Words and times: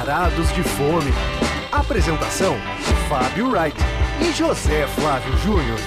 Varados 0.00 0.50
de 0.54 0.62
Fome. 0.62 1.10
Apresentação: 1.70 2.56
Fábio 3.06 3.50
Wright 3.50 3.76
e 4.26 4.32
José 4.32 4.86
Flávio 4.86 5.36
Júnior. 5.36 5.78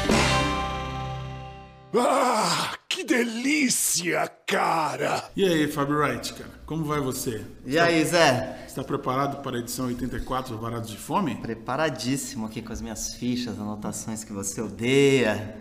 Ah, 1.97 2.73
que 2.87 3.03
delícia, 3.03 4.31
cara! 4.45 5.31
E 5.35 5.43
aí, 5.43 5.67
Fábio 5.67 5.97
Wright, 5.97 6.31
cara, 6.33 6.51
como 6.63 6.85
vai 6.85 6.99
você? 6.99 7.43
E 7.65 7.79
aí, 7.79 8.05
Zé? 8.05 8.63
Está 8.67 8.83
preparado 8.83 9.41
para 9.41 9.57
a 9.57 9.59
edição 9.59 9.87
84 9.87 10.55
do 10.55 10.61
Varados 10.61 10.91
de 10.91 10.97
Fome? 10.97 11.33
Preparadíssimo 11.37 12.45
aqui 12.45 12.61
com 12.61 12.71
as 12.71 12.81
minhas 12.81 13.15
fichas, 13.15 13.59
anotações 13.59 14.23
que 14.23 14.31
você 14.31 14.61
odeia. 14.61 15.57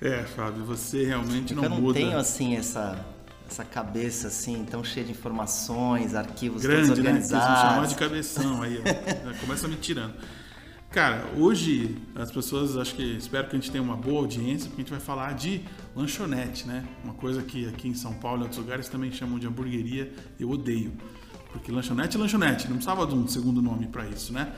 É, 0.00 0.22
Fábio, 0.22 0.64
você 0.64 1.04
realmente 1.04 1.52
Porque 1.52 1.54
não 1.54 1.64
eu 1.64 1.70
não 1.70 1.80
muda. 1.80 1.98
tenho 1.98 2.16
assim 2.16 2.56
essa 2.56 3.04
essa 3.52 3.64
cabeça 3.64 4.28
assim 4.28 4.64
tão 4.64 4.82
cheia 4.82 5.04
de 5.04 5.12
informações, 5.12 6.14
arquivos 6.14 6.62
Grande, 6.62 6.88
todos 6.88 7.04
né? 7.04 7.12
Quis 7.12 7.22
me 7.24 7.28
chamar 7.28 7.44
organizados. 7.44 7.88
de 7.90 7.94
cabeção 7.96 8.62
aí, 8.62 8.80
ó. 8.80 9.40
Começa 9.40 9.68
me 9.68 9.76
tirando. 9.76 10.14
Cara, 10.90 11.24
hoje 11.36 11.96
as 12.14 12.30
pessoas, 12.30 12.76
acho 12.76 12.94
que 12.94 13.16
espero 13.16 13.48
que 13.48 13.56
a 13.56 13.58
gente 13.58 13.70
tenha 13.70 13.82
uma 13.82 13.96
boa 13.96 14.20
audiência, 14.20 14.68
porque 14.68 14.82
a 14.82 14.84
gente 14.84 14.90
vai 14.90 15.00
falar 15.00 15.34
de 15.34 15.62
lanchonete, 15.94 16.66
né? 16.66 16.84
Uma 17.04 17.14
coisa 17.14 17.42
que 17.42 17.66
aqui 17.68 17.88
em 17.88 17.94
São 17.94 18.14
Paulo 18.14 18.40
e 18.40 18.42
outros 18.42 18.58
lugares 18.58 18.88
também 18.88 19.10
chamam 19.10 19.38
de 19.38 19.46
hamburgueria, 19.46 20.12
eu 20.38 20.50
odeio. 20.50 20.92
Porque 21.50 21.70
lanchonete 21.70 22.16
é 22.16 22.20
lanchonete, 22.20 22.68
não 22.68 22.76
precisava 22.76 23.06
de 23.06 23.14
um 23.14 23.26
segundo 23.28 23.62
nome 23.62 23.86
para 23.86 24.06
isso, 24.06 24.32
né? 24.32 24.52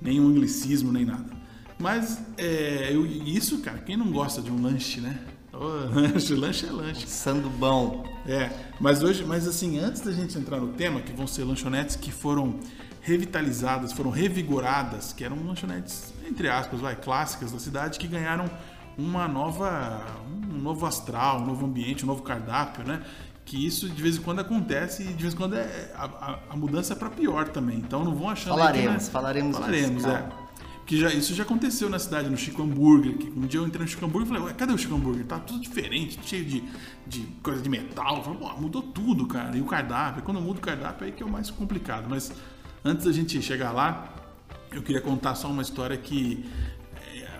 Nem 0.00 0.20
um 0.20 0.28
anglicismo, 0.28 0.92
nem 0.92 1.04
nada. 1.04 1.41
Mas 1.82 2.18
é, 2.38 2.90
eu- 2.92 3.04
isso, 3.04 3.58
cara, 3.58 3.78
quem 3.78 3.96
não 3.96 4.10
gosta 4.12 4.40
de 4.40 4.50
um 4.50 4.62
lanche, 4.62 5.00
né? 5.00 5.18
Ô, 5.52 5.58
lanche, 5.92 6.34
lanche 6.34 6.66
é 6.66 6.70
lanche. 6.70 7.06
Sandubão. 7.08 8.04
É, 8.26 8.50
mas 8.80 9.02
hoje, 9.02 9.24
mas 9.24 9.46
assim, 9.48 9.78
antes 9.80 10.00
da 10.00 10.12
gente 10.12 10.38
entrar 10.38 10.58
no 10.60 10.68
tema, 10.68 11.00
que 11.00 11.12
vão 11.12 11.26
ser 11.26 11.42
lanchonetes 11.44 11.96
que 11.96 12.12
foram 12.12 12.58
revitalizadas, 13.00 13.92
foram 13.92 14.10
revigoradas, 14.10 15.12
que 15.12 15.24
eram 15.24 15.36
lanchonetes, 15.44 16.14
entre 16.26 16.48
aspas, 16.48 16.80
vai, 16.80 16.94
clássicas 16.94 17.50
da 17.52 17.58
cidade, 17.58 17.98
que 17.98 18.06
ganharam 18.06 18.48
uma 18.96 19.26
nova, 19.26 20.06
um 20.52 20.56
novo 20.58 20.86
astral, 20.86 21.40
um 21.40 21.46
novo 21.46 21.66
ambiente, 21.66 22.04
um 22.04 22.06
novo 22.06 22.22
cardápio, 22.22 22.84
né? 22.86 23.02
Que 23.44 23.66
isso 23.66 23.88
de 23.88 24.00
vez 24.00 24.16
em 24.16 24.22
quando 24.22 24.38
acontece 24.40 25.02
e 25.02 25.06
de 25.08 25.22
vez 25.22 25.34
em 25.34 25.36
quando 25.36 25.56
é, 25.56 25.90
a, 25.96 26.04
a- 26.04 26.38
a 26.50 26.56
mudança 26.56 26.92
é 26.92 26.96
para 26.96 27.10
pior 27.10 27.48
também. 27.48 27.76
Então 27.78 28.04
não 28.04 28.14
vão 28.14 28.30
achando 28.30 28.56
Falaremos, 28.56 28.86
que, 28.98 29.04
né? 29.06 29.10
falaremos 29.10 29.56
falaremos, 29.56 29.96
disso, 29.96 30.08
é. 30.08 30.41
Que 30.84 30.98
já, 30.98 31.12
isso 31.12 31.34
já 31.34 31.44
aconteceu 31.44 31.88
na 31.88 31.98
cidade, 31.98 32.28
no 32.28 32.36
Chico 32.36 32.62
Hambúrguer. 32.62 33.16
Que 33.16 33.30
um 33.30 33.46
dia 33.46 33.60
eu 33.60 33.66
entrei 33.66 33.82
no 33.82 33.88
Chico 33.88 34.04
Hambúrguer 34.04 34.26
e 34.26 34.28
falei, 34.28 34.42
ué, 34.44 34.54
cadê 34.54 34.72
o 34.72 34.78
Chico 34.78 34.94
Hambúrguer? 34.94 35.24
Tá 35.24 35.38
tudo 35.38 35.60
diferente, 35.60 36.18
cheio 36.24 36.44
de, 36.44 36.62
de 37.06 37.20
coisa 37.42 37.62
de 37.62 37.68
metal. 37.68 38.16
Eu 38.16 38.22
falei, 38.22 38.38
pô, 38.38 38.60
mudou 38.60 38.82
tudo, 38.82 39.26
cara. 39.26 39.56
E 39.56 39.60
o 39.60 39.64
cardápio, 39.64 40.22
quando 40.22 40.40
muda 40.40 40.58
o 40.58 40.62
cardápio, 40.62 41.04
é 41.04 41.06
aí 41.08 41.12
que 41.12 41.22
é 41.22 41.26
o 41.26 41.30
mais 41.30 41.50
complicado. 41.50 42.06
Mas 42.08 42.32
antes 42.84 43.06
da 43.06 43.12
gente 43.12 43.40
chegar 43.40 43.72
lá, 43.72 44.12
eu 44.72 44.82
queria 44.82 45.00
contar 45.00 45.34
só 45.34 45.48
uma 45.48 45.62
história 45.62 45.96
que 45.96 46.44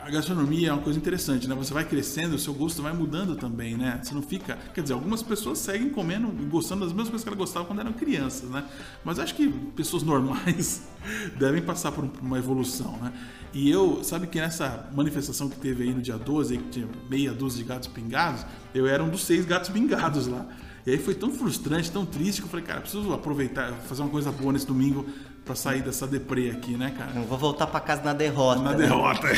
a 0.05 0.11
gastronomia 0.11 0.69
é 0.70 0.72
uma 0.72 0.83
coisa 0.83 0.98
interessante, 0.98 1.48
né? 1.48 1.55
Você 1.55 1.72
vai 1.72 1.84
crescendo, 1.84 2.34
o 2.34 2.39
seu 2.39 2.53
gosto 2.53 2.83
vai 2.83 2.92
mudando 2.92 3.36
também, 3.36 3.77
né? 3.77 4.00
Você 4.03 4.12
não 4.14 4.22
fica. 4.22 4.58
Quer 4.75 4.83
dizer, 4.83 4.95
algumas 4.95 5.22
pessoas 5.22 5.58
seguem 5.58 5.91
comendo 5.91 6.28
e 6.41 6.45
gostando 6.47 6.81
das 6.84 6.92
mesmas 6.92 7.08
coisas 7.11 7.22
que 7.22 7.28
elas 7.28 7.39
gostavam 7.39 7.67
quando 7.69 7.81
eram 7.81 7.92
crianças, 7.92 8.50
né? 8.50 8.64
Mas 9.05 9.19
acho 9.19 9.34
que 9.34 9.48
pessoas 9.77 10.03
normais 10.03 10.83
devem 11.39 11.62
passar 11.62 11.92
por 11.92 12.05
um- 12.05 12.11
uma 12.20 12.39
evolução, 12.39 12.97
né? 13.00 13.12
E 13.55 13.70
eu, 13.70 14.03
sabe 14.03 14.27
que 14.27 14.41
nessa 14.41 14.89
manifestação 14.95 15.48
que 15.48 15.56
teve 15.56 15.84
aí 15.84 15.95
no 15.95 16.03
dia 16.03 16.19
12, 16.19 16.55
aí 16.55 16.61
que 16.62 16.69
tinha 16.70 16.89
meia 17.08 17.33
dúzia 17.33 17.62
de 17.62 17.69
gatos 17.69 17.89
pingados, 17.89 18.45
eu 18.75 18.86
era 18.86 19.05
um 19.05 19.08
dos 19.11 19.25
seis 19.25 19.45
gatos 19.45 19.69
pingados 19.70 20.27
lá. 20.27 20.47
E 20.84 20.91
aí 20.91 20.98
foi 20.98 21.14
tão 21.14 21.30
frustrante, 21.33 21.92
tão 21.92 22.05
triste, 22.05 22.41
que 22.41 22.47
eu 22.47 22.50
falei, 22.50 22.67
cara, 22.67 22.80
preciso 22.80 23.12
aproveitar, 23.12 23.73
fazer 23.83 24.03
uma 24.03 24.11
coisa 24.11 24.33
boa 24.33 24.53
nesse 24.53 24.67
domingo 24.67 25.06
pra 25.45 25.55
sair 25.55 25.83
dessa 25.83 26.07
deprê 26.07 26.51
aqui, 26.51 26.77
né, 26.77 26.95
cara? 26.97 27.13
Não 27.13 27.25
vou 27.25 27.39
voltar 27.39 27.67
pra 27.67 27.80
casa 27.80 28.03
na 28.03 28.13
derrota. 28.13 28.63
Na 28.63 28.70
né? 28.73 28.77
derrota. 28.77 29.29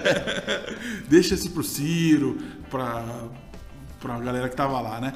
Deixa 1.08 1.34
esse 1.34 1.50
pro 1.50 1.62
Ciro, 1.62 2.38
pra, 2.70 3.04
pra 4.00 4.18
galera 4.18 4.48
que 4.48 4.56
tava 4.56 4.80
lá, 4.80 5.00
né? 5.00 5.14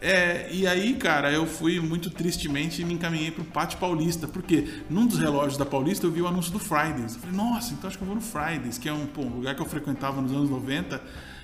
É, 0.00 0.48
e 0.52 0.66
aí, 0.66 0.94
cara, 0.94 1.32
eu 1.32 1.46
fui 1.46 1.80
muito 1.80 2.10
tristemente 2.10 2.82
e 2.82 2.84
me 2.84 2.94
encaminhei 2.94 3.30
pro 3.30 3.44
Pátio 3.44 3.78
Paulista, 3.78 4.28
porque 4.28 4.82
num 4.90 5.06
dos 5.06 5.18
relógios 5.18 5.56
da 5.56 5.64
Paulista 5.64 6.06
eu 6.06 6.10
vi 6.10 6.20
o 6.20 6.26
anúncio 6.26 6.52
do 6.52 6.58
Fridays. 6.58 7.14
Eu 7.14 7.20
falei, 7.20 7.36
nossa, 7.36 7.72
então 7.72 7.88
acho 7.88 7.96
que 7.96 8.04
eu 8.04 8.06
vou 8.06 8.16
no 8.16 8.20
Fridays, 8.20 8.76
que 8.78 8.88
é 8.88 8.92
um, 8.92 9.06
pô, 9.06 9.22
um 9.22 9.36
lugar 9.36 9.54
que 9.54 9.62
eu 9.62 9.66
frequentava 9.66 10.20
nos 10.20 10.32
anos 10.32 10.50
90 10.50 11.00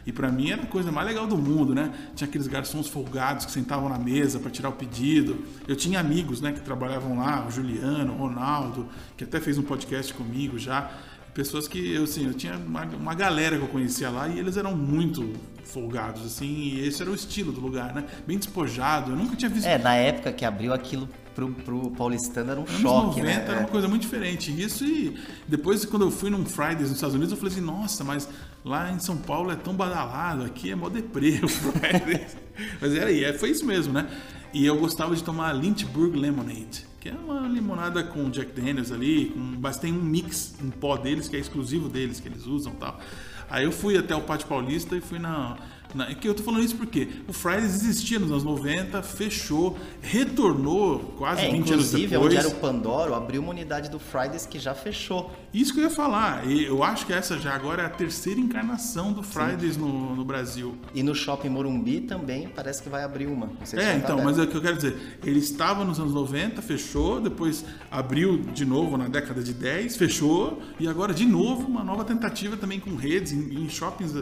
e 0.07 0.13
pra 0.13 0.31
mim 0.31 0.51
era 0.51 0.63
a 0.63 0.67
coisa 0.67 0.91
mais 0.91 1.07
legal 1.07 1.27
do 1.27 1.37
mundo, 1.37 1.75
né? 1.75 1.93
Tinha 2.15 2.29
aqueles 2.29 2.47
garçons 2.47 2.89
folgados 2.89 3.47
que 3.47 3.53
sentavam 3.53 3.89
na 3.89 3.99
mesa 3.99 4.39
pra 4.39 4.51
tirar 4.51 4.69
o 4.69 4.73
pedido. 4.73 5.45
Eu 5.69 5.77
tinha 5.77 6.01
amigos, 6.01 6.41
né, 6.41 6.53
que 6.53 6.61
trabalhavam 6.61 7.19
lá, 7.19 7.47
o 7.47 7.51
Juliano, 7.51 8.13
o 8.13 8.17
Ronaldo, 8.17 8.89
que 9.17 9.25
até 9.25 9.41
fez 9.41 9.59
um 9.59 9.63
podcast 9.63 10.13
comigo 10.15 10.59
já. 10.59 10.91
Pessoas 11.35 11.67
que, 11.67 11.95
eu, 11.95 12.05
assim, 12.05 12.27
eu 12.27 12.35
tinha 12.35 12.57
uma, 12.57 12.85
uma 12.85 13.15
galera 13.15 13.57
que 13.57 13.63
eu 13.63 13.69
conhecia 13.69 14.11
lá 14.11 14.29
e 14.29 14.39
eles 14.39 14.57
eram 14.57 14.77
muito 14.77 15.33
folgados, 15.65 16.27
assim, 16.27 16.47
e 16.47 16.87
esse 16.87 17.01
era 17.01 17.11
o 17.11 17.15
estilo 17.15 17.51
do 17.53 17.61
lugar, 17.61 17.95
né? 17.95 18.05
Bem 18.27 18.37
despojado. 18.37 19.13
Eu 19.13 19.17
nunca 19.17 19.35
tinha 19.35 19.49
visto 19.49 19.67
É, 19.67 19.79
na 19.79 19.95
época 19.95 20.31
que 20.33 20.45
abriu 20.45 20.75
aquilo 20.75 21.09
pro, 21.35 21.49
pro 21.51 21.91
paulistano 21.91 22.51
era 22.51 22.61
um 22.61 22.65
Anos 22.65 22.81
choque, 22.81 23.21
90 23.21 23.23
né? 23.23 23.45
era 23.49 23.61
uma 23.61 23.69
coisa 23.69 23.89
muito 23.89 24.03
diferente. 24.03 24.51
Isso 24.51 24.85
e 24.85 25.17
depois 25.47 25.85
quando 25.85 26.03
eu 26.03 26.11
fui 26.11 26.31
num 26.31 26.45
Fridays 26.45 26.89
nos 26.89 26.93
Estados 26.93 27.15
Unidos, 27.15 27.33
eu 27.33 27.39
falei 27.39 27.53
assim, 27.53 27.65
nossa, 27.65 28.05
mas 28.05 28.29
lá 28.65 28.91
em 28.93 28.99
São 28.99 29.17
Paulo 29.17 29.51
é 29.51 29.57
tão 29.57 29.75
badalado, 29.75 30.45
aqui 30.45 30.71
é 30.71 30.75
mó 30.75 30.89
deprê 30.89 31.41
o 31.43 31.49
Fridays. 31.49 32.37
mas 32.81 32.95
era 32.95 33.07
aí, 33.07 33.25
é, 33.25 33.33
foi 33.33 33.51
isso 33.51 33.65
mesmo, 33.65 33.93
né? 33.93 34.09
E 34.53 34.67
eu 34.67 34.79
gostava 34.79 35.17
de 35.17 35.25
tomar 35.25 35.53
Lynchburg 35.53 36.17
Lemonade, 36.17 36.87
que 37.01 37.09
é 37.09 37.15
uma 37.15 37.49
limonada 37.49 38.05
com 38.05 38.29
Jack 38.29 38.53
Daniels 38.53 38.93
ali, 38.93 39.31
com, 39.31 39.41
mas 39.61 39.79
tem 39.79 39.93
um 39.93 40.03
mix 40.03 40.55
em 40.63 40.71
pó 40.71 40.97
deles 40.97 41.27
que 41.27 41.37
é 41.37 41.39
exclusivo 41.39 41.89
deles, 41.89 42.21
que 42.21 42.29
eles 42.29 42.47
usam 42.47 42.75
e 42.75 42.77
tal. 42.77 43.01
Aí 43.49 43.65
eu 43.65 43.73
fui 43.73 43.97
até 43.97 44.15
o 44.15 44.21
Pátio 44.21 44.47
Paulista 44.47 44.97
e 44.97 45.01
fui 45.01 45.19
na, 45.19 45.57
na. 45.95 46.15
que 46.15 46.29
eu 46.29 46.35
tô 46.35 46.43
falando 46.43 46.63
isso 46.63 46.77
porque 46.77 47.09
o 47.29 47.33
Fridays 47.33 47.75
existia 47.75 48.19
nos 48.19 48.31
anos 48.31 48.45
90, 48.45 49.03
fechou, 49.03 49.77
retornou 50.01 50.99
quase 51.19 51.43
É, 51.43 51.51
20 51.51 51.55
anos 51.55 51.71
inclusive, 51.71 52.07
depois. 52.09 52.27
onde 52.27 52.37
era 52.37 52.49
o 52.49 52.55
Pandoro, 52.55 53.15
abriu 53.15 53.43
uma 53.43 53.51
unidade 53.51 53.91
do 53.91 53.99
Fridays 53.99 54.47
que 54.47 54.59
já 54.59 54.75
fechou. 54.75 55.31
Isso 55.53 55.73
que 55.75 55.81
eu 55.81 55.85
ia 55.85 55.91
falar. 55.91 56.49
Eu 56.49 56.83
acho 56.83 57.05
que 57.07 57.13
essa 57.13 57.39
já 57.39 57.55
agora 57.55 57.83
é 57.83 57.87
a 57.87 57.91
terceira 57.91 58.41
encarnação 58.41 59.13
do 59.13 59.23
Fridays 59.23 59.77
no, 59.77 60.15
no 60.17 60.25
Brasil. 60.25 60.75
E 60.95 61.03
no 61.03 61.15
Shopping 61.15 61.49
Morumbi 61.49 62.01
também 62.01 62.49
parece 62.49 62.83
que 62.83 62.89
vai 62.89 63.03
abrir 63.05 63.27
uma. 63.27 63.51
É, 63.73 63.93
tá 63.93 63.95
então, 63.95 64.23
mas 64.23 64.39
é 64.39 64.43
o 64.43 64.47
que 64.47 64.57
eu 64.57 64.63
quero 64.63 64.77
dizer. 64.77 65.19
Ele 65.25 65.39
estava 65.39 65.85
nos 65.85 65.99
anos 65.99 66.15
90, 66.15 66.63
fechou, 66.63 67.21
depois 67.21 67.65
abriu 67.91 68.39
de 68.39 68.65
novo 68.65 68.97
na 68.97 69.09
década 69.09 69.43
de 69.43 69.53
10, 69.53 69.97
fechou, 69.97 70.61
e 70.79 70.89
agora 70.89 71.13
de 71.13 71.27
novo 71.27 71.67
uma 71.67 71.85
nova 71.85 72.05
tentativa 72.05 72.57
também 72.57 72.81
com 72.81 72.95
redes 72.97 73.33
em, 73.33 73.63
em 73.63 73.69
shoppings, 73.69 74.15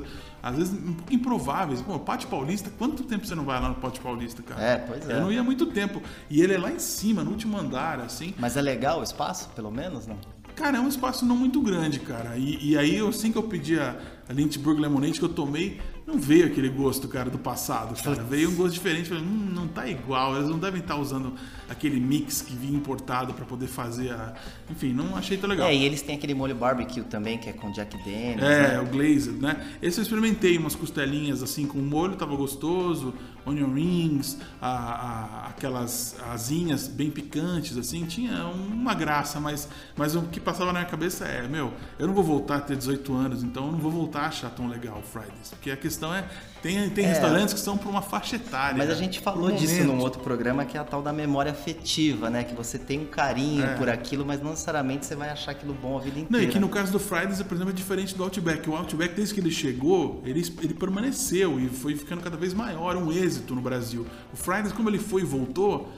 às 0.42 0.56
vezes 0.56 0.72
um 0.72 0.94
pouco 0.94 1.12
improváveis. 1.12 1.80
Pô, 1.82 1.98
Pátio 1.98 2.28
Paulista, 2.28 2.70
quanto 2.78 3.02
tempo 3.04 3.26
você 3.26 3.34
não 3.34 3.44
vai 3.44 3.60
lá 3.60 3.68
no 3.68 3.76
Pátio 3.76 4.02
Paulista, 4.02 4.42
cara? 4.42 4.62
É, 4.62 4.76
pois 4.78 5.08
é. 5.08 5.12
Eu 5.12 5.20
não 5.20 5.32
ia 5.32 5.40
há 5.40 5.44
muito 5.44 5.66
tempo. 5.66 6.02
E 6.28 6.40
ele 6.40 6.54
é 6.54 6.58
lá 6.58 6.70
em 6.70 6.78
cima, 6.78 7.22
no 7.22 7.30
último 7.30 7.56
andar, 7.58 8.00
assim. 8.00 8.34
Mas 8.38 8.56
é 8.56 8.62
legal 8.62 9.00
o 9.00 9.02
espaço, 9.02 9.48
pelo 9.50 9.70
menos, 9.70 10.06
não? 10.06 10.16
Cara, 10.60 10.76
é 10.76 10.80
um 10.80 10.88
espaço 10.88 11.24
não 11.24 11.36
muito 11.36 11.58
grande, 11.62 11.98
cara. 12.00 12.36
E, 12.36 12.70
e 12.72 12.76
aí, 12.76 12.96
eu- 12.96 13.08
assim 13.08 13.32
que 13.32 13.38
eu 13.38 13.42
pedi 13.44 13.78
a, 13.78 13.96
a 14.28 14.32
Lynchburg 14.32 14.78
Lemonade 14.78 15.18
que 15.18 15.24
eu 15.24 15.28
tomei, 15.30 15.80
não 16.06 16.18
veio 16.18 16.44
aquele 16.46 16.68
gosto, 16.68 17.08
cara, 17.08 17.30
do 17.30 17.38
passado, 17.38 17.94
cara. 18.02 18.22
Veio 18.24 18.50
um 18.50 18.54
gosto 18.54 18.74
diferente. 18.74 19.08
Falei, 19.08 19.24
hum, 19.24 19.48
não 19.54 19.66
tá 19.68 19.88
igual. 19.88 20.36
Eles 20.36 20.50
não 20.50 20.58
devem 20.58 20.80
estar 20.82 20.96
usando 20.96 21.32
aquele 21.68 21.98
mix 21.98 22.42
que 22.42 22.54
vinha 22.54 22.76
importado 22.76 23.32
pra 23.32 23.46
poder 23.46 23.68
fazer 23.68 24.10
a... 24.10 24.34
Enfim, 24.70 24.92
não 24.92 25.16
achei 25.16 25.38
tão 25.38 25.48
legal. 25.48 25.68
É, 25.68 25.74
e 25.74 25.82
eles 25.84 26.02
têm 26.02 26.16
aquele 26.16 26.34
molho 26.34 26.54
barbecue 26.54 27.02
também, 27.04 27.38
que 27.38 27.48
é 27.48 27.52
com 27.54 27.70
Jack 27.72 27.96
Daniels, 27.98 28.42
É, 28.42 28.68
né? 28.74 28.80
o 28.80 28.86
glazed, 28.86 29.40
né? 29.40 29.66
Esse 29.80 29.98
eu 29.98 30.02
experimentei 30.02 30.58
umas 30.58 30.74
costelinhas 30.74 31.42
assim 31.42 31.66
com 31.66 31.78
molho, 31.78 32.16
tava 32.16 32.36
gostoso, 32.36 33.14
onion 33.46 33.72
rings, 33.72 34.36
a- 34.60 34.68
a- 34.68 35.46
aquelas 35.48 36.16
asinhas 36.30 36.86
bem 36.88 37.10
picantes, 37.10 37.76
assim, 37.76 38.04
tinha 38.06 38.46
uma 38.46 38.94
graça, 38.94 39.40
mas, 39.40 39.68
mas 39.96 40.14
o 40.14 40.22
que 40.22 40.38
passava 40.40 40.66
na 40.72 40.80
minha 40.80 40.90
cabeça 40.90 41.24
é, 41.26 41.46
meu, 41.48 41.72
eu 41.98 42.06
não 42.06 42.14
vou 42.14 42.24
voltar 42.24 42.56
a 42.56 42.60
ter 42.60 42.76
18 42.76 43.14
anos, 43.14 43.42
então 43.42 43.66
eu 43.66 43.72
não 43.72 43.78
vou 43.78 43.90
voltar 43.90 44.22
a 44.22 44.26
achar 44.28 44.50
tão 44.50 44.66
legal 44.68 44.98
o 44.98 45.02
Fridays, 45.02 45.50
porque 45.50 45.70
a 45.70 45.76
questão 45.76 46.14
é, 46.14 46.24
tem, 46.62 46.90
tem 46.90 47.04
É. 47.04 47.08
restaurantes 47.08 47.54
que 47.54 47.60
são 47.60 47.76
para 47.78 47.88
uma 47.88 48.02
faixa 48.02 48.36
etária. 48.36 48.76
Mas 48.76 48.88
a 48.88 48.92
né? 48.92 48.98
gente 48.98 49.20
falou 49.20 49.50
Um 49.50 49.54
disso 49.56 49.74
momento. 49.74 49.86
num 49.88 49.98
outro 50.00 50.20
programa, 50.22 50.64
que 50.64 50.76
é 50.76 50.80
a 50.80 50.84
tal 50.84 51.00
da 51.02 51.12
memória 51.12 51.50
afetiva, 51.52 52.28
né? 52.28 52.44
Que 52.44 52.54
você 52.54 52.78
tem 52.78 53.00
um 53.00 53.06
carinho 53.06 53.64
É. 53.64 53.74
por 53.76 53.88
aquilo, 53.88 54.24
mas 54.26 54.42
não 54.42 54.50
necessariamente 54.50 55.06
você 55.06 55.14
vai 55.16 55.30
achar 55.30 55.52
aquilo 55.52 55.72
bom 55.74 55.96
a 55.96 56.00
vida 56.00 56.16
Não, 56.16 56.22
inteira. 56.22 56.44
e 56.44 56.48
que 56.48 56.58
no 56.58 56.68
caso 56.68 56.92
do 56.92 56.98
Fridays, 56.98 57.42
por 57.42 57.54
exemplo, 57.54 57.72
é 57.72 57.74
diferente 57.74 58.14
do 58.14 58.22
Outback. 58.22 58.68
O 58.68 58.76
Outback, 58.76 59.14
desde 59.14 59.34
que 59.34 59.40
ele 59.40 59.50
chegou, 59.50 60.22
ele, 60.24 60.40
ele 60.62 60.74
permaneceu 60.74 61.58
e 61.58 61.68
foi 61.68 61.96
ficando 61.96 62.22
cada 62.22 62.36
vez 62.36 62.52
maior, 62.54 62.96
um 62.96 63.10
êxito 63.12 63.54
no 63.54 63.60
Brasil. 63.62 64.06
O 64.32 64.36
Fridays, 64.36 64.72
como 64.72 64.88
ele 64.88 64.98
foi 64.98 65.22
e 65.22 65.24
voltou, 65.24 65.88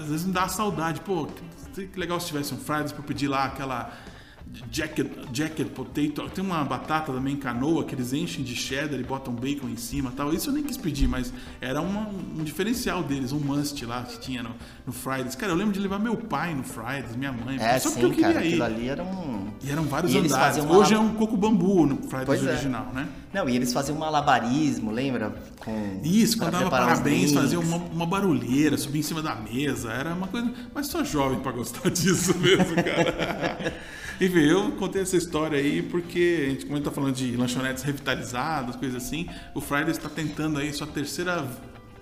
às 0.00 0.08
vezes 0.08 0.24
me 0.24 0.32
dá 0.32 0.46
saudade. 0.48 1.00
Pô, 1.00 1.26
que, 1.74 1.90
legal 1.98 2.20
se 2.20 2.28
tivesse 2.28 2.54
um 2.54 2.58
Fridays 2.58 2.92
eu 2.92 3.02
pedir 3.02 3.26
lá 3.28 3.44
aquela 3.46 3.92
jacket, 4.70 5.06
jacket 5.32 5.66
potato. 5.68 6.30
Tem 6.34 6.44
uma 6.44 6.62
batata 6.64 7.12
também 7.12 7.36
canoa 7.36 7.84
que 7.84 7.94
eles 7.94 8.12
enchem 8.12 8.44
de 8.44 8.54
cheddar 8.54 8.98
e 8.98 9.02
botam 9.02 9.32
bacon 9.34 9.68
em 9.68 9.76
cima 9.76 10.12
tal. 10.16 10.32
Isso 10.32 10.50
eu 10.50 10.54
nem 10.54 10.62
quis 10.62 10.76
pedir, 10.76 11.08
mas 11.08 11.32
era 11.60 11.80
uma, 11.80 12.08
um 12.08 12.42
diferencial 12.44 13.02
deles, 13.02 13.32
um 13.32 13.38
must 13.40 13.84
lá 13.84 14.02
que 14.02 14.18
tinha 14.20 14.42
no, 14.42 14.50
no 14.86 14.92
Fridays. 14.92 15.34
Cara, 15.34 15.52
eu 15.52 15.56
lembro 15.56 15.72
de 15.72 15.80
levar 15.80 15.98
meu 15.98 16.16
pai 16.16 16.54
no 16.54 16.62
Fridays, 16.62 17.16
minha 17.16 17.32
mãe, 17.32 17.56
É, 17.58 17.78
só 17.78 17.88
sim, 17.88 17.94
porque 18.00 18.06
eu 18.06 18.10
queria 18.10 18.32
cara, 18.32 18.44
ir. 18.44 18.48
aquilo 18.48 18.64
ali 18.64 18.88
era 18.88 19.02
um... 19.02 19.48
E 19.62 19.70
eram 19.70 19.84
vários 19.84 20.12
E 20.12 20.18
andares. 20.18 20.36
faziam 20.36 20.66
uma- 20.66 20.76
Hoje 20.78 20.94
é 20.94 20.98
um 20.98 21.14
coco 21.14 21.36
bambu 21.36 21.86
no 21.86 21.96
Fridays 21.96 22.26
Pois 22.26 22.46
é. 22.46 22.50
original, 22.50 22.90
né? 22.94 23.08
Não, 23.32 23.48
e 23.48 23.56
eles 23.56 23.72
faziam 23.72 23.96
um 23.96 24.00
malabarismo, 24.00 24.92
lembra? 24.92 25.34
Com, 25.58 26.00
Isso, 26.04 26.38
quando 26.38 26.52
dava 26.52 26.70
parabéns, 26.70 27.00
drinks. 27.02 27.32
fazia 27.32 27.58
uma, 27.58 27.76
uma 27.78 28.06
barulheira, 28.06 28.76
subia 28.76 29.00
em 29.00 29.02
cima 29.02 29.20
da 29.22 29.34
mesa, 29.34 29.90
era 29.90 30.14
uma 30.14 30.28
coisa. 30.28 30.52
Mas 30.72 30.86
só 30.86 31.02
jovem 31.02 31.40
pra 31.40 31.50
gostar 31.50 31.88
disso 31.90 32.36
mesmo, 32.38 32.74
cara. 32.76 33.74
Enfim, 34.20 34.40
eu 34.40 34.72
contei 34.72 35.02
essa 35.02 35.16
história 35.16 35.58
aí 35.58 35.82
porque 35.82 36.46
a 36.46 36.50
gente, 36.50 36.66
como 36.66 36.74
a 36.74 36.78
gente 36.78 36.84
tá 36.84 36.90
falando 36.92 37.14
de 37.14 37.36
lanchonetes 37.36 37.82
revitalizadas, 37.82 38.76
coisas 38.76 39.02
assim, 39.02 39.28
o 39.54 39.60
Fridays 39.60 39.96
está 39.96 40.08
tentando 40.08 40.58
aí 40.58 40.72
sua 40.72 40.86
terceira 40.86 41.44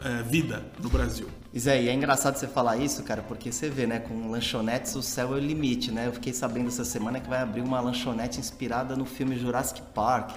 eh, 0.04 0.22
vida 0.22 0.62
no 0.82 0.88
Brasil. 0.90 1.28
Zé, 1.58 1.82
e 1.82 1.88
é 1.88 1.92
engraçado 1.92 2.36
você 2.36 2.46
falar 2.46 2.76
isso, 2.76 3.02
cara, 3.02 3.22
porque 3.22 3.52
você 3.52 3.68
vê, 3.68 3.86
né, 3.86 3.98
com 3.98 4.30
lanchonetes 4.30 4.94
o 4.94 5.02
céu 5.02 5.34
é 5.34 5.36
o 5.36 5.38
limite, 5.38 5.92
né? 5.92 6.06
Eu 6.06 6.12
fiquei 6.12 6.32
sabendo 6.32 6.68
essa 6.68 6.84
semana 6.84 7.20
que 7.20 7.28
vai 7.28 7.40
abrir 7.40 7.60
uma 7.60 7.80
lanchonete 7.80 8.40
inspirada 8.40 8.96
no 8.96 9.04
filme 9.04 9.38
Jurassic 9.38 9.80
Park, 9.94 10.32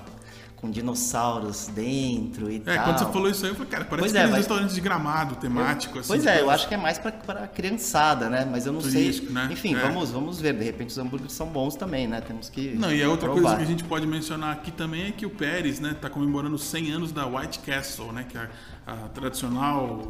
com 0.55 0.71
dinossauros 0.71 1.67
dentro 1.67 2.49
e 2.49 2.55
É, 2.65 2.75
tal. 2.75 2.85
quando 2.85 2.97
você 2.99 3.05
falou 3.05 3.29
isso 3.29 3.45
aí, 3.45 3.51
eu 3.51 3.55
falei, 3.55 3.69
cara, 3.71 3.85
parece 3.85 4.01
Pois 4.09 4.15
é, 4.15 4.27
vai- 4.27 4.37
restaurantes 4.39 4.73
de 4.75 4.81
gramado 4.81 5.35
temático, 5.35 5.99
assim. 5.99 6.07
Pois 6.07 6.25
é, 6.25 6.35
eu 6.35 6.45
coisas- 6.45 6.53
acho 6.55 6.67
que 6.67 6.73
é 6.73 6.77
mais 6.77 6.97
pra, 6.97 7.11
pra 7.11 7.47
criançada, 7.47 8.29
né? 8.29 8.47
Mas 8.49 8.65
eu 8.65 8.73
não 8.73 8.79
Turístico, 8.81 9.27
sei. 9.27 9.35
né? 9.35 9.49
Enfim, 9.51 9.75
É. 9.75 9.79
vamos, 9.79 10.11
vamos 10.11 10.39
ver. 10.41 10.53
De 10.57 10.63
repente 10.63 10.89
os 10.89 10.97
hambúrgueres 10.97 11.33
são 11.33 11.47
bons 11.47 11.75
também, 11.75 12.07
né? 12.07 12.21
Temos 12.21 12.49
que. 12.49 12.75
Não, 12.75 12.91
e 12.91 13.03
a 13.03 13.09
outra 13.09 13.27
provar. 13.29 13.41
coisa 13.41 13.57
que 13.57 13.63
a 13.63 13.67
gente 13.67 13.83
pode 13.83 14.07
mencionar 14.07 14.53
aqui 14.53 14.71
também 14.71 15.07
é 15.07 15.11
que 15.11 15.25
o 15.25 15.29
Pérez, 15.29 15.79
né, 15.79 15.95
tá 15.99 16.09
comemorando 16.09 16.55
os 16.55 16.63
100 16.63 16.91
anos 16.91 17.11
da 17.11 17.25
White 17.27 17.59
Castle, 17.59 18.11
né, 18.11 18.25
que 18.27 18.37
é 18.37 18.49
a, 18.87 18.93
a 18.93 18.95
tradicional 19.09 20.07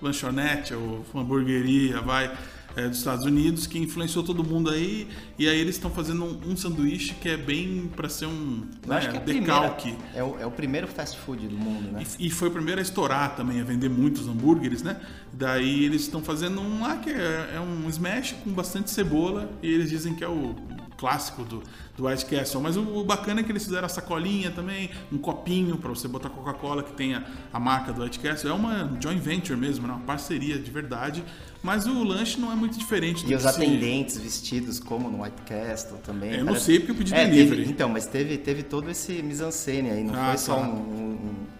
lanchonete 0.00 0.74
ou 0.74 1.04
hamburgueria, 1.14 2.00
vai, 2.00 2.32
é, 2.76 2.88
dos 2.88 2.98
Estados 2.98 3.24
Unidos, 3.24 3.66
que 3.66 3.78
influenciou 3.78 4.24
todo 4.24 4.42
mundo 4.42 4.70
aí, 4.70 5.08
e 5.38 5.48
aí 5.48 5.58
eles 5.58 5.76
estão 5.76 5.90
fazendo 5.90 6.24
um, 6.24 6.52
um 6.52 6.56
sanduíche 6.56 7.14
que 7.14 7.28
é 7.28 7.36
bem 7.36 7.90
para 7.94 8.08
ser 8.08 8.26
um 8.26 8.62
Eu 8.86 8.92
acho 8.92 9.06
né, 9.06 9.12
que 9.12 9.16
é, 9.16 9.20
a 9.20 9.22
primeira, 9.22 9.60
decalque. 9.60 9.96
é, 10.14 10.22
o, 10.22 10.38
é 10.40 10.46
o 10.46 10.50
primeiro 10.50 10.86
fast 10.86 11.18
food 11.18 11.46
do 11.46 11.56
mundo, 11.56 11.92
né? 11.92 12.04
E, 12.18 12.26
e 12.26 12.30
foi 12.30 12.48
o 12.48 12.50
primeiro 12.50 12.80
a 12.80 12.82
estourar 12.82 13.36
também, 13.36 13.60
a 13.60 13.64
vender 13.64 13.88
muitos 13.88 14.26
hambúrgueres, 14.26 14.82
né? 14.82 15.00
Daí 15.32 15.84
eles 15.84 16.02
estão 16.02 16.22
fazendo 16.22 16.60
um 16.60 16.82
lá 16.82 16.96
que 16.96 17.10
é, 17.10 17.54
é 17.56 17.60
um 17.60 17.88
smash 17.88 18.34
com 18.44 18.50
bastante 18.50 18.90
cebola 18.90 19.50
e 19.62 19.72
eles 19.72 19.90
dizem 19.90 20.14
que 20.14 20.24
é 20.24 20.28
o 20.28 20.54
clássico 20.96 21.42
do, 21.44 21.62
do 21.96 22.06
White 22.06 22.24
Castle. 22.26 22.60
Mas 22.60 22.76
o, 22.76 22.82
o 22.82 23.04
bacana 23.04 23.40
é 23.40 23.42
que 23.44 23.52
eles 23.52 23.64
fizeram 23.64 23.86
a 23.86 23.88
sacolinha 23.88 24.50
também, 24.50 24.90
um 25.12 25.18
copinho 25.18 25.76
para 25.76 25.90
você 25.90 26.08
botar 26.08 26.30
Coca-Cola 26.30 26.82
que 26.82 26.92
tem 26.92 27.14
a, 27.14 27.22
a 27.52 27.60
marca 27.60 27.92
do 27.92 28.02
White 28.02 28.18
Castle. 28.18 28.50
É 28.50 28.54
uma 28.54 28.90
joint 29.00 29.20
venture 29.20 29.58
mesmo, 29.58 29.86
né? 29.86 29.92
uma 29.94 30.02
parceria 30.02 30.58
de 30.58 30.70
verdade. 30.70 31.22
Mas 31.62 31.86
o 31.86 32.02
lanche 32.02 32.40
não 32.40 32.50
é 32.50 32.56
muito 32.56 32.76
diferente 32.76 33.24
E 33.30 33.34
os 33.36 33.42
se- 33.42 33.48
atendentes 33.48 34.16
vestidos 34.18 34.80
como 34.80 35.08
no 35.08 35.22
White 35.22 35.42
Castle 35.46 35.98
também. 35.98 36.32
Eu 36.34 36.44
não 36.44 36.56
sei 36.56 36.78
porque 36.80 36.90
eu 36.90 36.96
pedi 36.96 37.14
É, 37.14 37.24
delivery. 37.24 37.58
teve- 37.60 37.70
então, 37.70 37.88
mas 37.88 38.04
teve, 38.06 38.36
teve 38.36 38.62
todo 38.64 38.90
esse 38.90 39.22
mise-en-scène 39.22 39.90
aí, 39.90 40.02
não 40.02 40.14
Ah, 40.14 40.28
foi 40.30 40.38
só 40.38 40.56
tá. 40.56 40.62
um, 40.62 40.72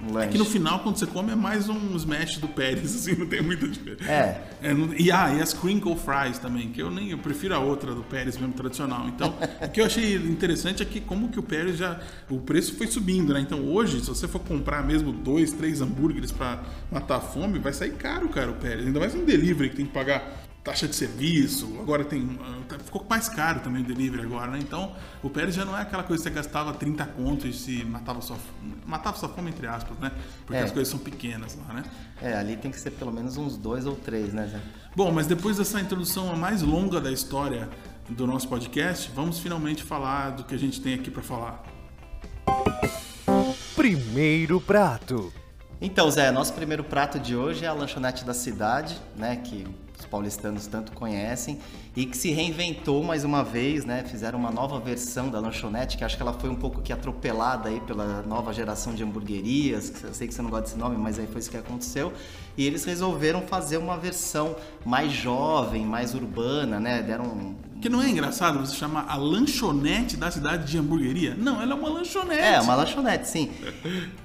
um, 0.02 0.08
um 0.08 0.12
lanche. 0.12 0.30
Que 0.30 0.38
no 0.38 0.44
final, 0.44 0.80
quando 0.80 0.96
você 0.96 1.06
come, 1.06 1.30
é 1.30 1.36
mais 1.36 1.68
um 1.68 1.94
smash 1.94 2.38
do 2.38 2.48
Pérez, 2.48 2.82
assim, 2.96 3.14
não 3.14 3.26
tem 3.26 3.42
muita 3.42 3.68
diferença. 3.68 4.10
É. 4.10 4.42
É, 4.60 4.74
não- 4.74 4.92
e, 4.92 5.12
ah, 5.12 5.32
e 5.36 5.40
as 5.40 5.52
crinkle 5.52 5.94
fries 5.96 6.36
também, 6.38 6.70
que 6.70 6.82
eu 6.82 6.90
nem 6.90 7.10
eu 7.10 7.18
prefiro 7.18 7.54
a 7.54 7.60
outra 7.60 7.94
do 7.94 8.02
Pérez 8.02 8.36
mesmo 8.36 8.54
tradicional. 8.54 9.06
Então, 9.06 9.32
o 9.64 9.68
que 9.70 9.80
eu 9.80 9.86
achei 9.86 10.18
interessante 10.28 10.82
é 10.82 10.86
que 10.86 11.00
como 11.00 11.28
que 11.28 11.38
o 11.38 11.42
Pérez 11.42 11.76
já 11.76 12.00
o 12.30 12.38
preço 12.40 12.74
foi 12.76 12.86
subindo, 12.86 13.32
né? 13.34 13.40
Então, 13.40 13.64
hoje, 13.66 14.00
se 14.00 14.06
você 14.08 14.26
for 14.28 14.40
comprar 14.40 14.84
mesmo 14.84 15.12
dois, 15.12 15.52
três 15.52 15.80
hambúrgueres 15.80 16.32
pra 16.32 16.62
matar 16.90 17.16
a 17.16 17.20
fome, 17.20 17.58
vai 17.58 17.72
sair 17.72 17.92
caro, 17.92 18.28
cara, 18.28 18.50
o 18.50 18.54
Pérez. 18.54 18.86
Ainda 18.86 19.00
mais 19.00 19.14
um 19.14 19.24
delivery 19.24 19.70
que 19.70 19.76
tem 19.76 19.86
que 19.86 19.92
pagar 19.92 20.42
taxa 20.64 20.86
de 20.86 20.94
serviço, 20.94 21.76
agora 21.80 22.04
tem 22.04 22.38
ah, 22.40 22.78
ficou 22.84 23.04
mais 23.10 23.28
caro 23.28 23.58
também 23.60 23.82
o 23.82 23.84
delivery 23.84 24.22
agora, 24.22 24.52
né? 24.52 24.60
Então, 24.60 24.94
o 25.20 25.28
Pérez 25.28 25.56
já 25.56 25.64
não 25.64 25.76
é 25.76 25.82
aquela 25.82 26.04
coisa 26.04 26.22
que 26.22 26.28
você 26.28 26.34
gastava 26.34 26.72
30 26.72 27.04
contos 27.06 27.46
e 27.46 27.52
se 27.52 27.84
matava 27.84 28.20
sua 28.20 28.36
matava 28.86 29.16
sua 29.16 29.28
fome 29.28 29.50
entre 29.50 29.66
aspas, 29.66 29.98
né? 29.98 30.12
Porque 30.46 30.60
É. 30.60 30.64
as 30.64 30.70
coisas 30.70 30.88
são 30.88 31.00
pequenas 31.00 31.58
lá, 31.66 31.74
né? 31.74 31.82
É, 32.20 32.34
ali 32.34 32.56
tem 32.56 32.70
que 32.70 32.78
ser 32.78 32.92
pelo 32.92 33.10
menos 33.10 33.36
uns 33.36 33.56
dois 33.56 33.86
ou 33.86 33.96
três, 33.96 34.32
né, 34.32 34.46
Zé? 34.46 34.60
Bom, 34.94 35.10
mas 35.10 35.26
depois 35.26 35.56
dessa 35.56 35.80
introdução 35.80 36.30
a 36.30 36.36
mais 36.36 36.62
longa 36.62 37.00
da 37.00 37.10
história 37.10 37.68
do 38.12 38.26
nosso 38.26 38.48
podcast, 38.48 39.10
vamos 39.14 39.38
finalmente 39.38 39.82
falar 39.82 40.30
do 40.30 40.44
que 40.44 40.54
a 40.54 40.58
gente 40.58 40.80
tem 40.80 40.94
aqui 40.94 41.10
para 41.10 41.22
falar. 41.22 41.62
Primeiro 43.74 44.60
prato. 44.60 45.32
Então, 45.80 46.08
Zé, 46.10 46.30
nosso 46.30 46.52
primeiro 46.52 46.84
prato 46.84 47.18
de 47.18 47.34
hoje 47.34 47.64
é 47.64 47.68
a 47.68 47.72
lanchonete 47.72 48.24
da 48.24 48.32
cidade, 48.32 48.96
né, 49.16 49.36
que 49.36 49.66
os 49.98 50.06
paulistanos 50.06 50.66
tanto 50.66 50.92
conhecem 50.92 51.58
e 51.96 52.06
que 52.06 52.16
se 52.16 52.30
reinventou 52.30 53.02
mais 53.02 53.24
uma 53.24 53.42
vez, 53.44 53.84
né? 53.84 54.04
Fizeram 54.04 54.38
uma 54.38 54.50
nova 54.50 54.80
versão 54.80 55.28
da 55.28 55.38
lanchonete, 55.38 55.96
que 55.96 56.04
acho 56.04 56.16
que 56.16 56.22
ela 56.22 56.32
foi 56.32 56.50
um 56.50 56.56
pouco 56.56 56.80
que 56.82 56.92
atropelada 56.92 57.68
aí 57.68 57.80
pela 57.80 58.22
nova 58.22 58.52
geração 58.52 58.94
de 58.94 59.02
hamburguerias. 59.04 59.90
que 59.90 60.04
Eu 60.04 60.14
sei 60.14 60.26
que 60.26 60.34
você 60.34 60.42
não 60.42 60.50
gosta 60.50 60.66
desse 60.66 60.76
nome, 60.78 60.96
mas 60.96 61.18
aí 61.18 61.26
foi 61.26 61.38
isso 61.40 61.50
que 61.50 61.56
aconteceu. 61.56 62.12
E 62.56 62.66
eles 62.66 62.84
resolveram 62.84 63.42
fazer 63.42 63.76
uma 63.76 63.96
versão 63.96 64.56
mais 64.84 65.12
jovem, 65.12 65.84
mais 65.86 66.14
urbana, 66.14 66.80
né? 66.80 67.00
Deram 67.02 67.24
um- 67.26 67.54
Que 67.82 67.88
não 67.88 68.00
é 68.00 68.08
engraçado 68.08 68.60
você 68.60 68.76
chamar 68.76 69.06
a 69.08 69.16
lanchonete 69.16 70.16
da 70.16 70.30
cidade 70.30 70.70
de 70.70 70.78
hamburgueria? 70.78 71.34
Não, 71.36 71.60
ela 71.60 71.72
é 71.72 71.74
uma 71.74 71.88
lanchonete. 71.88 72.40
É, 72.40 72.60
uma 72.60 72.76
lanchonete, 72.76 73.26
sim. 73.26 73.50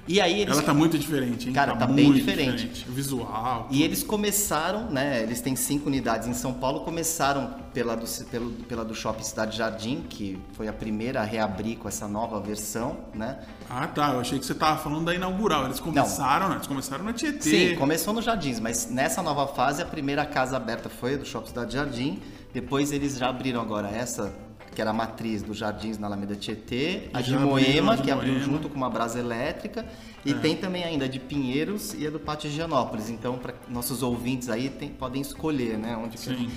E 0.06 0.20
aí 0.20 0.42
eles 0.42 0.54
Ela 0.54 0.62
tá 0.62 0.72
muito 0.72 0.96
diferente, 0.96 1.48
hein? 1.48 1.52
Cara, 1.52 1.74
tá 1.74 1.84
bem 1.84 2.04
muito 2.04 2.20
diferente. 2.20 2.86
O 2.88 2.92
Visual. 2.92 3.66
E 3.68 3.82
eles 3.82 4.04
começaram, 4.04 4.88
né? 4.88 5.24
Eles 5.24 5.40
têm 5.40 5.56
cinco 5.56 5.88
unidades 5.88 6.28
em 6.28 6.34
São 6.34 6.54
Paulo. 6.54 6.84
Começaram 6.84 7.52
pela 7.74 7.96
do, 7.96 8.06
pelo, 8.26 8.50
pela 8.50 8.84
do 8.84 8.94
Shopping 8.94 9.24
Cidade 9.24 9.58
Jardim, 9.58 10.04
que 10.08 10.38
foi 10.52 10.68
a 10.68 10.72
primeira 10.72 11.20
a 11.20 11.24
reabrir 11.24 11.78
com 11.78 11.88
essa 11.88 12.06
nova 12.06 12.40
versão, 12.40 12.98
né? 13.12 13.40
Ah, 13.68 13.88
tá. 13.88 14.12
Eu 14.12 14.20
achei 14.20 14.38
que 14.38 14.46
você 14.46 14.54
tava 14.54 14.80
falando 14.80 15.06
da 15.06 15.14
inaugural. 15.16 15.64
Eles 15.64 15.80
começaram, 15.80 16.48
né? 16.48 16.54
Eles 16.54 16.68
começaram 16.68 17.04
na 17.04 17.12
Tietê. 17.12 17.70
Sim, 17.70 17.76
começou 17.76 18.14
no 18.14 18.22
Jardins, 18.22 18.60
mas 18.60 18.88
nessa 18.88 19.20
nova 19.20 19.48
fase 19.48 19.82
a 19.82 19.86
primeira 19.86 20.24
casa 20.24 20.56
aberta 20.56 20.88
foi 20.88 21.14
a 21.14 21.16
do 21.16 21.24
Shopping 21.24 21.48
Cidade 21.48 21.74
Jardim. 21.74 22.22
Depois 22.52 22.92
eles 22.92 23.18
já 23.18 23.28
abriram 23.28 23.60
agora 23.60 23.88
essa, 23.88 24.32
que 24.74 24.80
era 24.80 24.90
a 24.90 24.94
matriz 24.94 25.42
dos 25.42 25.56
Jardins 25.58 25.98
na 25.98 26.06
Alameda 26.06 26.34
Tietê, 26.34 27.08
a 27.12 27.20
de 27.20 27.30
já 27.32 27.38
Moema, 27.38 27.96
que 27.96 28.10
abriu 28.10 28.32
Moema. 28.34 28.44
É. 28.46 28.52
junto 28.52 28.68
com 28.68 28.76
uma 28.76 28.88
brasa 28.90 29.18
elétrica, 29.18 29.84
e 30.24 30.32
tem 30.34 30.56
também 30.56 30.84
ainda 30.84 31.04
a 31.04 31.08
de 31.08 31.18
Pinheiros 31.18 31.94
e 31.94 32.06
a 32.06 32.10
do 32.10 32.18
Pátio 32.20 32.48
Higienópolis. 32.48 33.10
Então, 33.10 33.38
para 33.38 33.54
nossos 33.68 34.02
ouvintes 34.02 34.48
aí 34.48 34.68
tem- 34.70 34.88
podem 34.90 35.20
escolher, 35.22 35.76
né? 35.78 35.96
Onde 35.96 36.16
que- 36.16 36.24
Sim. 36.24 36.50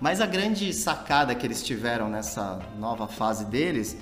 Mas 0.00 0.20
a 0.20 0.26
grande 0.26 0.72
sacada 0.72 1.34
que 1.34 1.46
eles 1.46 1.62
tiveram 1.62 2.08
nessa 2.08 2.58
nova 2.78 3.06
fase 3.06 3.44
deles 3.44 3.96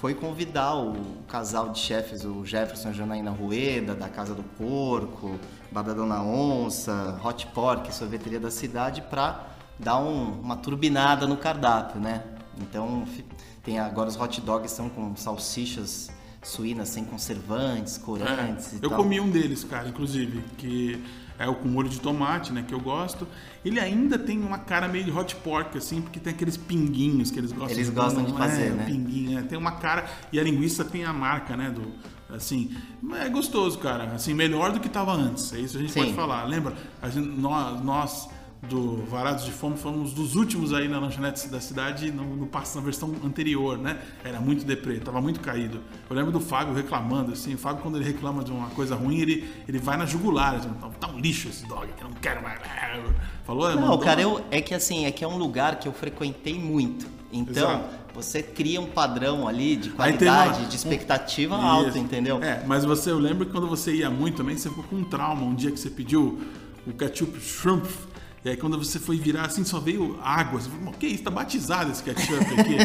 foi 0.00 0.12
convidar 0.14 0.74
o 0.76 0.94
casal 1.26 1.70
de 1.70 1.78
chefes, 1.78 2.24
o 2.24 2.44
Jefferson 2.44 2.90
e 2.90 2.94
Janaína 2.94 3.30
Rueda, 3.30 3.94
da 3.94 4.08
Casa 4.08 4.34
do 4.34 4.42
Porco, 4.42 5.38
Bar 5.72 5.82
da 5.82 5.94
Dona 5.94 6.22
Onça, 6.22 7.18
Hot 7.24 7.46
Pork, 7.48 7.94
sorveteria 7.94 8.38
da 8.38 8.50
cidade, 8.50 9.00
para 9.00 9.46
dar 9.78 9.98
um- 9.98 10.40
uma 10.40 10.56
turbinada 10.56 11.26
no 11.26 11.36
cardápio, 11.36 12.00
né? 12.00 12.22
Então, 12.60 13.04
tem 13.62 13.78
agora 13.78 14.08
os 14.08 14.18
hot 14.18 14.40
dogs 14.40 14.72
são 14.72 14.88
com 14.88 15.14
salsichas 15.16 16.10
suínas 16.42 16.88
sem 16.88 17.04
conservantes, 17.04 17.98
corantes 17.98 18.72
e 18.72 18.76
É, 18.76 18.78
Eu 18.82 18.88
tal. 18.90 18.98
comi 18.98 19.18
um 19.20 19.28
deles, 19.28 19.64
cara, 19.64 19.88
inclusive, 19.88 20.42
que 20.56 21.02
é 21.38 21.46
o 21.48 21.54
com 21.56 21.68
molho 21.68 21.88
de 21.88 22.00
tomate, 22.00 22.52
né, 22.52 22.64
que 22.66 22.72
eu 22.72 22.80
gosto. 22.80 23.26
Ele 23.64 23.80
ainda 23.80 24.16
tem 24.18 24.38
uma 24.40 24.58
cara 24.58 24.86
meio 24.88 25.04
de 25.04 25.10
hot 25.10 25.34
pork, 25.36 25.76
assim, 25.76 26.00
porque 26.00 26.20
tem 26.20 26.32
aqueles 26.32 26.56
pinguinhos 26.56 27.30
que 27.30 27.38
eles 27.38 27.50
gostam 27.52 27.70
Eles 27.76 27.88
de 27.88 27.92
gostam 27.94 28.24
de 28.24 28.32
é, 28.32 28.36
fazer, 28.36 28.72
o 28.72 28.76
né? 28.76 28.84
pinguinho, 28.86 29.38
é, 29.38 29.42
tem 29.42 29.58
uma 29.58 29.72
cara 29.72 30.06
e 30.32 30.38
a 30.38 30.42
linguiça 30.42 30.84
tem 30.84 31.04
a 31.04 31.12
marca, 31.12 31.56
né, 31.56 31.68
do 31.70 31.82
assim, 32.34 32.74
mas 33.02 33.26
é 33.26 33.28
gostoso, 33.28 33.78
cara, 33.78 34.04
assim, 34.14 34.32
melhor 34.34 34.72
do 34.72 34.80
que 34.80 34.88
tava 34.88 35.12
antes. 35.12 35.52
É 35.52 35.58
isso 35.60 35.76
a 35.76 35.80
gente 35.80 35.92
Sim. 35.92 36.00
pode 36.00 36.14
falar. 36.14 36.44
Lembra? 36.44 36.74
A 37.02 37.08
gente, 37.08 37.28
nós, 37.28 37.84
nós 37.84 38.28
do 38.62 39.04
Varados 39.06 39.44
de 39.44 39.52
Fome 39.52 39.76
fomos 39.76 40.12
dos 40.12 40.34
últimos 40.34 40.72
aí 40.72 40.88
na 40.88 40.98
lanchonete 40.98 41.46
da 41.48 41.60
cidade 41.60 42.10
no, 42.10 42.24
no 42.36 42.46
passo 42.46 42.76
na 42.78 42.82
versão 42.84 43.14
anterior, 43.24 43.78
né? 43.78 43.98
Era 44.24 44.40
muito 44.40 44.64
deprê, 44.64 44.98
tava 44.98 45.20
muito 45.20 45.40
caído. 45.40 45.80
Eu 46.08 46.16
lembro 46.16 46.32
do 46.32 46.40
Fábio 46.40 46.74
reclamando, 46.74 47.32
assim, 47.32 47.54
o 47.54 47.58
Fábio 47.58 47.82
quando 47.82 47.96
ele 47.96 48.04
reclama 48.04 48.42
de 48.42 48.50
uma 48.50 48.68
coisa 48.70 48.96
ruim, 48.96 49.18
ele, 49.20 49.48
ele 49.68 49.78
vai 49.78 49.96
na 49.96 50.06
jugular, 50.06 50.54
assim, 50.56 50.70
tá 50.98 51.06
um 51.08 51.18
lixo 51.20 51.48
esse 51.48 51.66
dog, 51.66 51.86
eu 52.00 52.08
não 52.08 52.16
quero 52.16 52.42
mais. 52.42 52.58
Falou, 53.44 53.70
Não, 53.72 53.80
mandou 53.82 53.98
cara, 53.98 54.20
eu, 54.20 54.44
é 54.50 54.60
que 54.60 54.74
assim, 54.74 55.04
é 55.04 55.12
que 55.12 55.22
é 55.22 55.28
um 55.28 55.36
lugar 55.36 55.78
que 55.78 55.86
eu 55.86 55.92
frequentei 55.92 56.58
muito. 56.58 57.06
Então, 57.32 57.70
Exato. 57.70 57.84
você 58.14 58.42
cria 58.42 58.80
um 58.80 58.86
padrão 58.86 59.46
ali 59.46 59.76
de 59.76 59.90
qualidade, 59.90 60.60
uma- 60.60 60.68
de 60.68 60.76
expectativa 60.76 61.54
alta, 61.56 61.98
entendeu? 61.98 62.42
É, 62.42 62.64
mas 62.66 62.84
você, 62.84 63.10
eu 63.10 63.18
lembro 63.18 63.44
que 63.46 63.52
quando 63.52 63.68
você 63.68 63.94
ia 63.94 64.08
muito 64.10 64.38
também, 64.38 64.56
você 64.56 64.68
ficou 64.70 64.84
com 64.84 64.96
um 64.96 65.04
trauma 65.04 65.42
um 65.44 65.54
dia 65.54 65.70
que 65.70 65.78
você 65.78 65.90
pediu 65.90 66.40
o 66.86 66.92
ketchup 66.92 67.38
shrimp 67.40 67.84
E 68.46 68.50
aí 68.50 68.56
quando 68.56 68.78
você 68.78 69.00
foi 69.00 69.16
virar 69.18 69.46
assim, 69.46 69.64
só 69.64 69.80
veio 69.80 70.16
água. 70.22 70.60
Você 70.60 70.70
falou, 70.70 70.90
o 70.90 70.96
que 70.96 71.04
é 71.06 71.08
isso? 71.08 71.24
Tá 71.24 71.32
batizado 71.32 71.90
esse 71.90 72.00
ketchup 72.00 72.44
aqui? 72.60 72.76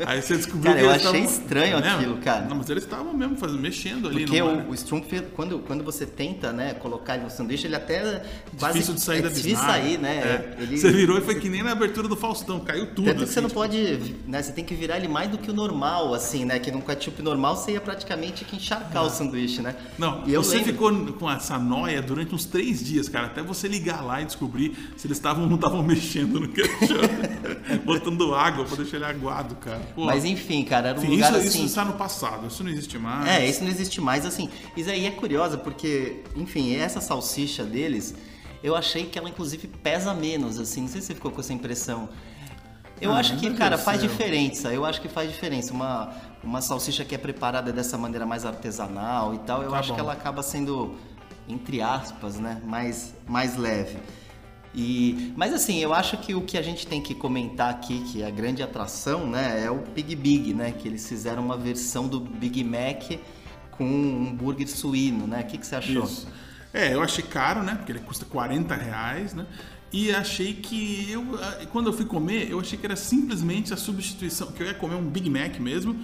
aí 0.06 0.22
você 0.22 0.34
descobriu 0.38 0.62
Cara, 0.72 0.78
que 0.78 0.84
eu 0.86 0.90
achei 1.10 1.24
estranho 1.24 1.78
Né? 1.80 1.90
aquilo, 1.94 2.16
cara. 2.16 2.46
Não, 2.46 2.56
mas 2.56 2.70
eles 2.70 2.84
estavam 2.84 3.12
mesmo 3.12 3.36
fazendo, 3.36 3.60
mexendo 3.60 4.08
ali 4.08 4.24
Porque 4.24 4.40
no 4.40 4.46
mar. 4.56 4.64
o, 4.66 4.70
o 4.70 4.74
Strumpf, 4.74 5.20
quando, 5.36 5.58
quando 5.58 5.84
você 5.84 6.06
tenta, 6.06 6.54
né, 6.54 6.72
colocar 6.72 7.16
ele 7.16 7.24
no 7.24 7.30
sanduíche, 7.30 7.66
ele 7.66 7.76
até 7.76 8.22
quase 8.58 8.78
Difícil 8.78 8.94
de 8.94 9.00
sair 9.02 9.18
é 9.18 9.22
da 9.24 9.28
difícil 9.28 9.50
bisnaga. 9.58 9.72
sair, 9.74 9.98
né? 9.98 10.16
É. 10.16 10.56
Ele, 10.58 10.78
Você 10.78 10.90
virou 10.90 11.18
e 11.18 11.20
foi 11.20 11.34
que 11.34 11.50
nem 11.50 11.62
na 11.62 11.72
abertura 11.72 12.08
do 12.08 12.16
Faustão, 12.16 12.58
caiu 12.60 12.86
tudo. 12.86 13.04
Tanto 13.08 13.18
que 13.18 13.24
assim, 13.24 13.32
você 13.34 13.40
não 13.42 13.48
tipo, 13.48 13.60
pode, 13.60 14.14
né? 14.26 14.42
Você 14.42 14.52
tem 14.52 14.64
que 14.64 14.74
virar 14.74 14.96
ele 14.96 15.08
mais 15.08 15.30
do 15.30 15.36
que 15.36 15.50
o 15.50 15.54
normal, 15.54 16.14
assim, 16.14 16.46
né? 16.46 16.58
Que 16.58 16.70
num 16.70 16.80
ketchup 16.80 17.20
normal 17.20 17.56
você 17.58 17.72
ia 17.72 17.80
praticamente 17.82 18.42
que 18.42 18.56
encharcar 18.56 19.04
o 19.04 19.10
sanduíche, 19.10 19.60
né? 19.60 19.76
Não, 19.98 20.22
e 20.26 20.32
eu 20.32 20.42
você 20.42 20.56
lembro- 20.56 20.72
ficou 20.72 21.12
com 21.18 21.30
essa 21.30 21.58
noia 21.58 22.00
durante 22.00 22.34
uns 22.34 22.46
três 22.46 22.82
dias, 22.82 23.06
cara, 23.06 23.26
até 23.26 23.42
você 23.42 23.68
ligar 23.68 24.02
lá 24.02 24.22
e 24.22 24.24
descobrir 24.24 24.77
se 24.96 25.06
eles 25.06 25.16
estavam 25.18 25.46
não 25.46 25.56
estavam 25.56 25.82
mexendo 25.82 26.40
no 26.40 26.48
ketchup, 26.48 27.78
botando 27.84 28.34
água 28.34 28.64
pra 28.64 28.76
deixar 28.76 28.96
ele 28.96 29.04
aguado, 29.06 29.54
cara. 29.56 29.80
Pô, 29.94 30.04
Mas 30.04 30.24
enfim, 30.24 30.64
cara, 30.64 30.88
era 30.90 30.98
um 30.98 31.02
enfim, 31.02 31.12
lugar 31.14 31.30
isso, 31.30 31.38
assim. 31.38 31.48
isso 31.58 31.64
está 31.66 31.84
no 31.84 31.94
passado, 31.94 32.46
isso 32.46 32.62
não 32.64 32.70
existe 32.70 32.98
mais. 32.98 33.28
É, 33.28 33.46
isso 33.48 33.62
não 33.62 33.70
existe 33.70 34.00
mais, 34.00 34.24
assim. 34.26 34.48
Isso 34.76 34.90
aí 34.90 35.06
é 35.06 35.10
curiosa 35.10 35.56
porque, 35.58 36.22
enfim, 36.36 36.74
essa 36.76 37.00
salsicha 37.00 37.64
deles, 37.64 38.14
eu 38.62 38.74
achei 38.74 39.06
que 39.06 39.18
ela 39.18 39.28
inclusive 39.28 39.66
pesa 39.68 40.12
menos, 40.14 40.58
assim. 40.58 40.82
Não 40.82 40.88
sei 40.88 41.00
se 41.00 41.08
você 41.08 41.14
ficou 41.14 41.30
com 41.30 41.40
essa 41.40 41.52
impressão. 41.52 42.08
Eu 43.00 43.14
Ah, 43.14 43.18
acho 43.20 43.36
que, 43.36 43.46
Deus 43.46 43.56
cara, 43.58 43.78
faz 43.78 44.00
céu. 44.00 44.08
diferença. 44.10 44.72
Eu 44.72 44.84
acho 44.84 45.00
que 45.00 45.08
faz 45.08 45.30
diferença. 45.30 45.72
Uma, 45.72 46.12
uma 46.42 46.60
salsicha 46.60 47.04
que 47.04 47.14
é 47.14 47.18
preparada 47.18 47.72
dessa 47.72 47.96
maneira 47.96 48.26
mais 48.26 48.44
artesanal 48.44 49.34
e 49.34 49.38
tal, 49.38 49.62
eu 49.62 49.70
Tá 49.70 49.78
acho 49.78 49.90
bom. 49.90 49.94
que 49.94 50.00
ela 50.00 50.12
acaba 50.14 50.42
sendo, 50.42 50.96
entre 51.48 51.80
aspas, 51.80 52.40
né, 52.40 52.60
mais, 52.66 53.14
mais 53.28 53.56
leve. 53.56 53.98
E, 54.74 55.32
mas 55.36 55.52
assim, 55.52 55.78
eu 55.78 55.94
acho 55.94 56.16
que 56.18 56.34
o 56.34 56.42
que 56.42 56.58
a 56.58 56.62
gente 56.62 56.86
tem 56.86 57.00
que 57.00 57.14
comentar 57.14 57.70
aqui, 57.70 58.00
que 58.12 58.22
é 58.22 58.26
a 58.26 58.30
grande 58.30 58.62
atração, 58.62 59.28
né, 59.28 59.64
é 59.64 59.70
o 59.70 59.78
Big 59.78 60.14
Big, 60.14 60.54
né? 60.54 60.72
Que 60.72 60.88
eles 60.88 61.08
fizeram 61.08 61.42
uma 61.44 61.56
versão 61.56 62.06
do 62.06 62.20
Big 62.20 62.62
Mac 62.62 63.18
com 63.70 63.84
um 63.84 64.28
hambúrguer 64.28 64.68
suíno, 64.68 65.26
né? 65.26 65.40
O 65.40 65.46
que, 65.46 65.58
que 65.58 65.66
você 65.66 65.76
achou? 65.76 66.04
Isso. 66.04 66.28
É, 66.72 66.92
eu 66.92 67.02
achei 67.02 67.24
caro, 67.24 67.62
né? 67.62 67.74
Porque 67.76 67.92
ele 67.92 68.00
custa 68.00 68.24
40 68.26 68.74
reais, 68.74 69.32
né? 69.34 69.46
E 69.90 70.10
achei 70.12 70.52
que 70.52 71.10
eu, 71.10 71.24
ah, 71.40 71.66
quando 71.72 71.86
eu 71.86 71.92
fui 71.94 72.04
comer, 72.04 72.50
eu 72.50 72.60
achei 72.60 72.78
que 72.78 72.84
era 72.84 72.96
simplesmente 72.96 73.72
a 73.72 73.76
substituição, 73.76 74.52
que 74.52 74.62
eu 74.62 74.66
ia 74.66 74.74
comer 74.74 74.96
um 74.96 75.08
Big 75.08 75.30
Mac 75.30 75.58
mesmo, 75.58 75.98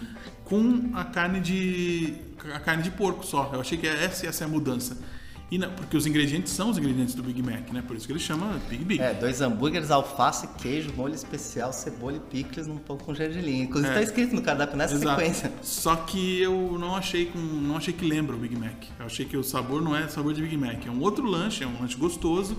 com 0.44 0.90
a 0.94 1.04
carne 1.04 1.38
de 1.40 2.14
a 2.54 2.60
carne 2.60 2.82
de 2.82 2.90
porco 2.90 3.24
só. 3.26 3.50
Eu 3.52 3.60
achei 3.60 3.76
que 3.76 3.86
essa 3.86 4.24
ia 4.24 4.32
ser 4.32 4.44
a 4.44 4.48
mudança. 4.48 4.96
E 5.54 5.58
porque 5.76 5.96
os 5.96 6.04
ingredientes 6.06 6.52
são 6.52 6.70
os 6.70 6.78
ingredientes 6.78 7.14
do 7.14 7.22
Big 7.22 7.40
Mac, 7.42 7.70
né? 7.72 7.82
Por 7.86 7.96
isso 7.96 8.06
que 8.06 8.12
ele 8.12 8.18
chama 8.18 8.58
Big 8.68 8.84
Big. 8.84 9.00
É, 9.00 9.14
dois 9.14 9.40
hambúrgueres, 9.40 9.90
alface, 9.90 10.48
queijo, 10.58 10.90
molho 10.96 11.14
especial, 11.14 11.72
cebola 11.72 12.16
e 12.16 12.20
picles 12.20 12.66
num 12.66 12.76
pão 12.78 12.98
com 12.98 13.14
gergelim. 13.14 13.60
Inclusive 13.62 13.92
É. 13.92 13.94
tá 13.94 14.02
escrito 14.02 14.34
no 14.34 14.42
cardápio 14.42 14.76
nessa 14.76 14.94
Exato. 14.94 15.20
sequência. 15.20 15.52
Só 15.62 15.94
que 15.94 16.40
eu 16.40 16.76
não 16.78 16.96
achei 16.96 17.26
com, 17.26 17.38
não 17.38 17.76
achei 17.76 17.92
que 17.94 18.04
lembra 18.04 18.34
o 18.34 18.38
Big 18.38 18.56
Mac. 18.56 18.82
Eu 18.98 19.06
achei 19.06 19.24
que 19.24 19.36
o 19.36 19.44
sabor 19.44 19.80
não 19.80 19.94
é 19.96 20.08
sabor 20.08 20.34
de 20.34 20.42
Big 20.42 20.56
Mac. 20.56 20.84
É 20.86 20.90
um 20.90 21.00
outro 21.00 21.24
lanche, 21.24 21.62
é 21.62 21.66
um 21.66 21.80
lanche 21.80 21.96
gostoso. 21.96 22.56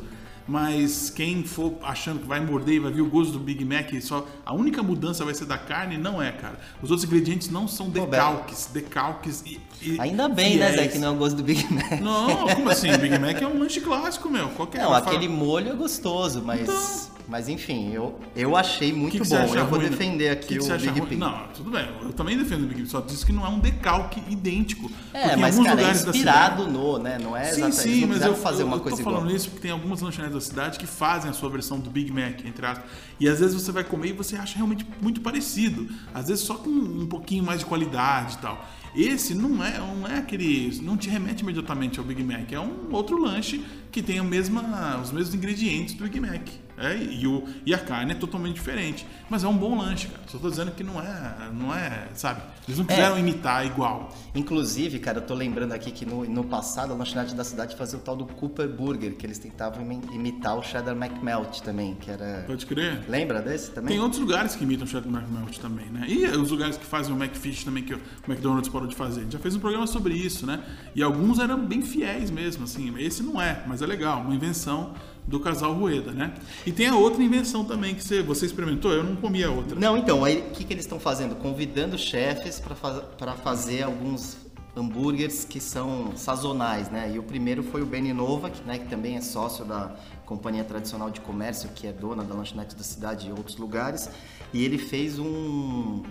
Mas 0.48 1.10
quem 1.10 1.44
for 1.44 1.74
achando 1.82 2.20
que 2.20 2.28
vai 2.28 2.40
morder 2.40 2.76
e 2.76 2.80
vai 2.80 2.92
ver 2.92 3.02
o 3.02 3.10
gosto 3.10 3.32
do 3.34 3.40
Big 3.40 3.66
Mac 3.66 3.92
e 3.94 4.02
só 4.02 4.28
a 4.46 4.54
única 4.54 4.84
mudança 4.84 5.26
vai 5.26 5.34
ser 5.34 5.46
da 5.46 5.58
carne, 5.58 5.98
não 5.98 6.22
é, 6.22 6.32
cara. 6.32 6.60
Os 6.84 6.92
outros 6.92 7.08
ingredientes 7.08 7.50
não 7.50 7.68
são 7.68 7.90
decalques, 7.90 8.70
decalques 8.72 9.42
e, 9.46 9.60
e 9.82 10.00
Ainda 10.00 10.30
bem, 10.30 10.58
né, 10.58 10.72
fiéis. 10.72 10.82
Zé, 10.82 10.88
que 10.90 10.98
não 11.00 11.08
é 11.08 11.12
o 11.12 11.16
gosto 11.16 11.38
do 11.38 11.44
Big 11.44 11.66
Mac. 11.74 12.00
Não, 12.00 12.48
como 12.54 12.70
assim? 12.70 12.92
O 12.92 12.98
Big 13.00 13.18
Mac 13.18 13.42
é 13.42 13.48
um 13.48 13.58
lanche 13.58 13.82
clássico, 13.82 14.30
meu. 14.30 14.50
Qualquer 14.50 14.84
Não, 14.84 14.94
aquele 14.94 15.26
falar- 15.28 15.40
molho 15.40 15.72
é 15.72 15.76
gostoso, 15.76 16.44
mas. 16.46 16.62
Então. 16.62 17.15
Mas 17.28 17.50
enfim, 17.50 17.92
eu, 17.92 18.20
eu 18.36 18.56
achei 18.56 18.94
muito 18.94 19.14
Que 19.14 19.20
que 19.20 19.28
bom. 19.30 19.36
Eu 19.56 19.66
vou 19.66 19.80
ruim, 19.80 19.90
defender 19.90 20.30
aqui 20.30 20.58
que 20.58 20.60
o 20.60 20.78
Big 20.78 21.00
ruim? 21.00 21.16
Não, 21.16 21.48
tudo 21.54 21.72
bem. 21.72 21.88
Eu 22.02 22.14
também 22.14 22.38
defendo 22.38 22.64
o 22.64 22.68
Big 22.68 22.82
Pig. 22.82 22.90
Só 22.90 23.02
disse 23.02 23.26
que 23.26 23.32
não 23.34 23.46
é 23.46 23.50
um 23.50 23.60
decalque 23.60 24.22
idêntico. 24.30 24.92
É, 25.14 25.36
mas 25.36 25.58
cara, 25.60 25.82
é 25.82 25.92
inspirado 25.92 26.64
cidade- 26.64 26.72
no, 26.72 26.98
né? 27.00 27.18
Não 27.22 27.36
é 27.36 27.46
Sim, 27.46 27.66
exatamente. 27.66 27.76
sim, 27.78 28.02
não 28.02 28.08
mas 28.10 28.22
eu, 28.22 28.36
fazer 28.36 28.62
eu, 28.64 28.68
uma 28.68 28.78
eu 28.78 28.82
coisa 28.82 28.98
tô 28.98 29.02
igual. 29.02 29.16
falando 29.16 29.36
isso 29.36 29.50
porque 29.50 29.62
tem 29.62 29.72
algumas 29.72 30.02
lanchonetes 30.02 30.36
da 30.36 30.42
cidade 30.42 30.78
que 30.78 30.86
fazem 30.86 31.30
a 31.30 31.34
sua 31.34 31.50
versão 31.50 31.80
do 31.80 31.90
Big 31.90 32.12
Mac, 32.12 32.46
entre 32.46 32.66
aspas. 32.66 32.86
E 33.20 33.28
às 33.28 33.40
vezes 33.40 33.56
você 33.60 33.72
vai 33.72 33.84
comer 33.84 34.10
e 34.10 34.14
você 34.14 34.36
acha 34.36 34.56
realmente 34.56 34.86
muito 35.02 35.22
parecido. 35.22 35.88
Às 36.14 36.28
vezes 36.28 36.44
só 36.44 36.56
com 36.56 36.70
um 36.70 37.08
pouquinho 37.08 37.44
mais 37.44 37.60
de 37.60 37.66
qualidade 37.66 38.36
e 38.36 38.38
tal. 38.38 38.66
Esse 38.96 39.34
não 39.34 39.64
é, 39.64 39.78
não 39.78 40.08
é 40.08 40.20
aquele. 40.20 40.80
não 40.82 40.96
te 40.96 41.10
remete 41.10 41.44
imediatamente 41.44 42.00
ao 42.00 42.06
Big 42.06 42.24
Mac. 42.24 42.52
É 42.52 42.60
um 42.60 42.88
outro 42.92 43.18
lanche 43.22 43.66
que 43.92 44.02
tem 44.02 44.20
a 44.20 44.24
mesma, 44.24 45.00
os 45.04 45.12
mesmos 45.12 45.36
ingredientes 45.36 45.96
do 45.96 46.04
Big 46.04 46.20
Mac. 46.20 46.48
É, 46.78 46.96
e, 46.98 47.26
o, 47.26 47.44
e 47.66 47.74
a 47.74 47.78
carne 47.78 48.12
é 48.12 48.16
totalmente 48.16 48.56
diferente. 48.56 49.06
Mas 49.30 49.44
é 49.44 49.48
um 49.48 49.56
bom 49.58 49.78
lanche, 49.78 50.08
cara. 50.08 50.22
Só 50.28 50.38
tô 50.38 50.50
dizendo 50.50 50.72
que 50.72 50.84
não 50.84 51.00
é. 51.02 51.50
Não 51.54 51.74
é, 51.74 52.10
sabe? 52.14 52.42
Eles 52.68 52.78
não 52.78 52.86
quiseram 52.86 53.18
imitar 53.18 53.66
igual. 53.66 54.14
Inclusive, 54.34 55.00
cara, 55.00 55.20
eu 55.20 55.22
tô 55.22 55.34
lembrando 55.34 55.72
aqui 55.72 55.92
que 55.92 56.06
no, 56.06 56.26
no 56.26 56.44
passado 56.44 56.92
a 56.94 56.96
lanchonete 56.96 57.34
da 57.34 57.44
cidade 57.44 57.76
fazia 57.76 57.98
o 57.98 58.02
tal 58.02 58.16
do 58.16 58.26
Cooper 58.26 58.68
Burger, 58.68 59.16
que 59.16 59.26
eles 59.26 59.40
tentavam 59.40 59.82
imi- 59.82 60.02
imitar 60.14 60.58
o 60.58 60.62
Cheddar 60.64 60.96
McMelt 60.96 61.62
também, 61.62 61.96
que 61.96 62.12
era. 62.12 62.44
Pode 62.46 62.66
crer? 62.66 63.04
Lembra 63.08 63.42
desse 63.42 63.72
também? 63.72 63.94
Tem 63.94 64.00
outros 64.02 64.20
lugares 64.20 64.56
que 64.56 64.64
imitam 64.64 64.86
o 64.86 64.88
Cheddar 64.90 65.12
McMelt 65.12 65.58
também, 65.60 65.86
né? 65.88 66.06
E 66.08 66.26
os 66.28 66.52
lugares 66.52 66.78
que 66.78 66.86
fazem 66.86 67.14
o 67.14 67.18
McFish 67.18 67.64
também, 67.64 67.84
que 67.84 67.94
o 67.94 68.00
McDonald's 68.28 68.70
parou 68.70 68.88
de 68.88 68.96
fazer. 68.96 69.22
A 69.22 69.24
gente 69.24 69.34
já 69.34 69.40
fez 69.40 69.56
um 69.56 69.60
programa 69.60 69.88
sobre 69.88 70.14
isso, 70.14 70.46
né? 70.46 70.62
E 70.94 71.02
alguns 71.02 71.40
eram 71.40 71.66
bem 71.66 71.82
fiéis 71.82 72.30
mesmo, 72.30 72.66
assim. 72.66 72.94
Esse 73.00 73.24
não 73.24 73.42
é, 73.42 73.64
mas 73.66 73.82
é 73.82 73.86
legal. 73.86 74.22
Uma 74.22 74.36
invenção 74.36 74.94
do 75.28 75.40
casal 75.40 75.74
Rueda, 75.74 76.12
né? 76.12 76.34
E 76.66 76.72
tem 76.72 76.88
a 76.88 76.96
outra 76.96 77.24
invenção 77.24 77.66
também 77.66 77.96
que 77.96 78.04
você, 78.04 78.22
você 78.22 78.46
experimentou, 78.46 78.92
eu 78.92 79.04
não 79.04 79.16
comi 79.16 79.44
a 79.44 79.50
outra. 79.50 79.80
Não, 79.80 79.98
então, 79.98 80.24
aí 80.24 80.40
o 80.40 80.52
que, 80.52 80.64
que 80.64 80.74
eles 80.74 80.86
estão 80.86 81.00
fazendo? 81.00 81.36
Convidando 81.36 81.98
chefes 81.98 82.60
para 82.60 83.34
fazer 83.36 83.84
alguns 83.84 84.38
hambúrgueres 84.76 85.46
que 85.46 85.60
são 85.60 86.16
sazonais, 86.18 86.90
né? 86.90 87.12
E 87.14 87.18
o 87.18 87.24
primeiro 87.24 87.64
foi 87.64 87.82
o 87.82 87.86
Benny 87.86 88.14
Nova, 88.14 88.50
que, 88.50 88.62
né, 88.64 88.78
que 88.78 88.88
também 88.88 89.16
é 89.16 89.22
sócio 89.22 89.64
da 89.64 89.96
Companhia 90.26 90.64
Tradicional 90.64 91.10
de 91.10 91.22
Comércio, 91.22 91.70
que 91.74 91.88
é 91.88 91.94
dona 91.94 92.24
da 92.24 92.36
lanchonete 92.36 92.76
da 92.76 92.84
cidade 92.84 93.28
e 93.28 93.32
outros 93.32 93.58
lugares. 93.58 94.10
E 94.54 94.64
ele 94.64 94.78
fez 94.78 95.18
um, 95.18 96.04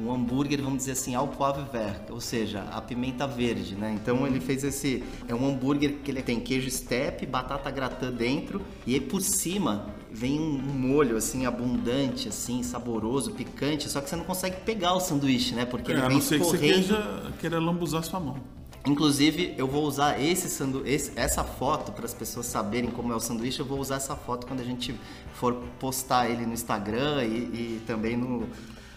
um 0.00 0.12
hambúrguer, 0.12 0.62
vamos 0.62 0.78
dizer 0.78 0.92
assim, 0.92 1.14
ao 1.14 1.26
poivre 1.28 1.64
vert, 1.72 2.02
ou 2.10 2.20
seja, 2.20 2.62
a 2.70 2.80
pimenta 2.80 3.26
verde, 3.26 3.74
né? 3.74 3.92
Então 4.00 4.26
ele 4.26 4.38
fez 4.40 4.62
esse, 4.64 5.02
é 5.26 5.34
um 5.34 5.46
hambúrguer 5.48 5.96
que 6.04 6.10
ele 6.10 6.22
tem 6.22 6.38
queijo 6.40 6.70
steppe, 6.70 7.26
batata 7.26 7.70
gratin 7.70 8.12
dentro 8.12 8.60
e 8.86 8.94
aí 8.94 9.00
por 9.00 9.20
cima 9.22 9.86
vem 10.10 10.38
um 10.40 10.58
molho 10.58 11.16
assim 11.16 11.46
abundante, 11.46 12.28
assim, 12.28 12.62
saboroso, 12.62 13.32
picante, 13.32 13.88
só 13.88 14.00
que 14.00 14.08
você 14.08 14.16
não 14.16 14.24
consegue 14.24 14.60
pegar 14.62 14.94
o 14.94 15.00
sanduíche, 15.00 15.54
né? 15.54 15.64
Porque 15.64 15.90
É, 15.92 15.94
ele 15.96 16.02
a 16.04 16.08
vem 16.08 16.16
não 16.18 16.22
ser 16.22 16.38
que 16.38 16.44
você 16.46 16.56
escorrendo. 16.66 17.32
queira 17.40 17.58
lambuzar 17.58 18.02
sua 18.04 18.20
mão. 18.20 18.36
Inclusive, 18.86 19.54
eu 19.58 19.66
vou 19.66 19.84
usar 19.84 20.18
esse 20.22 20.48
sandu 20.48 20.82
esse- 20.86 21.12
essa 21.16 21.44
foto 21.44 21.92
para 21.92 22.06
as 22.06 22.14
pessoas 22.14 22.46
saberem 22.46 22.88
como 22.90 23.12
é 23.12 23.16
o 23.16 23.20
sanduíche. 23.20 23.58
Eu 23.60 23.66
vou 23.66 23.78
usar 23.80 23.96
essa 23.96 24.16
foto 24.16 24.46
quando 24.46 24.60
a 24.60 24.64
gente 24.64 24.94
for 25.34 25.54
postar 25.78 26.30
ele 26.30 26.46
no 26.46 26.54
Instagram 26.54 27.24
e, 27.24 27.28
e 27.28 27.82
também 27.86 28.16
no, 28.16 28.48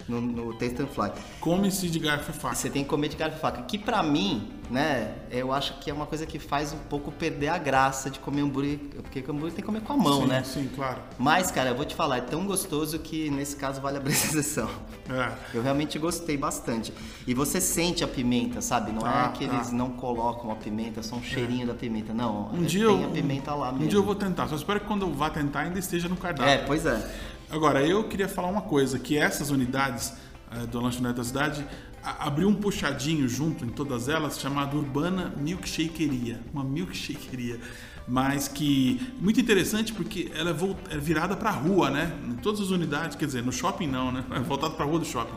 no, 0.08 0.22
no 0.22 0.54
Taste 0.54 0.82
and 0.82 0.88
Fly. 0.88 1.12
Come-se 1.40 1.90
de 1.90 2.00
garfo 2.00 2.32
e 2.32 2.34
faca. 2.34 2.56
Você 2.56 2.70
tem 2.70 2.84
que 2.84 2.90
comer 2.90 3.08
de 3.10 3.16
garfo 3.18 3.38
e 3.38 3.40
faca. 3.42 3.62
Que 3.64 3.78
pra 3.78 4.02
mim, 4.04 4.50
né, 4.70 5.16
eu 5.30 5.52
acho 5.52 5.78
que 5.80 5.90
é 5.90 5.94
uma 5.94 6.06
coisa 6.06 6.26
que 6.26 6.40
faz 6.40 6.74
um 6.74 6.78
pouco 6.90 7.12
perder 7.12 7.50
a 7.50 7.58
graça 7.58 8.10
de 8.10 8.20
comer 8.20 8.42
hambúrguer, 8.42 8.80
porque 9.02 9.20
hambúrguer 9.20 9.52
tem 9.52 9.56
que 9.58 9.64
comer 9.64 9.82
com 9.82 9.94
a 9.94 9.98
mão, 9.98 10.22
sim, 10.22 10.28
né? 10.28 10.44
Sim, 10.44 10.70
claro. 10.76 11.00
Mas, 11.18 11.52
cara, 11.52 11.70
eu 11.70 11.76
vou 11.76 11.86
te 11.86 11.96
falar, 11.96 12.18
é 12.18 12.22
tão 12.22 12.46
gostoso 12.46 12.98
que 13.00 13.30
nesse 13.30 13.56
caso 13.56 13.82
vale 13.82 13.98
abrir 13.98 14.14
essa 14.14 14.28
sessão. 14.32 14.70
É. 15.10 15.32
Eu 15.54 15.62
realmente 15.62 15.98
gostei 16.00 16.38
bastante. 16.38 16.94
E 17.28 17.34
você 17.34 17.60
sente 17.60 18.04
a 18.04 18.08
pimenta, 18.08 18.62
sabe? 18.62 18.92
Não 18.92 19.02
Ah, 19.06 19.32
é 19.34 19.38
que 19.38 19.46
tá. 19.48 19.54
eles 19.56 19.72
não 19.72 19.90
colocam 19.92 20.52
a 20.52 20.56
pimenta, 20.56 21.04
só 21.04 21.16
um 21.16 21.24
cheirinho 21.24 21.68
da 21.68 21.74
pimenta. 21.74 22.14
Não, 22.14 22.50
Um 22.54 22.64
é- 22.64 22.66
dia 22.66 22.88
tem 22.88 23.02
eu, 23.02 23.08
a 23.08 23.12
pimenta 23.12 23.54
lá 23.54 23.70
um 23.70 23.74
mesmo. 23.74 23.88
dia 23.90 23.98
eu 24.00 24.04
vou 24.04 24.16
tentar. 24.16 24.48
Só 24.48 24.56
espero 24.56 24.80
que 24.80 24.86
quando 24.86 25.02
eu 25.06 25.14
vá 25.14 25.30
tentar 25.30 25.62
ainda 25.62 25.80
esteja 25.80 26.08
no 26.08 26.16
cardápio. 26.16 26.50
É, 26.50 26.58
pois 26.60 26.86
é. 26.86 27.12
Agora, 27.52 27.86
eu 27.86 28.06
queria 28.06 28.30
falar 28.30 28.48
uma 28.48 28.62
coisa, 28.62 28.98
que 28.98 29.18
essas 29.18 29.50
unidades 29.50 30.14
eh, 30.50 30.66
do 30.68 30.80
Lanchonete 30.80 31.16
da 31.16 31.24
Cidade 31.24 31.68
abriu 32.02 32.48
um 32.48 32.56
puxadinho 32.56 33.28
junto 33.28 33.66
em 33.66 33.68
todas 33.68 34.08
elas 34.08 34.40
chamado 34.40 34.78
Urbana 34.78 35.34
Milkshakeria, 35.36 36.40
uma 36.54 36.64
milkshakeria, 36.64 37.60
mas 38.08 38.48
que 38.48 39.14
muito 39.20 39.40
interessante 39.40 39.92
porque 39.92 40.32
ela 40.34 40.52
é, 40.52 40.96
é 40.96 40.98
virada 40.98 41.36
para 41.36 41.50
a 41.50 41.54
rua, 41.54 41.90
né? 41.92 42.18
Em 42.26 42.36
todas 42.36 42.62
as 42.62 42.70
unidades, 42.70 43.18
quer 43.18 43.26
dizer, 43.26 43.44
no 43.44 43.52
shopping 43.52 43.88
não, 43.88 44.14
né? 44.14 44.24
É 44.32 44.40
voltado 44.40 44.76
para 44.76 44.86
a 44.86 44.88
rua 44.88 45.00
do 45.00 45.06
shopping. 45.06 45.36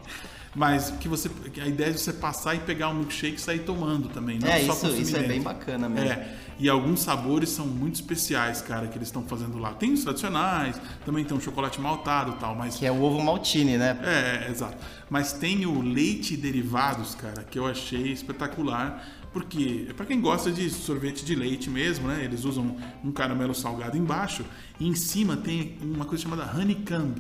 Mas 0.54 0.90
que 1.00 1.08
você 1.08 1.28
a 1.60 1.66
ideia 1.66 1.90
é 1.90 1.92
você 1.92 2.12
passar 2.12 2.54
e 2.54 2.60
pegar 2.60 2.88
um 2.88 2.94
milkshake 2.94 3.36
e 3.36 3.40
sair 3.40 3.60
tomando 3.60 4.08
também, 4.08 4.38
não 4.38 4.48
É, 4.48 4.60
só 4.64 4.72
isso- 4.72 5.00
isso 5.00 5.16
é 5.16 5.22
bem 5.24 5.42
bacana 5.42 5.88
mesmo. 5.88 6.08
É, 6.08 6.32
e 6.60 6.68
alguns 6.68 7.00
sabores 7.00 7.48
são 7.48 7.66
muito 7.66 7.96
especiais, 7.96 8.62
cara, 8.62 8.86
que 8.86 8.96
eles 8.96 9.08
estão 9.08 9.24
fazendo 9.24 9.58
lá. 9.58 9.72
Tem 9.74 9.92
os 9.92 10.04
tradicionais, 10.04 10.80
também 11.04 11.24
tem 11.24 11.36
um 11.36 11.40
chocolate 11.40 11.80
maltado 11.80 12.32
e 12.32 12.34
tal, 12.36 12.54
mas 12.54 12.76
Que 12.76 12.86
é 12.86 12.92
o 12.92 13.02
ovo 13.02 13.20
maltine, 13.20 13.76
né? 13.76 13.98
é, 14.04 14.48
exato. 14.50 14.76
Mas 15.10 15.32
tem 15.32 15.66
o 15.66 15.82
leite 15.82 16.36
derivados, 16.36 17.16
cara, 17.16 17.42
que 17.42 17.58
eu 17.58 17.66
achei 17.66 18.12
espetacular, 18.12 19.04
Porque 19.34 19.86
é 19.90 19.92
para 19.92 20.06
quem 20.06 20.20
gosta 20.20 20.48
de 20.52 20.70
sorvete 20.70 21.24
de 21.24 21.34
leite 21.34 21.68
mesmo, 21.68 22.06
né? 22.06 22.22
Eles 22.24 22.44
usam 22.44 22.76
um 23.02 23.10
caramelo 23.10 23.52
salgado 23.52 23.96
embaixo 23.98 24.44
e 24.78 24.86
em 24.86 24.94
cima 24.94 25.36
tem 25.36 25.76
uma 25.82 26.04
coisa 26.04 26.22
chamada 26.22 26.48
honeycomb, 26.56 27.16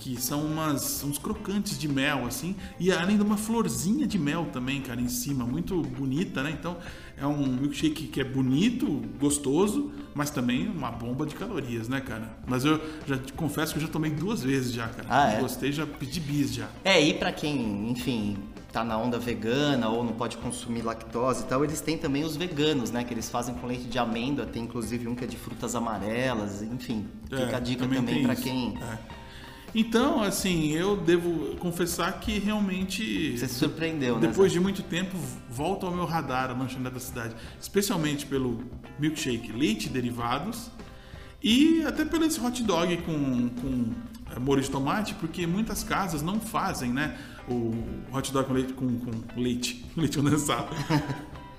que 0.00 0.18
são 0.18 0.42
umas, 0.46 1.04
uns 1.04 1.18
crocantes 1.18 1.78
de 1.78 1.86
mel, 1.86 2.24
assim, 2.26 2.56
e 2.78 2.90
além 2.90 3.18
de 3.18 3.22
uma 3.22 3.36
florzinha 3.36 4.06
de 4.06 4.18
mel 4.18 4.48
também, 4.50 4.80
cara, 4.80 4.98
em 4.98 5.08
cima, 5.08 5.44
muito 5.44 5.82
bonita, 5.82 6.42
né? 6.42 6.56
Então 6.58 6.78
é 7.18 7.26
um 7.26 7.46
milkshake 7.46 8.06
que 8.06 8.18
é 8.18 8.24
bonito, 8.24 8.86
gostoso, 9.20 9.92
mas 10.14 10.30
também 10.30 10.66
uma 10.68 10.90
bomba 10.90 11.26
de 11.26 11.34
calorias, 11.34 11.86
né, 11.86 12.00
cara? 12.00 12.34
Mas 12.46 12.64
eu 12.64 12.80
já 13.06 13.18
te 13.18 13.34
confesso 13.34 13.74
que 13.74 13.78
eu 13.78 13.82
já 13.82 13.92
tomei 13.92 14.10
duas 14.10 14.42
vezes 14.42 14.72
já, 14.72 14.88
cara. 14.88 15.06
Ah, 15.10 15.32
é? 15.32 15.40
Gostei, 15.40 15.70
já 15.70 15.86
pedi 15.86 16.18
bis 16.18 16.54
já. 16.54 16.68
É, 16.82 16.98
e 16.98 17.12
pra 17.12 17.30
quem, 17.30 17.90
enfim, 17.90 18.38
tá 18.72 18.82
na 18.82 18.96
onda 18.96 19.18
vegana 19.18 19.90
ou 19.90 20.02
não 20.02 20.14
pode 20.14 20.38
consumir 20.38 20.80
lactose 20.80 21.42
e 21.42 21.46
tal, 21.46 21.62
eles 21.62 21.82
têm 21.82 21.98
também 21.98 22.24
os 22.24 22.36
veganos, 22.36 22.90
né? 22.90 23.04
Que 23.04 23.12
eles 23.12 23.28
fazem 23.28 23.54
com 23.54 23.66
leite 23.66 23.84
de 23.84 23.98
amêndoa, 23.98 24.46
tem 24.46 24.62
inclusive 24.62 25.06
um 25.06 25.14
que 25.14 25.24
é 25.24 25.26
de 25.26 25.36
frutas 25.36 25.74
amarelas, 25.74 26.62
enfim. 26.62 27.06
Fica 27.24 27.42
É, 27.42 27.54
a 27.54 27.60
dica 27.60 27.82
também 27.84 27.98
também, 27.98 28.32
isso. 28.32 28.42
quem 28.42 28.78
É. 28.78 29.19
Então, 29.74 30.22
assim, 30.22 30.72
eu 30.72 30.96
devo 30.96 31.56
confessar 31.56 32.18
que 32.20 32.38
realmente. 32.38 33.36
você 33.36 33.46
se 33.46 33.54
surpreendeu, 33.54 34.18
né? 34.18 34.28
Depois 34.28 34.50
de 34.52 34.58
muito 34.58 34.82
tempo, 34.82 35.16
volta 35.48 35.86
ao 35.86 35.94
meu 35.94 36.04
radar 36.04 36.50
a 36.50 36.52
lanchonete 36.52 36.94
da 36.94 37.00
cidade. 37.00 37.34
Especialmente 37.60 38.26
pelo 38.26 38.64
milkshake 38.98 39.52
leite 39.52 39.88
derivados. 39.88 40.70
E 41.42 41.82
até 41.84 42.04
pelo 42.04 42.24
esse 42.24 42.40
hot 42.40 42.62
dog 42.62 42.96
com, 42.98 43.48
com 43.48 43.92
eh, 44.30 44.38
molho 44.38 44.60
de 44.60 44.70
tomate, 44.70 45.14
porque 45.14 45.46
muitas 45.46 45.82
casas 45.82 46.20
não 46.20 46.38
fazem, 46.38 46.92
né? 46.92 47.16
O 47.48 47.72
hot 48.12 48.30
dog 48.32 48.46
com 48.46 48.52
leite, 48.52 48.72
com, 48.74 48.98
com 48.98 49.40
leite, 49.40 49.84
leite 49.96 50.18
condensado. 50.18 50.68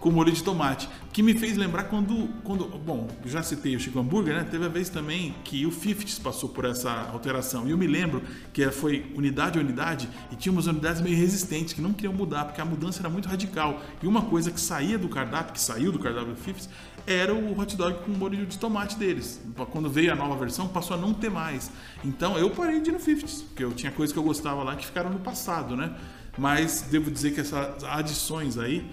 Com 0.02 0.12
molho 0.12 0.32
de 0.32 0.44
tomate. 0.44 0.90
Que 1.14 1.24
me 1.24 1.34
fez 1.34 1.56
lembrar 1.56 1.84
quando. 1.84 2.28
quando 2.44 2.66
bom, 2.66 3.08
já 3.26 3.42
citei 3.44 3.76
o 3.76 3.80
Chico 3.80 4.00
Hambúrguer, 4.00 4.36
né? 4.36 4.44
Teve 4.44 4.66
a 4.66 4.68
vez 4.68 4.90
também 4.90 5.34
que 5.44 5.66
o 5.66 5.72
Fifties 5.72 6.20
passou 6.20 6.50
por 6.50 6.66
essa 6.66 6.92
alteração. 6.92 7.68
E 7.68 7.72
eu 7.72 7.78
me 7.78 7.88
lembro 7.88 8.22
que 8.52 8.70
foi 8.72 9.12
unidade 9.16 9.60
a 9.60 9.62
unidade 9.62 10.10
e 10.32 10.36
tinha 10.36 10.52
umas 10.52 10.66
unidades 10.66 11.02
meio 11.02 11.16
resistentes 11.16 11.74
que 11.74 11.82
não 11.82 11.94
queriam 11.94 12.14
mudar, 12.14 12.46
porque 12.46 12.60
a 12.60 12.66
mudança 12.66 13.00
era 13.00 13.10
muito 13.10 13.30
radical. 13.30 13.82
E 14.02 14.08
uma 14.08 14.24
coisa 14.24 14.52
que 14.52 14.60
saía 14.60 14.98
do 14.98 15.08
cardápio, 15.08 15.54
que 15.54 15.62
saiu 15.62 15.92
do 15.92 16.00
cardápio 16.00 16.34
do 16.34 16.40
Fifties, 16.40 16.68
era 17.06 17.34
o 17.34 17.60
hot 17.60 17.76
dog 17.76 18.04
com 18.04 18.12
molho 18.12 18.46
de 18.46 18.58
tomate 18.58 18.98
deles. 18.98 19.40
Quando 19.72 19.90
veio 19.90 20.12
a 20.12 20.16
nova 20.16 20.36
versão, 20.36 20.68
passou 20.68 20.98
a 20.98 21.00
não 21.00 21.14
ter 21.14 21.30
mais. 21.30 21.72
Então 22.04 22.38
eu 22.38 22.50
parei 22.50 22.82
de 22.82 22.90
ir 22.90 22.94
no 22.94 23.00
Fifties, 23.00 23.44
porque 23.44 23.64
eu 23.64 23.72
tinha 23.72 23.92
coisas 23.92 24.12
que 24.12 24.18
eu 24.18 24.24
gostava 24.24 24.64
lá 24.64 24.76
que 24.76 24.86
ficaram 24.86 25.12
no 25.12 25.20
passado, 25.20 25.76
né? 25.76 25.96
Mas 26.38 26.88
devo 26.90 27.12
dizer 27.12 27.34
que 27.34 27.42
essas 27.42 27.84
adições 27.84 28.58
aí 28.58 28.90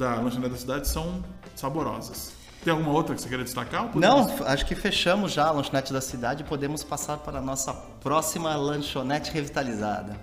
da 0.00 0.14
lanchonete 0.14 0.52
da 0.52 0.58
cidade 0.58 0.88
são 0.88 1.22
saborosas. 1.54 2.32
Tem 2.64 2.72
alguma 2.72 2.90
outra 2.90 3.14
que 3.14 3.20
você 3.20 3.28
queira 3.28 3.44
destacar? 3.44 3.96
Não, 3.96 4.28
acho 4.46 4.66
que 4.66 4.74
fechamos 4.74 5.32
já 5.32 5.46
a 5.46 5.50
lanchonete 5.50 5.92
da 5.92 6.00
cidade 6.00 6.42
e 6.42 6.46
podemos 6.46 6.82
passar 6.82 7.18
para 7.18 7.38
a 7.38 7.42
nossa 7.42 7.72
próxima 7.72 8.56
lanchonete 8.56 9.30
revitalizada. 9.30 10.16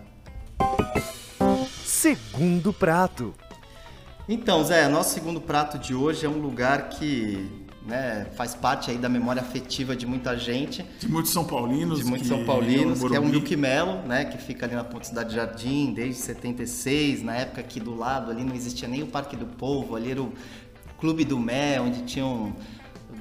Segundo 1.86 2.74
prato. 2.74 3.34
Então, 4.28 4.64
Zé, 4.64 4.88
nosso 4.88 5.14
segundo 5.14 5.40
prato 5.40 5.78
de 5.78 5.96
hoje 5.96 6.26
é 6.26 6.30
um 6.30 6.40
lugar 6.40 6.90
que 6.90 7.67
né, 7.88 8.28
faz 8.36 8.54
parte 8.54 8.92
aí 8.92 8.98
da 8.98 9.08
memória 9.08 9.42
afetiva 9.42 9.96
de 9.96 10.06
muita 10.06 10.38
gente, 10.38 10.86
De 11.00 11.08
muitos 11.08 11.32
São 11.32 11.46
Paulinos. 11.46 12.00
de 12.00 12.06
muitos 12.06 12.28
São 12.28 12.44
Paulinos, 12.44 13.00
que 13.02 13.16
é 13.16 13.20
o. 13.20 13.26
Milk 13.26 13.56
Melo, 13.56 14.02
né, 14.06 14.26
que 14.26 14.38
fica 14.38 14.66
ali 14.66 14.76
na 14.76 14.84
Ponte 14.84 15.08
Cidade 15.08 15.34
Jardim 15.34 15.94
desde 15.94 16.22
76, 16.22 17.24
na 17.24 17.36
época 17.36 17.64
que 17.64 17.80
do 17.80 17.96
lado 17.96 18.30
ali 18.30 18.44
não 18.44 18.54
existia 18.54 18.88
nem 18.88 19.04
o 19.04 19.08
Parque 19.08 19.36
do 19.38 19.46
Povo, 19.46 19.96
ali 19.96 20.12
era 20.12 20.22
o 20.22 20.34
Clube 21.00 21.24
do 21.24 21.40
Mé, 21.40 21.80
onde 21.80 22.02
tinham 22.02 22.54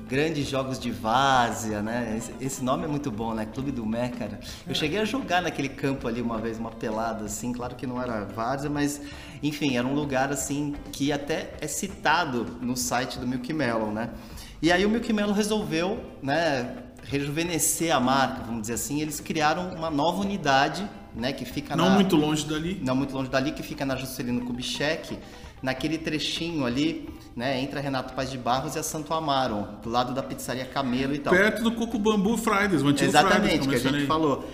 grandes 0.08 0.46
jogos 0.48 0.78
de 0.78 0.90
várzea, 0.90 1.82
né? 1.82 2.14
Esse, 2.16 2.32
esse 2.40 2.64
nome 2.64 2.84
é 2.84 2.86
muito 2.88 3.10
bom, 3.10 3.34
né? 3.34 3.46
Clube 3.46 3.72
do 3.72 3.84
Mé, 3.84 4.08
cara. 4.08 4.40
Eu 4.66 4.74
cheguei 4.74 4.98
a 5.00 5.04
jogar 5.04 5.42
naquele 5.42 5.68
campo 5.68 6.06
ali 6.06 6.20
uma 6.22 6.38
vez, 6.38 6.58
uma 6.58 6.70
pelada 6.70 7.24
assim, 7.24 7.52
claro 7.52 7.74
que 7.74 7.86
não 7.86 8.00
era 8.00 8.24
várzea, 8.24 8.70
mas 8.70 9.00
enfim, 9.42 9.76
era 9.76 9.86
um 9.86 9.94
lugar 9.94 10.32
assim 10.32 10.74
que 10.92 11.12
até 11.12 11.54
é 11.60 11.66
citado 11.66 12.46
no 12.60 12.76
site 12.76 13.18
do 13.18 13.26
Milk 13.26 13.52
Melon, 13.52 13.90
né? 13.90 14.10
E 14.66 14.72
aí 14.72 14.84
o 14.84 14.90
Milk 14.90 15.12
Melon 15.12 15.32
resolveu, 15.32 16.00
né, 16.20 16.74
rejuvenescer 17.04 17.94
a 17.94 18.00
marca, 18.00 18.42
vamos 18.44 18.62
dizer 18.62 18.72
assim, 18.74 19.00
eles 19.00 19.20
criaram 19.20 19.68
uma 19.68 19.88
nova 19.88 20.20
unidade, 20.22 20.84
né, 21.14 21.32
que 21.32 21.44
fica 21.44 21.76
Não 21.76 21.88
na 21.90 21.94
muito 21.94 22.16
longe 22.16 22.44
dali. 22.44 22.80
não 22.82 22.96
muito 22.96 23.14
longe 23.14 23.30
dali, 23.30 23.52
que 23.52 23.62
fica 23.62 23.86
na 23.86 23.94
Juscelino 23.94 24.40
Kubitschek, 24.44 25.16
naquele 25.62 25.98
trechinho 25.98 26.66
ali, 26.66 27.08
né, 27.36 27.60
entre 27.60 27.78
a 27.78 27.80
Renato 27.80 28.12
Paz 28.14 28.28
de 28.28 28.38
Barros 28.38 28.74
e 28.74 28.80
a 28.80 28.82
Santo 28.82 29.14
Amaro, 29.14 29.68
do 29.84 29.88
lado 29.88 30.12
da 30.12 30.20
pizzaria 30.20 30.64
Camelo 30.64 31.14
e 31.14 31.20
tal. 31.20 31.32
Perto 31.32 31.62
do 31.62 31.70
Coco 31.70 31.96
Bambu 31.96 32.36
Fridays, 32.36 32.82
o 32.82 32.88
antigo 32.88 33.08
Fridays, 33.12 33.14
Exatamente, 33.14 33.54
eu 33.54 33.60
que 33.60 33.68
a 33.68 33.70
mencionei. 33.70 34.00
gente 34.00 34.08
falou. 34.08 34.50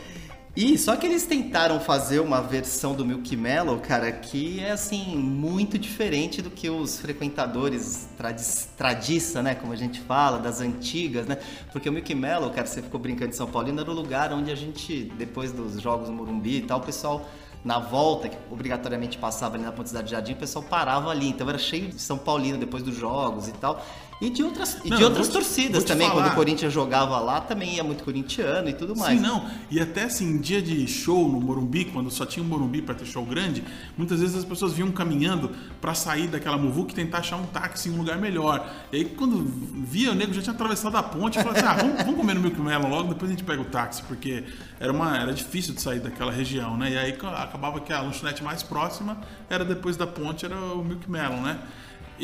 E 0.55 0.77
só 0.77 0.97
que 0.97 1.07
eles 1.07 1.25
tentaram 1.25 1.81
fazer 1.81 2.21
uma 2.21 2.43
versão 2.43 2.95
do 2.95 3.07
Milk 3.07 3.35
Mellow, 3.35 3.79
cara, 3.79 4.13
que 4.13 4.61
é 4.61 4.73
assim, 4.73 5.17
muito 5.17 5.79
diferente 5.79 6.43
do 6.43 6.51
que 6.51 6.69
os 6.69 7.01
frequentadores 7.01 8.07
tradi 8.19 8.45
tradiça, 8.77 9.43
né, 9.43 9.55
como 9.55 9.73
a 9.73 9.77
gente 9.77 10.01
fala, 10.01 10.39
das 10.39 10.61
antigas, 10.61 11.27
né? 11.27 11.39
Porque 11.73 11.89
o 11.89 11.93
Milk 11.93 12.15
Mellow, 12.15 12.51
cara, 12.51 12.67
você 12.67 12.83
ficou 12.83 13.01
brincando 13.01 13.31
de 13.31 13.37
São 13.37 13.47
Paulino, 13.47 13.81
era 13.81 13.91
o 13.91 13.95
lugar 13.95 14.31
onde 14.31 14.51
a 14.51 14.55
gente, 14.55 15.05
depois 15.17 15.53
dos 15.53 15.81
jogos 15.81 16.11
no 16.11 16.15
Morumbi 16.15 16.59
e 16.59 16.63
tal, 16.63 16.81
o 16.81 16.83
pessoal 16.83 17.27
na 17.65 17.79
volta, 17.79 18.29
que 18.29 18.37
obrigatoriamente 18.51 19.17
passava 19.17 19.55
ali 19.55 19.65
na 19.65 19.73
Ponte 19.73 19.89
Cidade 19.89 20.11
Jardim, 20.11 20.33
o 20.33 20.37
pessoal 20.37 20.65
parava 20.65 21.11
ali. 21.11 21.29
Então 21.29 21.49
era 21.49 21.59
cheio 21.59 21.89
de 21.89 22.01
São 22.01 22.19
Paulino 22.19 22.59
depois 22.59 22.83
dos 22.83 22.97
jogos 22.97 23.49
e 23.49 23.53
tal. 23.53 23.83
E 24.23 24.31
de 24.31 24.43
outras, 24.45 24.79
e 24.85 24.89
Não, 24.89 24.97
de 24.97 25.03
eu 25.03 25.09
outras 25.09 25.27
te- 25.27 25.33
torcidas 25.33 25.83
também. 25.83 26.07
Quando 26.09 26.21
falar. 26.21 26.33
o 26.33 26.37
Corinthians 26.37 26.73
jogava 26.73 27.19
lá, 27.19 27.41
também 27.41 27.75
ia 27.75 27.83
muito 27.83 28.05
corintiano 28.05 28.69
e 28.69 28.73
tudo 28.73 28.95
mais. 28.95 29.19
Sim, 29.19 29.21
não. 29.27 29.45
E 29.69 29.81
até 29.81 30.05
assim, 30.05 30.39
dia 30.41 30.63
de 30.63 30.87
show 30.87 31.29
no 31.29 31.41
Morumbi, 31.41 31.87
quando 31.87 32.09
só 32.09 32.25
tinha 32.25 32.45
um 32.45 32.47
Morumbi 32.49 32.81
pra 32.81 32.95
ter 32.95 33.05
show 33.05 33.25
grande, 33.27 33.65
muitas 33.99 34.21
vezes 34.21 34.37
as 34.37 34.45
pessoas 34.45 34.75
vinham 34.75 34.93
caminhando 34.93 35.51
pra 35.81 35.93
sair 35.93 36.29
daquela 36.29 36.57
muvuca 36.57 36.93
e 36.93 36.95
tentar 36.95 37.19
achar 37.19 37.35
um 37.37 37.47
táxi 37.47 37.89
em 37.89 37.93
um 37.93 37.99
lugar 37.99 38.17
melhor. 38.17 38.65
E 38.93 38.97
aí 38.99 39.05
quando 39.07 39.43
via, 39.85 40.13
o 40.13 40.15
nego 40.15 40.33
já 40.33 40.41
tinha 40.41 40.55
atravessado 40.55 40.97
a 40.97 41.03
ponte 41.03 41.41
e 41.41 41.43
falava 41.43 41.59
assim: 41.59 41.69
ah, 41.69 41.75
vamos, 41.83 41.97
vamos 42.05 42.15
comer 42.17 42.35
no 42.35 42.41
Milk 42.43 42.61
Melon 42.61 42.89
logo, 42.91 43.09
depois 43.09 43.29
a 43.29 43.35
gente 43.35 43.43
pega 43.45 43.61
o 43.61 43.65
táxi, 43.65 44.05
porque 44.05 44.45
era, 44.79 44.93
uma, 44.93 45.19
era 45.19 45.33
difícil 45.33 45.75
de 45.75 45.83
sair 45.83 45.99
daquela 45.99 46.31
região, 46.31 46.77
né? 46.77 46.93
E 46.93 46.97
aí 46.97 47.19
acabava 47.39 47.81
que 47.81 47.93
a 47.93 48.01
lanchonete 48.01 48.45
mais 48.45 48.63
próxima 48.63 49.19
era 49.51 49.65
depois 49.65 49.97
da 49.97 50.07
ponte, 50.07 50.45
era 50.45 50.55
o 50.57 50.85
Milk 50.85 51.11
Melon, 51.11 51.41
né? 51.43 51.59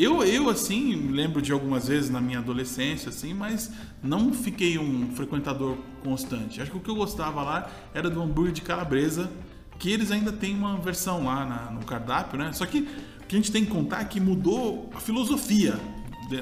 Eu, 0.01 0.23
eu, 0.23 0.49
assim, 0.49 1.09
lembro 1.11 1.41
de 1.41 1.51
algumas 1.51 1.89
vezes 1.89 2.09
na 2.09 2.21
minha 2.21 2.39
adolescência, 2.39 3.09
assim, 3.09 3.33
mas 3.33 3.69
não 4.01 4.31
fiquei 4.31 4.77
um 4.79 5.11
frequentador 5.13 5.75
constante. 6.01 6.61
Acho 6.61 6.71
que 6.71 6.77
o 6.77 6.79
que 6.79 6.89
eu 6.89 6.95
gostava 6.95 7.43
lá 7.43 7.69
era 7.93 8.09
do 8.09 8.21
hambúrguer 8.21 8.53
de 8.53 8.61
calabresa, 8.61 9.29
que 9.77 9.91
eles 9.91 10.09
ainda 10.09 10.31
têm 10.31 10.55
uma 10.55 10.77
versão 10.77 11.25
lá 11.25 11.45
na- 11.45 11.71
no 11.71 11.85
cardápio, 11.85 12.39
né? 12.39 12.53
Só 12.53 12.65
que 12.65 12.87
o 13.21 13.25
que 13.27 13.35
a 13.35 13.39
gente 13.39 13.51
tem 13.51 13.65
que 13.65 13.71
contar 13.71 13.99
é 14.01 14.05
que 14.05 14.21
mudou 14.21 14.89
a 14.95 15.01
filosofia 15.01 15.77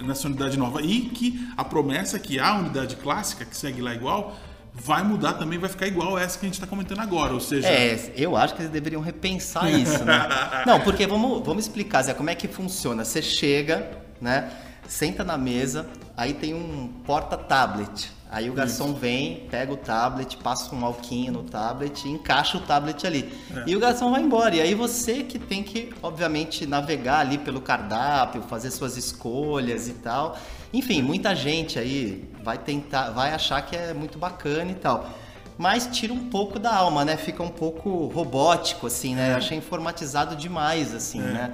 nessa 0.06 0.28
unidade 0.28 0.56
nova 0.56 0.80
e 0.84 1.02
que 1.10 1.44
a 1.58 1.64
promessa 1.66 2.18
é 2.18 2.20
que 2.20 2.38
a 2.40 2.60
unidade 2.60 2.96
clássica, 2.98 3.44
que 3.44 3.58
segue 3.58 3.82
lá 3.82 3.96
igual, 3.96 4.38
vai 4.84 5.04
mudar 5.04 5.34
também, 5.34 5.58
vai 5.60 5.70
ficar 5.70 5.88
igual 5.88 6.18
essa 6.18 6.38
que 6.38 6.46
a 6.46 6.48
gente 6.48 6.56
está 6.56 6.68
comentando 6.68 7.00
agora. 7.00 7.34
Ou 7.34 7.40
seja, 7.40 7.68
É, 7.68 8.14
eu 8.16 8.36
acho 8.38 8.56
que 8.56 8.62
eles 8.62 8.72
deveriam 8.72 9.02
repensar 9.02 9.70
isso, 9.72 10.04
né? 10.04 10.28
Não, 10.66 10.80
porque 10.82 11.06
vamos, 11.08 11.46
vamos 11.46 11.66
explicar, 11.66 12.04
Zé, 12.04 12.14
como 12.14 12.30
é 12.30 12.36
que 12.36 12.48
funciona. 12.48 13.04
Você 13.04 13.22
chega, 13.22 13.90
né? 14.22 14.50
Senta 14.88 15.24
na 15.24 15.38
mesa, 15.38 15.88
aí 16.16 16.34
tem 16.34 16.54
um 16.54 16.88
porta-tablet. 17.06 18.12
Aí 18.30 18.50
o 18.50 18.54
garçom 18.54 18.94
vem, 18.94 19.48
pega 19.50 19.72
o 19.72 19.78
tablet, 19.78 20.36
passa 20.38 20.76
um 20.76 20.86
alquinho 20.86 21.32
no 21.32 21.44
tablet 21.44 22.06
e 22.06 22.10
encaixa 22.10 22.58
o 22.58 22.62
tablet 22.62 23.08
ali. 23.08 23.34
E 23.66 23.74
o 23.74 23.80
garçom 23.80 24.12
vai 24.12 24.22
embora. 24.22 24.54
E 24.56 24.60
aí 24.62 24.76
você 24.76 25.24
que 25.24 25.40
tem 25.40 25.64
que, 25.64 25.94
obviamente, 26.04 26.66
navegar 26.66 27.20
ali 27.20 27.38
pelo 27.38 27.62
cardápio, 27.62 28.42
fazer 28.44 28.70
suas 28.72 28.98
escolhas 28.98 29.88
e 29.88 29.94
tal. 29.94 30.38
Enfim, 30.78 31.02
muita 31.02 31.36
gente 31.36 31.80
aí 31.80 32.24
vai 32.44 32.58
tentar, 32.58 33.10
vai 33.10 33.34
achar 33.34 33.62
que 33.64 33.76
é 33.76 33.94
muito 33.94 34.18
bacana 34.20 34.72
e 34.72 34.76
tal 34.76 35.10
mas 35.58 35.88
tira 35.92 36.14
um 36.14 36.30
pouco 36.30 36.60
da 36.60 36.72
alma, 36.72 37.04
né? 37.04 37.18
Fica 37.18 37.42
um 37.42 37.50
pouco 37.50 38.06
robótico, 38.08 38.86
assim, 38.86 39.16
né? 39.16 39.34
Eu 39.34 39.38
achei 39.38 39.58
informatizado 39.58 40.36
demais, 40.36 40.94
assim, 40.94 41.20
né? 41.20 41.52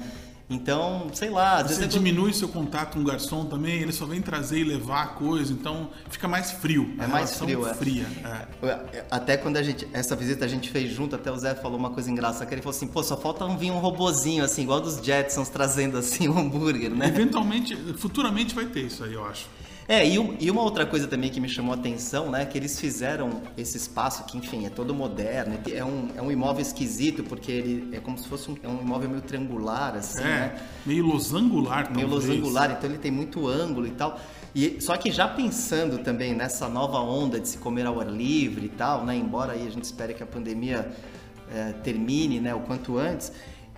Então, 0.49 1.07
sei 1.13 1.29
lá, 1.29 1.55
às 1.57 1.63
Você 1.71 1.79
vezes... 1.79 1.83
eu- 1.95 2.01
diminui 2.01 2.33
seu 2.33 2.47
contato 2.47 2.93
com 2.95 2.99
o 2.99 3.03
garçom 3.03 3.45
também, 3.45 3.81
ele 3.81 3.91
só 3.91 4.05
vem 4.05 4.21
trazer 4.21 4.59
e 4.59 4.63
levar 4.63 5.03
a 5.03 5.07
coisa, 5.07 5.51
então 5.53 5.89
fica 6.09 6.27
mais 6.27 6.51
frio. 6.51 6.93
É 6.99 7.07
mais 7.07 7.35
frio, 7.37 7.65
é. 7.67 7.73
fria. 7.73 8.05
é. 8.91 9.05
Até 9.09 9.37
quando 9.37 9.57
a 9.57 9.63
gente, 9.63 9.87
essa 9.93 10.15
visita 10.15 10.45
a 10.45 10.47
gente 10.47 10.69
fez 10.69 10.91
junto, 10.91 11.15
até 11.15 11.31
o 11.31 11.37
Zé 11.37 11.55
falou 11.55 11.77
uma 11.77 11.89
coisa 11.91 12.11
engraçada, 12.11 12.45
que 12.45 12.53
ele 12.53 12.61
falou 12.61 12.75
assim, 12.75 12.87
pô, 12.87 13.01
só 13.01 13.15
falta 13.17 13.45
um 13.45 13.57
vir 13.57 13.71
um 13.71 13.79
robozinho, 13.79 14.43
assim, 14.43 14.63
igual 14.63 14.81
dos 14.81 14.97
Jetsons, 15.03 15.49
trazendo, 15.49 15.97
assim, 15.97 16.27
um 16.27 16.37
hambúrguer, 16.37 16.91
né? 16.91 17.07
Eventualmente, 17.07 17.75
futuramente 17.97 18.53
vai 18.53 18.65
ter 18.65 18.81
isso 18.81 19.03
aí, 19.03 19.13
eu 19.13 19.25
acho. 19.25 19.47
É, 19.87 20.07
e, 20.07 20.17
um- 20.17 20.35
e 20.39 20.49
uma 20.49 20.61
outra 20.61 20.85
coisa 20.85 21.07
também 21.07 21.29
que 21.29 21.41
me 21.41 21.49
chamou 21.49 21.73
a 21.73 21.77
atenção, 21.77 22.31
né, 22.31 22.45
que 22.45 22.57
eles 22.57 22.79
fizeram 22.79 23.41
esse 23.57 23.75
espaço 23.77 24.23
que, 24.23 24.37
enfim, 24.37 24.65
é 24.65 24.69
todo 24.69 24.93
moderno, 24.93 25.57
é 25.71 25.83
um, 25.83 26.07
é 26.15 26.21
um 26.21 26.31
imóvel 26.31 26.61
esquisito, 26.61 27.23
porque 27.23 27.51
ele 27.51 27.89
é 27.95 27.99
como 27.99 28.17
se 28.17 28.27
fosse 28.27 28.49
um, 28.49 28.55
é 28.63 28.67
um 28.67 28.79
imóvel 28.81 29.09
meio 29.09 29.21
triangular, 29.21 29.95
assim, 29.95 30.21
É, 30.21 30.25
né? 30.25 30.55
meio 30.85 31.05
losangular, 31.05 31.91
meio 31.93 32.07
talvez. 32.07 32.29
losangular, 32.29 32.71
então 32.71 32.89
ele 32.89 32.97
tem 32.99 33.11
muito 33.11 33.45
ângulo 33.47 33.85
e 33.85 33.91
tal. 33.91 34.19
E, 34.55 34.77
só 34.79 34.95
que 34.95 35.11
já 35.11 35.27
pensando 35.27 35.97
também 35.97 36.33
nessa 36.33 36.69
nova 36.69 36.99
onda 36.99 37.39
de 37.39 37.49
se 37.49 37.57
comer 37.57 37.85
ao 37.85 37.99
ar 37.99 38.07
livre 38.09 38.67
e 38.67 38.69
tal, 38.69 39.03
né? 39.03 39.15
Embora 39.15 39.53
aí 39.53 39.65
a 39.67 39.69
gente 39.71 39.83
espere 39.83 40.13
que 40.13 40.21
a 40.21 40.27
pandemia 40.27 40.91
eh, 41.51 41.73
termine, 41.83 42.39
né, 42.39 42.53
o 42.55 42.59
quanto 42.61 42.97
antes, 42.97 43.31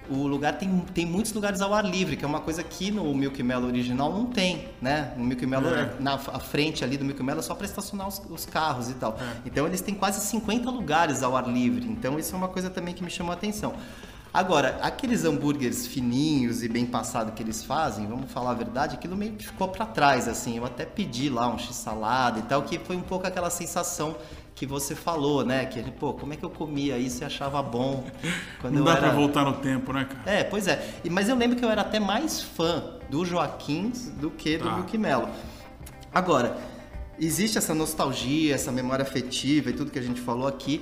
o 0.10 0.28
lugar 0.28 0.58
tem, 0.58 0.80
tem 0.94 1.06
muitos 1.06 1.34
lugares 1.34 1.62
ao 1.62 1.74
ar 1.74 1.86
livre, 1.86 2.16
que 2.16 2.24
é 2.24 2.28
uma 2.28 2.42
coisa 2.42 2.64
que 2.64 2.92
no 2.92 3.14
Milk 3.14 3.42
Mello 3.44 3.68
original 3.68 4.12
não 4.12 4.26
tem, 4.26 4.68
né? 4.82 5.14
No 5.18 5.24
Milk 5.24 5.46
Mello, 5.46 5.68
É. 5.68 5.94
na 6.00 6.14
a 6.16 6.40
frente 6.40 6.84
ali 6.84 6.98
do 6.98 7.06
Milk 7.06 7.22
Mello 7.24 7.40
é 7.40 7.44
só 7.44 7.56
para 7.56 7.66
estacionar 7.66 8.08
os, 8.08 8.22
os 8.30 8.46
carros 8.46 8.90
e 8.90 8.94
tal. 8.96 9.18
Então 9.46 9.66
eles 9.68 9.82
têm 9.82 9.94
quase 9.96 10.20
50 10.26 10.70
lugares 10.70 11.24
ao 11.24 11.36
ar 11.36 11.48
livre. 11.48 11.86
Então 11.88 12.18
isso 12.20 12.34
é 12.34 12.38
uma 12.38 12.48
coisa 12.48 12.70
também 12.70 12.94
que 12.94 13.04
me 13.04 13.10
chamou 13.10 13.32
a 13.32 13.36
atenção. 13.36 13.74
Agora, 14.34 14.78
aqueles 14.82 15.24
hambúrgueres 15.24 15.88
fininhos 15.88 16.62
e 16.62 16.68
bem 16.68 16.86
passados 16.86 17.34
que 17.34 17.42
eles 17.42 17.64
fazem, 17.64 18.06
vamos 18.06 18.30
falar 18.30 18.52
a 18.52 18.54
verdade, 18.54 18.96
aquilo 18.96 19.16
meio 19.16 19.32
que 19.32 19.46
ficou 19.46 19.70
pra 19.70 19.86
trás, 19.86 20.28
assim. 20.28 20.58
Eu 20.58 20.66
até 20.66 20.84
pedi 20.86 21.30
lá 21.30 21.48
um 21.48 21.58
x-salada 21.58 22.40
e 22.40 22.42
tal, 22.42 22.64
que 22.64 22.78
foi 22.78 22.98
um 22.98 23.02
pouco 23.02 23.26
aquela 23.26 23.50
sensação 23.50 24.14
que 24.56 24.66
você 24.66 24.96
falou, 24.96 25.46
né? 25.46 25.66
Que, 25.66 25.84
pô, 25.92 26.14
como 26.14 26.34
é 26.34 26.38
que 26.38 26.44
eu 26.46 26.50
comia 26.50 26.98
isso 26.98 27.22
e 27.22 27.26
achava 27.26 27.62
bom 27.62 28.06
quando 28.62 28.74
Não 28.76 28.80
eu 28.80 28.86
dá 28.86 28.92
era... 28.94 29.02
pra 29.02 29.12
voltar 29.12 29.44
no 29.44 29.54
tempo, 29.56 29.92
né, 29.92 30.06
cara? 30.06 30.32
É, 30.40 30.44
pois 30.46 30.68
é. 30.68 30.96
Mas 31.12 31.28
eu 31.28 31.36
lembro 31.36 31.58
que 31.58 31.66
eu 31.66 31.70
era 31.70 31.82
até 31.82 32.00
mais 32.00 32.42
fã 32.42 32.96
do 33.10 33.26
Joaquim 33.26 33.92
do 34.20 34.32
que 34.32 34.58
do 34.58 34.64
Tá. 34.64 34.76
Milk 34.78 34.98
Mello. 34.98 35.30
Agora, 36.14 36.58
existe 37.20 37.58
essa 37.58 37.76
nostalgia, 37.76 38.56
essa 38.56 38.72
memória 38.72 39.04
afetiva 39.04 39.70
e 39.70 39.74
tudo 39.74 39.92
que 39.92 40.00
a 40.00 40.02
gente 40.02 40.22
falou 40.22 40.48
aqui. 40.48 40.82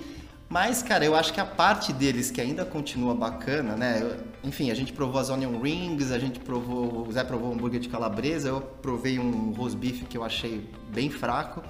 Mas, 0.53 0.83
cara, 0.83 1.03
eu 1.03 1.15
acho 1.15 1.33
que 1.33 1.39
a 1.39 1.45
parte 1.45 1.91
deles 1.91 2.29
que 2.29 2.39
ainda 2.39 2.63
continua 2.63 3.15
bacana, 3.15 3.75
né? 3.75 4.19
Enfim, 4.43 4.69
a 4.69 4.75
gente 4.75 4.93
provou 4.93 5.19
as 5.19 5.31
onion 5.31 5.59
rings, 5.59 6.11
a 6.11 6.19
gente 6.19 6.39
provou, 6.39 7.07
o 7.07 7.11
Zé 7.11 7.23
provou 7.23 7.49
o 7.49 7.53
hambúrguer 7.53 7.79
de 7.79 7.89
calabresa, 7.89 8.49
eu 8.49 8.61
provei 8.61 9.17
um 9.17 9.51
roast 9.57 9.75
beef 9.75 10.03
que 10.03 10.15
eu 10.15 10.23
achei 10.23 10.69
bem 10.93 11.09
fraco. 11.09 11.63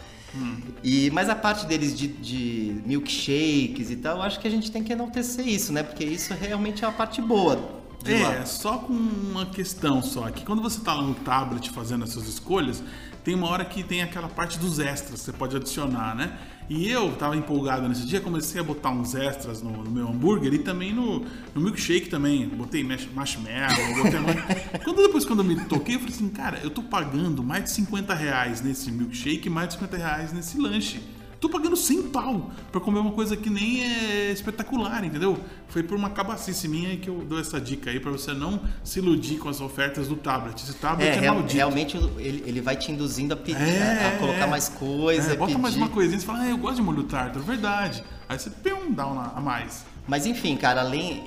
E, 0.84 1.10
mas 1.12 1.30
a 1.30 1.36
parte 1.36 1.66
deles 1.66 1.98
de, 1.98 2.08
de 2.10 2.82
milkshakes 2.86 3.90
e 3.90 3.96
tal, 3.96 4.18
eu 4.18 4.24
acho 4.24 4.38
que 4.42 4.50
a 4.50 4.52
gente 4.52 4.70
tem 4.70 4.84
que 4.84 4.92
enaltecer 4.92 5.48
isso, 5.48 5.72
né? 5.72 5.82
Porque 5.82 6.04
isso 6.04 6.34
realmente 6.34 6.84
é 6.84 6.88
a 6.90 6.92
parte 6.92 7.22
boa. 7.22 7.82
É, 8.06 8.22
lá. 8.22 8.46
só 8.46 8.80
com 8.80 8.92
uma 8.92 9.46
questão 9.46 10.04
só, 10.04 10.30
que 10.30 10.44
quando 10.44 10.62
você 10.62 10.82
tá 10.82 10.94
lá 10.94 11.04
no 11.04 11.16
tablet 11.16 11.70
fazendo 11.70 12.04
essas 12.04 12.28
escolhas, 12.28 12.84
tem 13.24 13.34
uma 13.34 13.48
hora 13.48 13.64
que 13.64 13.82
tem 13.82 14.02
aquela 14.02 14.28
parte 14.28 14.60
dos 14.60 14.78
extras 14.78 15.22
que 15.22 15.26
você 15.26 15.32
pode 15.32 15.56
adicionar, 15.56 16.14
né? 16.14 16.38
E 16.70 16.90
eu 16.90 17.12
tava 17.16 17.36
empolgado 17.36 17.88
nesse 17.88 18.06
dia, 18.06 18.22
comecei 18.22 18.60
a 18.60 18.64
botar 18.64 18.90
uns 18.90 19.16
extras 19.16 19.62
no, 19.62 19.84
no 19.84 19.92
meu 19.92 20.08
hambúrguer 20.08 20.54
e 20.54 20.60
também 20.60 20.94
no, 20.94 21.26
no 21.54 21.62
milkshake 21.62 22.10
também. 22.10 22.48
Botei 22.48 22.84
marshmallow, 22.84 24.04
botei. 24.04 24.80
Quando 24.84 25.02
depois 25.02 25.26
quando 25.26 25.40
eu 25.40 25.46
me 25.46 25.60
toquei, 25.66 25.96
eu 25.96 26.00
falei 26.00 26.16
assim, 26.16 26.30
cara, 26.30 26.60
eu 26.64 26.70
tô 26.70 26.82
pagando 26.82 27.44
mais 27.44 27.66
de 27.66 27.72
50 27.72 28.14
reais 28.14 28.62
nesse 28.62 28.92
milkshake 28.92 29.48
e 29.48 29.50
mais 29.50 29.70
de 29.70 29.74
50 29.76 29.98
reais 29.98 30.34
nesse 30.34 30.58
lanche. 30.58 31.02
Tô 31.44 31.50
pagando 31.50 31.76
100 31.76 32.04
pau 32.04 32.52
pra 32.72 32.80
comer 32.80 33.00
uma 33.00 33.12
coisa 33.12 33.36
que 33.36 33.50
nem 33.50 33.84
é 33.84 34.32
espetacular, 34.32 35.04
entendeu? 35.04 35.38
Foi 35.68 35.84
por 35.84 35.98
uma 35.98 36.10
cabacice 36.10 36.70
minha 36.70 36.96
que 36.96 37.10
eu 37.10 37.16
dou 37.28 37.38
essa 37.38 37.60
dica 37.60 37.90
aí 37.90 38.00
pra 38.00 38.12
você 38.12 38.32
não 38.34 38.62
se 38.82 39.00
iludir 39.00 39.40
com 39.40 39.50
as 39.50 39.60
ofertas 39.60 40.08
do 40.08 40.16
tablet. 40.16 40.56
Esse 40.64 40.74
tablet 40.76 41.10
É, 41.10 41.16
é, 41.16 41.20
real- 41.20 41.36
maldito. 41.36 41.56
realmente 41.58 41.98
ele, 42.18 42.44
ele 42.46 42.62
vai 42.62 42.78
te 42.78 42.94
induzindo 42.94 43.34
a 43.34 43.38
pedir, 43.38 43.62
É, 43.62 44.06
a, 44.06 44.08
a 44.16 44.20
colocar 44.20 44.46
é. 44.46 44.50
mais 44.50 44.70
coisa, 44.70 45.34
É, 45.34 45.36
bota 45.36 45.52
pedir. 45.52 45.62
mais 45.62 45.76
uma 45.76 45.90
coisinha, 45.90 46.18
você 46.18 46.26
fala, 46.26 46.40
ah, 46.44 46.50
eu 46.50 46.58
gosto 46.58 46.78
de 46.78 46.82
molho 46.82 47.04
tártaro, 47.04 47.44
verdade. 47.44 48.02
Aí 48.30 48.40
você 48.40 48.50
põe 48.50 48.72
um 48.72 48.90
down 48.94 49.20
a 49.36 49.42
mais. 49.42 49.86
Mas 50.08 50.26
enfim, 50.26 50.56
cara, 50.56 50.80
além 50.80 51.24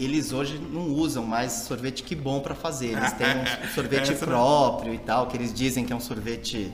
eles 0.00 0.32
hoje 0.32 0.60
não 0.72 0.88
usam 0.88 1.24
mais 1.24 1.52
sorvete 1.52 2.02
que 2.02 2.16
bom 2.16 2.40
pra 2.40 2.56
fazer. 2.56 2.96
Eles 2.96 3.12
têm 3.14 3.26
um 3.28 3.68
sorvete 3.72 4.10
Essa- 4.12 4.26
próprio 4.26 4.92
e 4.92 4.98
tal, 4.98 5.28
que 5.28 5.36
eles 5.36 5.54
dizem 5.54 5.84
que 5.84 5.92
é 5.92 5.96
um 5.96 6.00
sorvete 6.00 6.72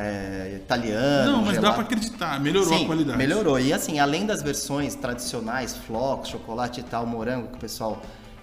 é, 0.00 0.52
italiano. 0.56 1.32
não, 1.32 1.44
mas 1.44 1.58
dá 1.58 1.72
pra 1.72 1.82
acreditar, 1.82 2.40
melhorou 2.40 2.68
Sim, 2.72 2.84
a 2.84 2.86
qualidade. 2.86 3.18
melhorou. 3.18 3.58
E 3.58 3.72
assim, 3.72 3.98
além 3.98 4.24
das 4.24 4.42
versões 4.42 4.94
tradicionais, 4.94 5.76
flocos, 5.76 6.28
chocolate 6.30 6.80
e 6.80 6.82
tal, 6.84 7.04
morango, 7.04 7.48
que 7.48 7.56
o 7.56 7.60
pessoal 7.60 8.00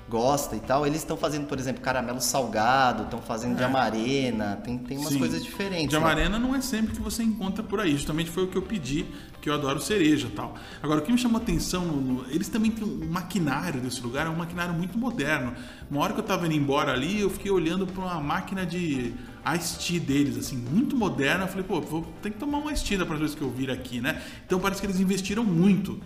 gosta 0.08 0.56
e 0.56 0.60
tal, 0.60 0.86
eles 0.86 1.00
estão 1.00 1.18
fazendo, 1.18 1.48
por 1.48 1.58
exemplo, 1.58 1.82
caramelo 1.82 2.22
salgado, 2.22 3.04
estão 3.04 3.20
fazendo 3.22 3.56
de 3.58 3.64
amarena, 3.64 4.60
tem, 4.64 4.78
tem 4.78 4.98
umas 4.98 5.08
É. 5.08 5.14
Sim. 5.14 5.20
coisas 5.20 5.44
diferentes. 5.44 5.88
De 5.90 5.96
né? 5.96 6.02
amarena 6.02 6.38
não 6.38 6.54
é 6.54 6.62
sempre 6.62 6.94
que 6.94 7.02
você 7.02 7.24
encontra 7.24 7.64
por 7.64 7.80
aí. 7.80 7.94
Justamente 7.96 8.30
foi 8.30 8.44
o 8.44 8.48
que 8.48 8.56
eu 8.56 8.62
pedi, 8.62 9.06
que 9.42 9.50
eu 9.50 9.54
adoro 9.56 9.82
cereja 9.82 10.28
e 10.28 10.32
tal. 10.32 10.54
Agora, 10.84 11.00
o 11.00 11.04
que 11.04 11.12
me 11.12 11.18
chamou 11.18 11.40
a 11.40 11.42
atenção, 11.44 11.86
no- 11.86 12.26
eles 12.30 12.50
também 12.50 12.70
têm 12.70 12.84
um 12.88 13.08
maquinário 13.10 13.82
desse 13.82 14.00
lugar, 14.02 14.28
é 14.28 14.30
um 14.30 14.36
maquinário 14.36 14.74
muito 14.76 14.96
moderno. 14.98 15.54
Uma 15.90 16.02
hora 16.02 16.14
que 16.14 16.20
eu 16.20 16.24
tava 16.24 16.46
indo 16.46 16.54
embora 16.56 16.92
ali, 16.94 17.22
eu 17.22 17.30
fiquei 17.30 17.50
olhando 17.50 17.88
para 17.88 18.04
uma 18.04 18.20
máquina 18.22 18.64
de 18.64 19.12
Ice 19.56 19.78
Tea 19.78 20.00
deles, 20.00 20.38
assim, 20.38 20.58
muito 20.58 20.96
moderna. 20.96 21.44
Eu 21.44 21.48
falei, 21.48 21.64
pô, 21.64 21.80
vou 21.82 22.02
ter 22.22 22.32
que 22.32 22.38
tomar 22.38 22.58
um 22.58 22.72
Ice 22.72 22.84
Tea 22.84 22.98
da 22.98 23.06
próxima 23.06 23.28
vez 23.28 23.38
que 23.38 23.44
eu 23.44 23.52
vir 23.52 23.70
aqui, 23.70 24.02
né? 24.02 24.22
Então 24.46 24.60
parece 24.60 24.82
que 24.82 24.88
eles 24.88 25.00
investiram 25.00 25.44
muito 25.44 26.02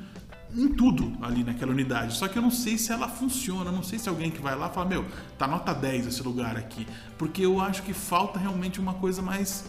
em 0.56 0.68
tudo 0.68 1.14
ali 1.22 1.44
naquela 1.44 1.72
unidade. 1.72 2.16
Só 2.16 2.28
que 2.28 2.38
eu 2.38 2.42
não 2.42 2.52
sei 2.52 2.78
se 2.78 2.92
ela 2.92 3.08
funciona, 3.08 3.72
não 3.72 3.84
sei 3.84 4.00
se 4.00 4.10
alguém 4.10 4.32
que 4.32 4.42
vai 4.42 4.56
lá 4.56 4.70
fala, 4.70 4.88
meu, 4.88 5.06
tá 5.38 5.48
nota 5.48 5.74
10 5.74 6.08
esse 6.08 6.24
lugar 6.24 6.58
aqui. 6.58 6.88
Porque 7.18 7.46
eu 7.46 7.62
acho 7.62 7.84
que 7.84 7.94
falta 7.94 8.40
realmente 8.40 8.80
uma 8.80 8.96
coisa 8.96 9.22
mais 9.22 9.66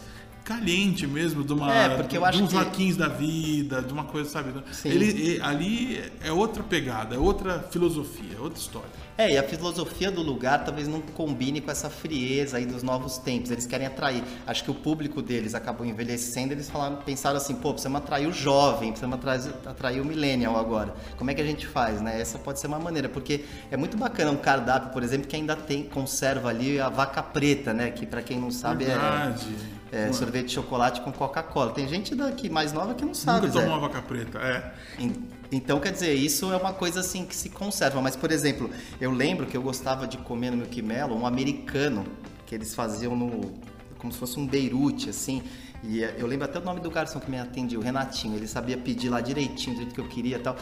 caliente 0.55 1.07
mesmo, 1.07 1.45
de 1.45 1.53
uma 1.53 1.73
É, 1.75 1.89
porque 1.97 2.17
eu 2.17 2.25
acho 2.25 2.39
de 2.39 2.45
uns 2.45 2.51
que- 2.71 2.95
da 2.95 3.09
vida, 3.09 3.83
de 3.83 3.93
uma 3.93 4.05
coisa, 4.05 4.29
sabe? 4.29 4.53
Sim. 4.73 4.89
Ele, 4.89 5.41
ali 5.43 6.03
é 6.23 6.33
outra 6.33 6.63
pegada, 6.63 7.15
é 7.15 7.19
outra 7.19 7.61
filosofia, 7.71 8.37
é 8.37 8.41
outra 8.41 8.59
história. 8.59 8.89
É, 9.17 9.33
e 9.33 9.39
a 9.39 9.43
filosofia 9.43 10.11
do 10.11 10.23
lugar 10.23 10.65
talvez 10.65 10.89
não 10.89 11.01
combine 11.03 11.61
com 11.61 11.71
essa 11.71 11.91
frieza 11.91 12.57
aí 12.57 12.65
dos 12.65 12.83
novos 12.83 13.19
tempos. 13.19 13.51
Eles 13.51 13.67
querem 13.67 13.87
atrair. 13.87 14.23
Acho 14.47 14.65
que 14.65 14.71
o 14.71 14.75
público 14.75 15.21
deles 15.21 15.55
acabou 15.55 15.87
envelhecendo, 15.87 16.55
eles 16.55 16.71
falaram, 16.71 16.97
pensaram 16.97 17.37
assim, 17.37 17.55
pô, 17.55 17.73
precisamos 17.73 17.99
atrair 18.01 18.27
o 18.27 18.33
jovem, 18.33 18.91
precisamos 18.91 19.17
atrair, 19.19 19.53
atrair 19.67 20.01
o 20.01 20.05
millennial 20.07 20.57
agora. 20.59 20.95
Como 21.19 21.31
é 21.31 21.35
que 21.35 21.43
a 21.43 21.45
gente 21.45 21.67
faz, 21.67 22.01
né? 22.01 22.19
Essa 22.21 22.39
pode 22.39 22.61
ser 22.61 22.67
uma 22.67 22.79
maneira, 22.79 23.09
porque 23.11 23.45
é 23.71 23.77
muito 23.77 23.97
bacana 23.97 24.31
um 24.31 24.37
cardápio, 24.37 24.91
por 24.91 25.03
exemplo, 25.03 25.27
que 25.29 25.37
ainda 25.37 25.55
tem, 25.55 25.83
conserva 25.83 26.49
ali 26.49 26.81
a 26.81 26.89
vaca 26.89 27.23
preta, 27.23 27.75
né? 27.75 27.91
Que 27.91 28.07
pra 28.07 28.23
quem 28.23 28.39
não 28.41 28.51
sabe 28.51 28.87
Verdade. 28.87 29.47
é, 29.49 29.80
é 29.93 30.13
sorvete 30.13 30.47
de 30.47 30.53
chocolate 30.55 31.01
com 31.01 31.13
Coca-Cola. 31.13 31.73
Tem 31.73 31.87
gente 31.89 32.15
daqui 32.15 32.49
mais 32.49 32.73
nova 32.73 32.95
que 32.95 33.05
não 33.05 33.15
sabe, 33.15 33.47
Nunca 33.49 33.61
tomou 33.61 33.81
vaca 33.81 34.01
preta, 34.03 34.39
é. 34.39 34.73
En- 35.03 35.13
Então, 35.53 35.81
quer 35.81 35.91
dizer, 35.93 36.15
isso 36.15 36.53
é 36.53 36.57
uma 36.57 36.73
coisa 36.73 37.01
assim 37.01 37.25
que 37.27 37.35
se 37.35 37.49
conserva. 37.49 38.01
Mas, 38.01 38.15
por 38.15 38.31
exemplo, 38.31 38.71
eu 39.01 39.11
lembro 39.11 39.47
que 39.47 39.57
eu 39.57 39.63
gostava 39.63 40.07
de 40.07 40.17
comer 40.19 40.51
no 40.51 40.59
Milk 40.59 40.81
Melon 40.83 41.17
um 41.19 41.27
americano 41.27 42.05
que 42.47 42.55
eles 42.55 42.73
faziam 42.75 43.17
no. 43.17 43.53
como 43.99 44.13
se 44.13 44.19
fosse 44.19 44.39
um 44.39 44.47
Beirute, 44.47 45.11
assim. 45.11 45.43
E 45.83 46.05
eh, 46.05 46.15
eu 46.19 46.27
lembro 46.27 46.45
até 46.45 46.59
o 46.59 46.63
nome 46.65 46.79
do 46.81 46.91
garçom 46.91 47.19
que 47.19 47.31
me 47.31 47.39
atendia, 47.39 47.79
o 47.79 47.83
Renatinho. 47.83 48.37
Ele 48.37 48.47
sabia 48.47 48.77
pedir 48.79 49.09
lá 49.09 49.21
direitinho, 49.21 49.75
do 49.75 49.79
jeito 49.83 49.95
que 49.95 50.01
eu 50.01 50.07
queria 50.09 50.37
e 50.37 50.41
tal. 50.41 50.57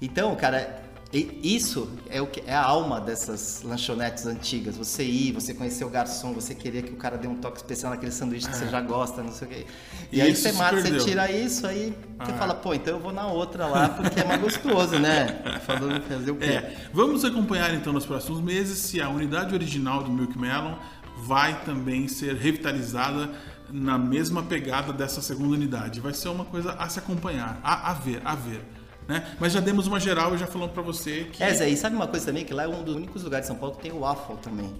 Então, 0.00 0.34
cara. 0.36 0.88
E- 1.12 1.40
Isso 1.56 1.88
é, 2.08 2.20
o 2.22 2.26
que, 2.26 2.40
é 2.46 2.54
a 2.54 2.62
alma 2.62 3.00
dessas 3.00 3.62
lanchonetes 3.64 4.26
antigas. 4.26 4.76
Você 4.76 5.02
ir, 5.02 5.32
você 5.32 5.52
conhecer 5.52 5.84
o 5.84 5.88
garçom, 5.88 6.32
você 6.32 6.54
querer 6.54 6.82
que 6.82 6.92
o 6.92 6.96
cara 6.96 7.18
dê 7.18 7.26
um 7.26 7.34
toque 7.36 7.56
especial 7.56 7.90
naquele 7.90 8.12
sanduíche 8.12 8.48
que 8.48 8.56
você 8.56 8.68
já 8.68 8.80
gosta, 8.80 9.22
não 9.22 9.32
sei 9.32 9.48
o 9.48 9.50
quê. 9.50 9.66
E 10.12 10.20
aí 10.22 10.30
Isso 10.32 10.42
você 10.42 10.52
mata, 10.52 10.76
você 10.76 10.82
perdeu. 10.82 11.04
tira 11.04 11.30
isso, 11.32 11.66
aí 11.66 11.96
você 12.18 12.30
Ah. 12.32 12.34
fala, 12.38 12.54
pô, 12.54 12.72
então 12.74 12.94
eu 12.94 13.00
vou 13.00 13.12
na 13.12 13.26
outra 13.26 13.66
lá 13.66 13.88
porque 13.88 14.20
é 14.20 14.24
mais 14.24 14.40
gostoso, 14.40 14.98
né? 15.00 15.26
Falando 15.66 16.00
fazer 16.02 16.30
o 16.30 16.36
quê? 16.36 16.44
É, 16.44 16.76
vamos 16.92 17.24
acompanhar 17.24 17.74
então 17.74 17.92
nos 17.92 18.06
próximos 18.06 18.40
meses 18.40 18.78
se 18.78 19.00
a 19.00 19.08
unidade 19.08 19.52
original 19.54 20.02
do 20.04 20.10
Milk 20.12 20.38
Melon 20.38 20.76
vai 21.24 21.60
também 21.64 22.06
ser 22.08 22.36
revitalizada 22.36 23.30
na 23.72 23.98
mesma 23.98 24.42
pegada 24.42 24.92
dessa 24.92 25.20
segunda 25.20 25.54
unidade. 25.54 26.00
Vai 26.00 26.14
ser 26.14 26.28
uma 26.28 26.44
coisa 26.44 26.72
a 26.72 26.88
se 26.88 26.98
acompanhar, 26.98 27.60
a, 27.62 27.90
a 27.90 27.94
ver, 27.94 28.20
a 28.24 28.34
ver. 28.34 28.64
Né? 29.10 29.26
Mas 29.40 29.52
já 29.52 29.58
demos 29.58 29.88
uma 29.88 29.98
geral 29.98 30.36
e 30.36 30.38
já 30.38 30.46
falamos 30.46 30.72
pra 30.72 30.82
você 30.84 31.26
que 31.32 31.42
É, 31.42 31.52
Zé, 31.52 31.68
e 31.68 31.76
sabe 31.76 31.96
uma 31.96 32.06
coisa 32.06 32.26
também? 32.26 32.44
Que 32.44 32.54
lá 32.54 32.62
é 32.62 32.68
um 32.68 32.84
dos 32.84 32.94
únicos 32.94 33.24
lugares 33.24 33.44
de 33.44 33.48
São 33.48 33.56
Paulo 33.56 33.74
que 33.74 33.82
tem 33.82 33.90
o 33.90 33.98
waffle 34.02 34.36
também. 34.36 34.72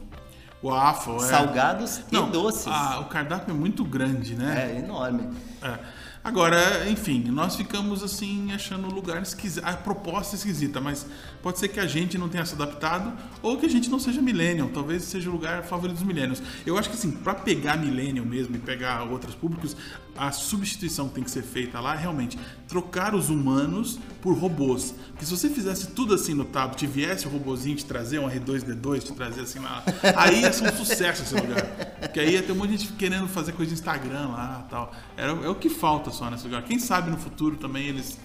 o 0.63 0.69
waffle 0.69 1.17
é... 1.17 1.19
Salgados 1.21 1.99
e 1.99 2.15
Não, 2.15 2.31
doces. 2.31 2.69
a- 2.69 3.01
o 3.01 3.07
cardápio 3.07 3.51
é 3.51 3.55
muito 3.55 3.83
grande, 3.85 4.37
né? 4.37 4.71
É 4.73 4.79
enorme. 4.79 5.29
É. 5.61 5.79
Agora, 6.23 6.87
enfim, 6.91 7.25
nós 7.31 7.57
ficamos 7.57 8.03
assim 8.03 8.53
achando 8.53 8.87
o 8.89 8.93
lugar 8.93 9.23
esquisito, 9.23 9.65
a 9.65 9.73
proposta 9.73 10.37
esquisita, 10.37 10.79
mas 10.79 11.07
pode 11.43 11.59
ser 11.59 11.69
que 11.69 11.81
a 11.81 11.87
gente 11.87 12.19
não 12.19 12.29
tenha 12.29 12.45
se 12.45 12.55
adaptado 12.55 13.11
ou 13.41 13.57
que 13.57 13.65
a 13.65 13.69
gente 13.71 13.89
não 13.89 13.99
seja 13.99 14.21
millennial, 14.21 14.69
talvez 14.69 15.05
seja 15.05 15.31
o 15.31 15.33
lugar 15.33 15.63
favorito 15.63 15.97
dos 15.97 16.05
millennials. 16.07 16.43
Eu 16.67 16.77
acho 16.77 16.91
que 16.91 16.95
assim, 16.95 17.11
para 17.11 17.35
pegar 17.35 17.79
millennial 17.79 18.27
mesmo 18.27 18.55
e 18.55 18.59
pegar 18.59 19.03
outros 19.05 19.35
públicos, 19.35 19.75
a 20.15 20.31
substituição 20.31 21.09
que 21.09 21.15
tem 21.15 21.25
que 21.25 21.31
ser 21.31 21.41
feita 21.43 21.81
lá 21.81 21.95
é 21.95 21.97
realmente 21.99 22.39
trocar 22.69 23.15
os 23.15 23.31
humanos 23.31 23.99
por 24.21 24.37
robôs. 24.37 24.95
Porque 25.09 25.25
se 25.25 25.31
você 25.31 25.49
fizesse 25.49 25.89
tudo 25.89 26.15
assim 26.15 26.35
no 26.35 26.45
tablet 26.45 26.83
e 26.83 26.87
viesse 26.87 27.27
o 27.27 27.31
robôzinho 27.31 27.77
te 27.77 27.85
trazer 27.85 28.19
um 28.19 28.29
R2D2, 28.29 29.03
te 29.03 29.13
trazer 29.13 29.43
assim 29.43 29.59
lá, 29.59 29.83
aí 30.17 30.43
ia 30.43 30.53
ser 30.53 30.73
um 30.73 30.77
sucesso 30.77 31.23
esse 31.23 31.35
lugar. 31.35 31.65
Porque 32.01 32.21
aí 32.21 32.35
ia 32.35 32.43
ter 32.43 32.53
um 32.53 32.57
monte 32.57 32.71
de 32.71 32.79
gente 32.79 32.93
querendo 32.95 33.29
fazer 33.29 33.53
coisa 33.53 33.71
no 33.71 33.79
Instagram 33.79 34.29
lá 34.29 34.67
tal. 34.71 34.93
É, 35.17 35.27
é 35.27 35.49
o 35.49 35.55
que 35.55 35.69
falta 35.69 36.11
só 36.11 36.31
nesse 36.31 36.45
lugar. 36.45 36.63
Quem 36.63 36.79
sabe 36.79 37.11
no 37.11 37.17
futuro 37.17 37.57
também 37.57 37.89
eles 37.89 38.19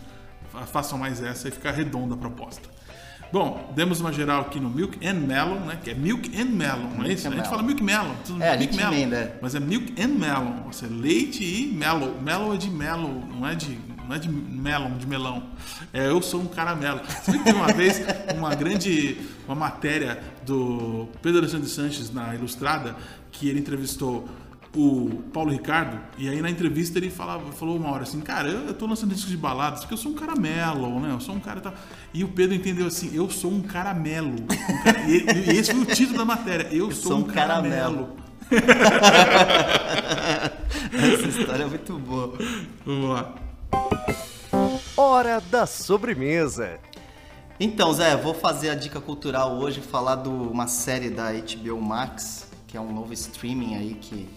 façam 0.71 0.97
mais 0.97 1.21
essa 1.21 1.47
e 1.47 1.51
ficar 1.51 1.71
redonda 1.71 2.15
a 2.15 2.17
proposta. 2.17 2.75
Bom, 3.31 3.73
demos 3.75 3.99
uma 3.99 4.13
geral 4.13 4.41
aqui 4.41 4.59
no 4.59 4.69
Milk 4.69 5.05
and 5.05 5.15
Melon, 5.15 5.59
né? 5.61 5.77
Que 5.83 5.91
é 5.91 5.93
Milk 5.93 6.31
and 6.39 6.45
Melon, 6.45 6.89
não 6.95 7.05
é 7.05 7.11
isso? 7.11 7.27
A 7.27 7.31
gente 7.31 7.49
fala 7.49 7.63
Milk 7.63 7.83
Melon, 7.83 8.13
tudo 8.25 8.41
É, 8.41 8.55
Milk 8.57 8.75
Melon. 8.75 9.27
Mas 9.41 9.55
é 9.55 9.59
Milk 9.59 10.01
and 10.01 10.07
Melon, 10.07 10.63
ou 10.65 10.71
seja, 10.71 10.93
leite 10.93 11.43
e 11.43 11.67
mellow. 11.73 12.21
Mellow 12.21 12.53
é 12.53 12.57
de 12.57 12.69
mellow, 12.69 13.23
não 13.25 13.45
é 13.45 13.55
de, 13.55 13.77
não 14.07 14.15
é 14.15 14.19
de 14.19 14.29
melon, 14.29 14.97
de 14.97 15.07
melão. 15.07 15.43
É, 15.93 16.07
eu 16.07 16.21
sou 16.21 16.41
um 16.41 16.47
caramelo. 16.47 17.01
Você 17.23 17.37
que 17.37 17.51
uma 17.51 17.67
vez 17.73 18.01
uma 18.35 18.53
grande 18.55 19.17
uma 19.47 19.55
matéria 19.55 20.21
do 20.45 21.07
Pedro 21.21 21.39
Alexandre 21.39 21.69
Sanches 21.69 22.11
na 22.11 22.33
Ilustrada 22.35 22.95
que 23.31 23.49
ele 23.49 23.59
entrevistou 23.59 24.27
o 24.75 25.23
Paulo 25.31 25.51
Ricardo, 25.51 25.97
e 26.17 26.27
aí 26.27 26.41
na 26.41 26.49
entrevista 26.49 26.99
ele 26.99 27.09
falava, 27.09 27.49
falou 27.53 27.77
uma 27.77 27.89
hora 27.91 28.03
assim, 28.03 28.19
cara, 28.19 28.49
eu, 28.49 28.67
eu 28.67 28.73
tô 28.73 28.85
lançando 28.85 29.13
discos 29.13 29.31
de 29.31 29.37
baladas 29.37 29.79
porque 29.79 29.93
eu 29.93 29.97
sou 29.97 30.11
um 30.11 30.15
caramelo, 30.15 30.99
né? 30.99 31.11
Eu 31.11 31.19
sou 31.21 31.33
um 31.33 31.39
cara 31.39 31.61
tal. 31.61 31.73
E 32.13 32.23
o 32.25 32.27
Pedro 32.27 32.55
entendeu 32.55 32.85
assim, 32.85 33.09
eu 33.15 33.29
sou 33.29 33.51
um 33.51 33.61
caramelo. 33.61 34.33
Um 34.33 34.83
cara- 34.83 34.99
e, 35.07 35.49
e 35.53 35.57
esse 35.57 35.71
foi 35.71 35.81
o 35.81 35.85
título 35.85 36.17
da 36.17 36.25
matéria, 36.25 36.67
eu, 36.71 36.91
sou, 36.91 37.19
um 37.19 37.23
caramelo. 37.23 38.17
Essa 40.91 41.27
história 41.27 41.63
é 41.63 41.67
muito 41.67 41.97
boa. 41.97 42.37
Vamos 42.85 43.09
lá. 43.09 43.44
Hora 45.07 45.39
da 45.39 45.67
sobremesa. 45.67 46.79
Então, 47.59 47.93
Zé, 47.93 48.15
vou 48.17 48.33
fazer 48.33 48.71
a 48.71 48.75
dica 48.75 48.99
cultural 48.99 49.55
hoje, 49.55 49.79
falar 49.79 50.15
de 50.15 50.29
uma 50.29 50.65
série 50.65 51.11
da 51.11 51.31
HBO 51.31 51.79
Max, 51.79 52.47
que 52.65 52.75
é 52.75 52.81
um 52.81 52.91
novo 52.91 53.13
streaming 53.13 53.75
aí 53.75 53.93
que 53.93 54.27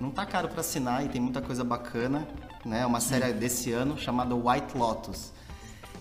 não 0.00 0.12
tá 0.12 0.24
caro 0.24 0.46
para 0.48 0.60
assinar 0.60 1.04
e 1.04 1.08
tem 1.08 1.20
muita 1.20 1.42
coisa 1.42 1.64
bacana, 1.64 2.28
né? 2.64 2.82
É 2.82 2.86
uma 2.86 3.00
série 3.00 3.32
desse 3.32 3.72
ano 3.72 3.98
chamada 3.98 4.36
White 4.36 4.78
Lotus. 4.78 5.32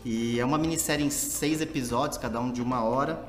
E 0.05 0.39
é 0.39 0.45
uma 0.45 0.59
minissérie 0.59 1.03
em 1.03 1.09
seis 1.09 1.59
episódios, 1.59 2.19
cada 2.19 2.39
um 2.39 2.51
de 2.51 2.61
uma 2.61 2.83
hora. 2.83 3.25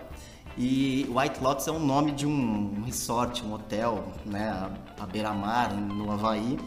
E 0.59 1.09
White 1.11 1.43
Lotus 1.43 1.67
é 1.67 1.71
o 1.71 1.79
nome 1.79 2.13
de 2.13 2.27
um 2.27 2.83
resort, 2.85 3.43
um 3.43 3.55
hotel, 3.55 4.05
né, 4.27 4.51
à- 4.51 5.03
à 5.03 5.07
beira-mar, 5.07 5.73
no 5.75 6.13
Havaí. 6.13 6.59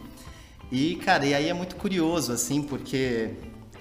E, 0.71 0.95
cara, 0.97 1.23
e 1.25 1.33
aí 1.35 1.47
é 1.47 1.53
muito 1.53 1.75
curioso, 1.77 2.33
assim, 2.33 2.61
porque 2.63 3.35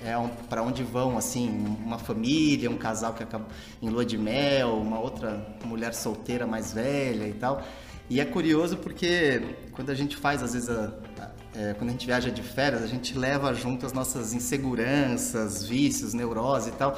é 0.07 0.17
um, 0.17 0.29
para 0.29 0.63
onde 0.63 0.83
vão, 0.83 1.19
assim, 1.19 1.49
uma 1.85 1.99
família, 1.99 2.71
um 2.71 2.77
casal 2.77 3.13
que 3.15 3.23
acaba 3.23 3.47
em 3.83 3.89
lua 3.89 4.05
de 4.05 4.17
mel, 4.17 4.77
uma 4.77 4.99
outra 5.01 5.45
mulher 5.65 5.93
solteira 5.95 6.47
mais 6.47 6.73
velha 6.73 7.27
e 7.27 7.33
tal. 7.33 7.63
E 8.09 8.21
é 8.21 8.25
curioso 8.25 8.77
porque 8.77 9.57
quando 9.73 9.91
a 9.91 9.95
gente 9.95 10.17
faz, 10.17 10.43
às 10.43 10.53
vezes, 10.55 10.69
a- 10.71 10.93
a- 11.21 11.31
é, 11.59 11.75
quando 11.75 11.89
a 11.91 11.93
gente 11.93 12.07
viaja 12.07 12.31
de 12.31 12.43
férias, 12.43 12.83
a 12.83 12.87
gente 12.87 13.19
leva 13.19 13.53
junto 13.53 13.85
as 13.85 13.93
nossas 13.93 14.33
inseguranças, 14.33 15.65
vícios, 15.65 16.15
neurose 16.15 16.69
e 16.71 16.73
tal. 16.73 16.97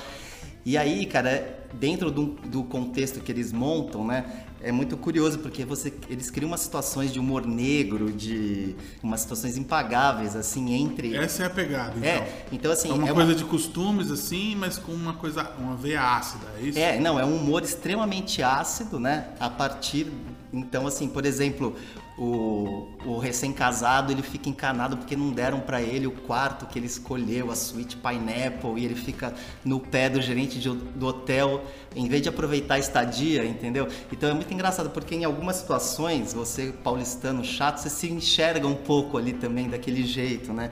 E 0.67 0.77
aí, 0.77 1.07
cara, 1.07 1.59
dentro 1.73 2.11
do, 2.11 2.27
do 2.47 2.63
contexto 2.65 3.21
que 3.21 3.33
eles 3.33 3.53
montam, 3.53 4.07
né, 4.07 4.45
é 4.61 4.73
muito 4.73 4.97
curioso 4.97 5.39
porque 5.39 5.65
você, 5.65 5.93
eles 6.09 6.31
criam 6.31 6.49
umas 6.49 6.61
situações 6.61 7.13
de 7.13 7.19
humor 7.19 7.47
negro, 7.47 8.13
de 8.13 8.75
umas 9.03 9.21
situações 9.21 9.57
impagáveis, 9.57 10.35
assim, 10.35 10.73
entre. 10.75 11.17
Essa 11.17 11.45
é 11.45 11.47
a 11.47 11.51
pegada, 11.51 11.95
então. 11.97 12.09
É, 12.09 12.45
então 12.51 12.73
assim. 12.73 12.91
É 12.91 12.93
uma 12.93 13.09
é 13.09 13.13
coisa 13.13 13.35
de 13.35 13.45
costumes, 13.45 14.11
assim, 14.11 14.57
mas 14.57 14.77
com 14.77 14.93
uma 14.93 15.15
coisa, 15.15 15.49
uma 15.59 15.77
veia 15.77 16.03
ácida, 16.03 16.47
é 16.59 16.63
isso? 16.63 16.79
É, 16.79 16.99
não, 16.99 17.19
é 17.19 17.25
um 17.25 17.37
humor 17.37 17.63
extremamente 17.63 18.43
ácido, 18.43 18.99
né? 18.99 19.29
A 19.39 19.49
partir. 19.49 20.07
Então, 20.53 20.87
assim, 20.87 21.09
por 21.09 21.25
exemplo, 21.25 21.77
o, 22.19 22.89
o 23.07 23.19
recém-casado 23.19 24.11
ele 24.13 24.23
fica 24.23 24.49
encanado 24.49 24.97
porque 24.97 25.15
não 25.17 25.31
deram 25.31 25.61
pra 25.61 25.81
ele 25.81 26.07
o 26.07 26.11
quarto 26.11 26.67
que 26.67 26.79
ele 26.79 26.87
escolheu, 26.87 27.51
a 27.51 27.55
suíte 27.55 27.97
Pineapple, 27.97 28.73
e 28.77 28.85
ele 28.85 28.95
fica 28.97 29.33
no 29.65 29.79
pé 29.79 30.11
do 30.11 30.21
gerente 30.21 30.59
de- 30.59 30.69
do 30.69 31.07
hotel 31.07 31.63
em 31.95 32.09
vez 32.09 32.23
de 32.23 32.29
aproveitar 32.29 32.75
a 32.75 32.79
estadia, 32.79 33.45
entendeu? 33.45 33.87
Então 34.13 34.29
é 34.29 34.35
muito 34.35 34.53
engraçado 34.53 34.91
porque 34.91 35.15
em 35.15 35.25
algumas 35.25 35.57
situações, 35.57 36.33
você 36.35 36.73
paulistano 36.83 37.45
chato, 37.45 37.79
você 37.79 37.89
se 37.91 38.11
enxerga 38.11 38.67
um 38.67 38.75
pouco 38.75 39.17
ali 39.17 39.33
também 39.33 39.69
daquele 39.69 40.05
jeito, 40.05 40.53
né? 40.53 40.71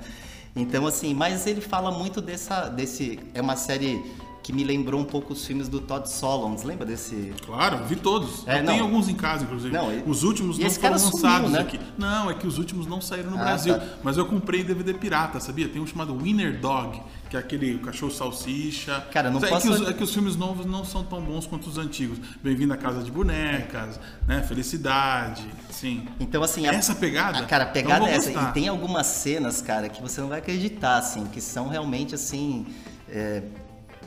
Então, 0.59 0.87
assim, 0.87 1.13
mas 1.13 1.47
ele 1.47 1.61
fala 1.61 1.91
muito 1.91 2.21
dessa. 2.23 2.69
desse. 2.71 3.21
É 3.35 3.43
uma 3.43 3.57
série 3.57 4.03
que 4.47 4.53
me 4.53 4.63
lembrou 4.63 5.01
um 5.01 5.05
pouco 5.05 5.33
os 5.33 5.45
filmes 5.45 5.69
do 5.69 5.81
Todd 5.81 6.09
Solondz. 6.09 6.63
Lembra 6.63 6.87
desse. 6.87 7.35
Claro, 7.45 7.85
vi 7.85 7.97
todos. 7.97 8.47
É, 8.47 8.61
eu 8.61 8.63
não. 8.63 8.73
tenho 8.75 8.85
alguns 8.85 9.09
em 9.09 9.15
casa, 9.17 9.43
inclusive. 9.43 9.75
Não, 9.75 9.93
e- 9.93 10.05
os 10.07 10.23
últimos 10.23 10.57
e 10.57 10.63
não 10.63 10.71
foram 10.71 10.83
cara 10.83 10.99
sumiu, 11.01 11.15
lançados 11.17 11.51
né? 11.51 11.59
aqui. 11.59 11.81
Não, 11.99 12.31
é 12.31 12.35
que 12.35 12.47
os 12.47 12.57
últimos 12.57 12.87
não 12.87 13.01
saíram 13.01 13.33
no 13.33 13.39
Ah, 13.39 13.41
Brasil. 13.41 13.77
tá. 13.77 13.85
Mas 14.05 14.17
eu 14.17 14.25
comprei 14.25 14.63
DVD 14.63 14.95
pirata, 14.95 15.41
sabia? 15.41 15.69
Tem 15.69 15.83
um 15.83 15.87
chamado 15.87 16.17
Winner 16.17 16.61
Dog, 16.61 17.03
que 17.29 17.37
é 17.37 17.41
aquele 17.41 17.77
cachorro 17.79 18.13
salsicha. 18.13 19.05
Cara, 19.13 19.31
não 19.33 19.41
Mas 19.41 19.49
é, 19.51 19.53
posso- 19.53 19.67
que 19.67 19.83
os, 19.83 19.89
é 19.89 19.93
que 19.93 20.05
os 20.05 20.15
filmes 20.15 20.37
novos 20.37 20.65
não 20.65 20.85
são 20.85 21.03
tão 21.03 21.21
bons 21.21 21.45
quanto 21.45 21.69
os 21.69 21.77
antigos. 21.77 22.17
Bem-vindo 22.41 22.73
à 22.73 22.77
Casa 22.77 23.03
de 23.03 23.11
Bonecas, 23.11 23.99
né? 24.29 24.45
Felicidade, 24.45 25.43
sim. 25.71 26.07
Então, 26.21 26.41
assim. 26.45 26.69
a- 26.69 26.73
Essa 26.73 26.95
pegada? 26.95 27.39
a- 27.41 27.47
cara, 27.47 27.65
a 27.65 27.69
Então 27.71 27.83
pegada 27.83 27.99
vou 28.05 28.09
é 28.09 28.15
essa. 28.15 28.31
gostar. 28.31 28.51
E 28.51 28.53
tem 28.53 28.69
algumas 28.69 29.07
cenas, 29.09 29.61
cara, 29.61 29.89
que 29.89 30.01
você 30.01 30.21
não 30.21 30.29
vai 30.29 30.39
acreditar, 30.39 30.99
assim, 30.99 31.25
que 31.27 31.41
são 31.41 31.67
realmente, 31.69 32.15
assim. 32.15 32.65
é, 33.09 33.43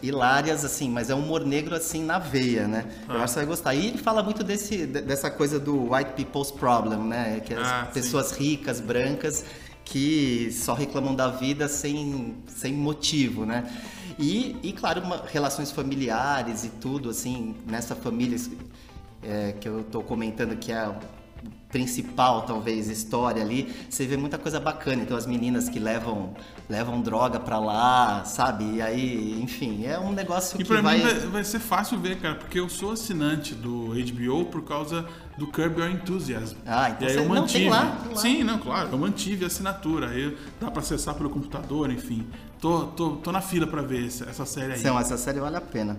hilárias, 0.02 0.64
assim, 0.66 0.90
mas 0.90 1.10
é 1.10 1.16
um 1.16 1.20
humor 1.20 1.46
negro, 1.46 1.76
assim, 1.76 2.04
na 2.04 2.20
veia, 2.20 2.68
né? 2.68 2.86
Ah. 3.08 3.16
Eu 3.16 3.22
acho 3.22 3.26
que 3.26 3.30
você 3.32 3.36
vai 3.40 3.46
gostar. 3.46 3.76
E 3.76 3.88
ele 3.88 3.98
fala 3.98 4.22
muito 4.24 4.44
desse, 4.44 4.86
de- 4.86 5.02
dessa 5.02 5.30
coisa 5.30 5.60
do 5.60 5.92
white 5.94 6.12
people's 6.14 6.52
problem, 6.52 7.00
né? 7.00 7.42
Que 7.46 7.54
as 7.54 7.68
Ah, 7.68 7.86
sim. 7.88 7.94
pessoas 7.94 8.32
ricas, 8.32 8.80
brancas, 8.80 9.44
que 9.86 10.50
só 10.52 10.74
reclamam 10.74 11.16
da 11.16 11.28
vida 11.30 11.68
sem, 11.68 12.36
sem 12.48 12.74
motivo, 12.74 13.46
né? 13.46 13.70
E, 14.18 14.56
e 14.62 14.74
claro, 14.74 15.02
uma- 15.02 15.24
relações 15.32 15.72
familiares 15.72 16.64
e 16.64 16.70
tudo, 16.70 17.10
assim, 17.10 17.56
nessa 17.66 17.96
família 17.96 18.38
é, 19.24 19.54
que 19.60 19.68
eu 19.68 19.84
tô 19.84 20.02
comentando 20.02 20.56
que 20.58 20.72
é 20.72 20.78
a 20.78 20.96
principal, 21.72 22.44
talvez, 22.44 22.88
história 22.90 23.42
ali, 23.42 23.74
você 23.90 24.06
vê 24.06 24.18
muita 24.18 24.38
coisa 24.38 24.60
bacana. 24.60 25.04
Então, 25.04 25.16
as 25.16 25.26
meninas 25.28 25.70
que 25.70 25.80
levam, 25.80 26.34
levam 26.70 27.02
droga 27.02 27.40
pra 27.40 27.58
lá, 27.60 28.24
sabe? 28.26 28.76
E 28.76 28.82
aí, 28.82 29.42
enfim, 29.42 29.86
é 29.86 30.00
um 30.00 30.12
negócio 30.12 30.56
E 30.56 30.64
que 30.64 30.66
pra 30.70 30.82
vai... 30.82 30.98
mim 31.00 31.04
vai, 31.04 31.14
vai 31.16 31.44
ser 31.44 31.58
fácil 31.60 31.98
ver, 32.00 32.20
cara, 32.20 32.36
porque 32.36 32.60
eu 32.60 32.70
sou 32.70 32.92
assinante 32.92 33.56
do 33.56 33.88
HBO 34.14 34.46
por 34.46 34.62
causa 34.64 35.04
do 35.36 35.48
Curb 35.48 35.80
Your 35.80 35.90
Enthusiasm. 35.90 36.56
Ah, 36.68 36.92
então 36.92 37.08
e 37.08 37.12
aí 37.12 37.18
você- 37.18 37.24
eu 37.26 37.30
não, 37.34 37.48
tem 37.48 37.70
lá, 37.70 37.86
tem 38.04 38.12
lá. 38.14 38.18
Sim, 38.22 38.44
não, 38.44 38.60
claro, 38.60 38.90
eu 38.92 38.98
mantive 39.00 39.46
a 39.46 39.48
assinatura. 39.48 40.10
Aí 40.10 40.38
dá 40.62 40.70
pra 40.70 40.82
acessar 40.82 41.16
pelo 41.16 41.30
computador, 41.32 41.90
enfim. 41.92 42.28
Tô, 42.62 42.84
tô, 42.88 43.12
tô 43.12 43.32
na 43.32 43.40
fila 43.42 43.66
pra 43.66 43.82
ver 43.82 44.06
essa, 44.06 44.26
essa 44.26 44.46
série 44.46 44.74
aí. 44.74 44.80
Então, 44.80 45.00
essa 45.00 45.18
série 45.18 45.40
vale 45.40 45.56
a 45.56 45.62
pena. 45.62 45.98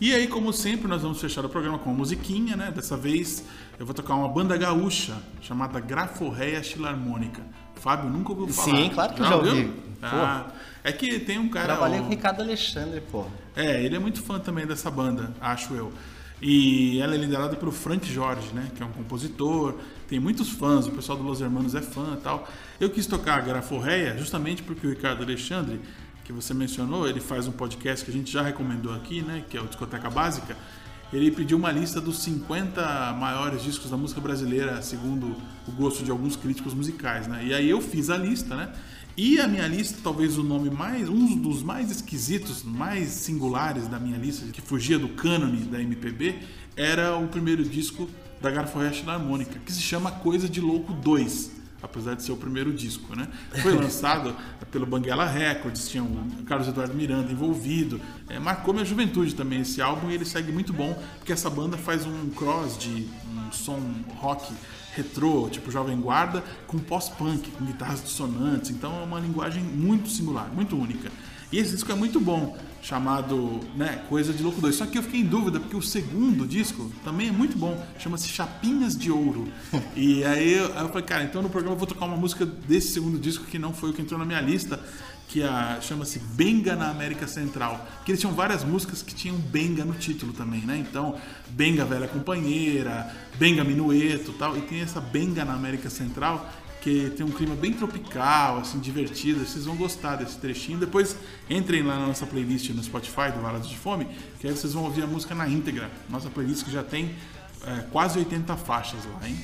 E 0.00 0.12
aí, 0.14 0.26
como 0.26 0.52
sempre, 0.52 0.88
nós 0.88 1.02
vamos 1.02 1.20
fechar 1.20 1.44
o 1.44 1.48
programa 1.48 1.78
com 1.78 1.90
uma 1.90 1.98
musiquinha, 1.98 2.56
né? 2.56 2.72
Dessa 2.74 2.96
vez 2.96 3.44
eu 3.78 3.84
vou 3.86 3.94
tocar 3.94 4.14
uma 4.14 4.28
banda 4.28 4.56
gaúcha 4.56 5.14
chamada 5.42 5.78
Graforreia 5.78 6.62
Filarmônica. 6.64 7.42
Fábio 7.80 8.10
nunca 8.10 8.32
ouviu 8.32 8.48
falar. 8.48 8.76
Sim, 8.76 8.90
claro 8.90 9.14
que 9.14 9.22
já 9.22 9.36
ouviu? 9.36 9.52
ouvi. 9.52 9.72
Ah, 10.02 10.46
é 10.84 10.92
que 10.92 11.18
tem 11.20 11.38
um 11.38 11.48
cara. 11.48 11.66
Trabalhei 11.68 11.98
o- 11.98 12.02
com 12.02 12.08
o 12.08 12.10
Ricardo 12.10 12.40
Alexandre, 12.42 13.00
pô. 13.10 13.26
é, 13.56 13.82
ele 13.82 13.96
é 13.96 13.98
muito 13.98 14.22
fã 14.22 14.38
também 14.38 14.66
dessa 14.66 14.90
banda, 14.90 15.32
acho 15.40 15.74
eu. 15.74 15.92
E 16.42 16.98
ela 17.02 17.14
é 17.14 17.18
liderada 17.18 17.54
pelo 17.54 17.70
Frank 17.70 18.10
Jorge, 18.10 18.48
né? 18.54 18.68
Que 18.74 18.82
é 18.82 18.86
um 18.86 18.92
compositor, 18.92 19.74
tem 20.08 20.18
muitos 20.18 20.48
fãs, 20.48 20.86
o 20.86 20.90
pessoal 20.90 21.18
do 21.18 21.24
Los 21.24 21.40
Hermanos 21.42 21.74
é 21.74 21.82
fã 21.82 22.14
e 22.18 22.22
tal. 22.22 22.48
Eu 22.80 22.88
quis 22.88 23.06
tocar 23.06 23.34
a 23.38 23.40
Graforreia 23.42 24.16
justamente 24.16 24.62
porque 24.62 24.86
o 24.86 24.90
Ricardo 24.90 25.22
Alexandre, 25.22 25.78
que 26.24 26.32
você 26.32 26.54
mencionou, 26.54 27.06
ele 27.06 27.20
faz 27.20 27.46
um 27.46 27.52
podcast 27.52 28.04
que 28.04 28.10
a 28.10 28.14
gente 28.14 28.32
já 28.32 28.40
recomendou 28.42 28.94
aqui, 28.94 29.20
né? 29.20 29.44
Que 29.50 29.58
é 29.58 29.60
o 29.60 29.66
Discoteca 29.66 30.08
Básica. 30.08 30.56
Ele 31.12 31.30
pediu 31.30 31.58
uma 31.58 31.72
lista 31.72 32.00
dos 32.00 32.22
50 32.22 33.16
maiores 33.18 33.62
discos 33.62 33.90
da 33.90 33.96
música 33.96 34.20
brasileira, 34.20 34.80
segundo 34.80 35.36
o 35.66 35.72
gosto 35.72 36.04
de 36.04 36.10
alguns 36.10 36.36
críticos 36.36 36.72
musicais, 36.72 37.26
né? 37.26 37.44
E 37.44 37.52
aí 37.52 37.68
eu 37.68 37.80
fiz 37.80 38.10
a 38.10 38.16
lista, 38.16 38.54
né? 38.54 38.72
E 39.16 39.40
a 39.40 39.48
minha 39.48 39.66
lista, 39.66 39.98
talvez 40.02 40.38
o 40.38 40.44
nome 40.44 40.70
mais, 40.70 41.08
um 41.08 41.36
dos 41.36 41.62
mais 41.62 41.90
esquisitos, 41.90 42.62
mais 42.62 43.08
singulares 43.08 43.88
da 43.88 43.98
minha 43.98 44.16
lista, 44.16 44.46
que 44.52 44.62
fugia 44.62 44.98
do 44.98 45.08
cânone 45.08 45.58
da 45.64 45.80
MPB, 45.80 46.38
era 46.76 47.16
o 47.16 47.26
primeiro 47.26 47.64
disco 47.64 48.08
da 48.40 48.50
Garforré 48.50 48.92
Harmônica, 49.06 49.58
que 49.66 49.72
se 49.72 49.82
chama 49.82 50.12
Coisa 50.12 50.48
de 50.48 50.60
Louco 50.60 50.92
2, 50.92 51.59
apesar 51.82 52.14
de 52.14 52.22
ser 52.22 52.32
o 52.32 52.36
primeiro 52.36 52.72
disco, 52.72 53.14
né? 53.14 53.28
Foi 53.62 53.74
lançado 53.74 54.36
pelo 54.70 54.86
Banguela 54.86 55.24
Records, 55.26 55.88
tinha 55.88 56.02
o 56.02 56.42
Carlos 56.46 56.68
Eduardo 56.68 56.94
Miranda 56.94 57.30
envolvido, 57.32 58.00
é, 58.28 58.38
marcou 58.38 58.72
minha 58.72 58.84
juventude 58.84 59.34
também 59.34 59.60
esse 59.60 59.80
álbum 59.80 60.10
e 60.10 60.14
ele 60.14 60.24
segue 60.24 60.52
muito 60.52 60.72
bom, 60.72 61.00
porque 61.18 61.32
essa 61.32 61.50
banda 61.50 61.76
faz 61.76 62.06
um 62.06 62.30
cross 62.30 62.78
de 62.78 63.08
um 63.26 63.52
som 63.52 63.80
rock 64.18 64.52
retrô, 64.94 65.48
tipo 65.48 65.70
Jovem 65.70 66.00
Guarda, 66.00 66.42
com 66.66 66.78
pós-punk, 66.78 67.50
com 67.52 67.64
guitarras 67.64 68.02
dissonantes. 68.02 68.70
Então 68.70 69.00
é 69.00 69.04
uma 69.04 69.20
linguagem 69.20 69.62
muito 69.62 70.08
singular, 70.08 70.48
muito 70.52 70.76
única. 70.76 71.10
E 71.52 71.58
esse 71.58 71.72
disco 71.72 71.90
é 71.90 71.94
muito 71.94 72.20
bom, 72.20 72.56
chamado 72.80 73.60
né, 73.76 74.04
Coisa 74.08 74.32
de 74.32 74.42
Louco 74.42 74.60
2. 74.60 74.74
Só 74.74 74.86
que 74.86 74.96
eu 74.96 75.02
fiquei 75.02 75.20
em 75.20 75.24
dúvida, 75.24 75.58
porque 75.58 75.76
o 75.76 75.82
segundo 75.82 76.46
disco 76.46 76.90
também 77.04 77.28
é 77.28 77.32
muito 77.32 77.58
bom, 77.58 77.84
chama-se 77.98 78.28
Chapinhas 78.28 78.96
de 78.96 79.10
Ouro. 79.10 79.48
e 79.96 80.24
aí 80.24 80.54
eu, 80.54 80.66
aí 80.76 80.82
eu 80.82 80.88
falei, 80.88 81.04
cara, 81.04 81.24
então 81.24 81.42
no 81.42 81.50
programa 81.50 81.74
eu 81.74 81.78
vou 81.78 81.88
tocar 81.88 82.06
uma 82.06 82.16
música 82.16 82.46
desse 82.46 82.92
segundo 82.92 83.18
disco 83.18 83.44
que 83.44 83.58
não 83.58 83.72
foi 83.72 83.90
o 83.90 83.92
que 83.92 84.00
entrou 84.00 84.18
na 84.18 84.24
minha 84.24 84.40
lista, 84.40 84.80
que 85.30 85.40
chama-se 85.80 86.18
Benga 86.18 86.74
na 86.74 86.90
América 86.90 87.26
Central. 87.28 87.86
Que 88.04 88.10
eles 88.10 88.20
tinham 88.20 88.34
várias 88.34 88.64
músicas 88.64 89.00
que 89.00 89.14
tinham 89.14 89.36
Benga 89.36 89.84
no 89.84 89.94
título 89.94 90.32
também, 90.32 90.60
né? 90.62 90.76
Então, 90.76 91.16
Benga 91.50 91.84
Velha 91.84 92.08
Companheira, 92.08 93.14
Benga 93.38 93.62
Minueto 93.62 94.32
tal. 94.32 94.56
E 94.56 94.62
tem 94.62 94.80
essa 94.80 95.00
Benga 95.00 95.44
na 95.44 95.54
América 95.54 95.88
Central, 95.88 96.50
que 96.80 97.10
tem 97.10 97.24
um 97.24 97.30
clima 97.30 97.54
bem 97.54 97.72
tropical, 97.72 98.58
assim, 98.58 98.78
divertido. 98.78 99.44
Vocês 99.44 99.64
vão 99.64 99.76
gostar 99.76 100.16
desse 100.16 100.38
trechinho. 100.38 100.78
Depois 100.78 101.16
entrem 101.48 101.82
lá 101.82 101.98
na 101.98 102.06
nossa 102.06 102.26
playlist 102.26 102.70
no 102.70 102.82
Spotify 102.82 103.30
do 103.34 103.40
Valados 103.40 103.68
de 103.68 103.76
Fome, 103.76 104.06
que 104.38 104.48
aí 104.48 104.52
vocês 104.52 104.72
vão 104.72 104.84
ouvir 104.84 105.02
a 105.02 105.06
música 105.06 105.34
na 105.34 105.48
íntegra. 105.48 105.90
Nossa 106.08 106.30
playlist 106.30 106.64
que 106.64 106.70
já 106.70 106.82
tem 106.82 107.14
é, 107.66 107.84
quase 107.92 108.18
80 108.18 108.56
faixas 108.56 109.04
lá, 109.04 109.28
hein? 109.28 109.36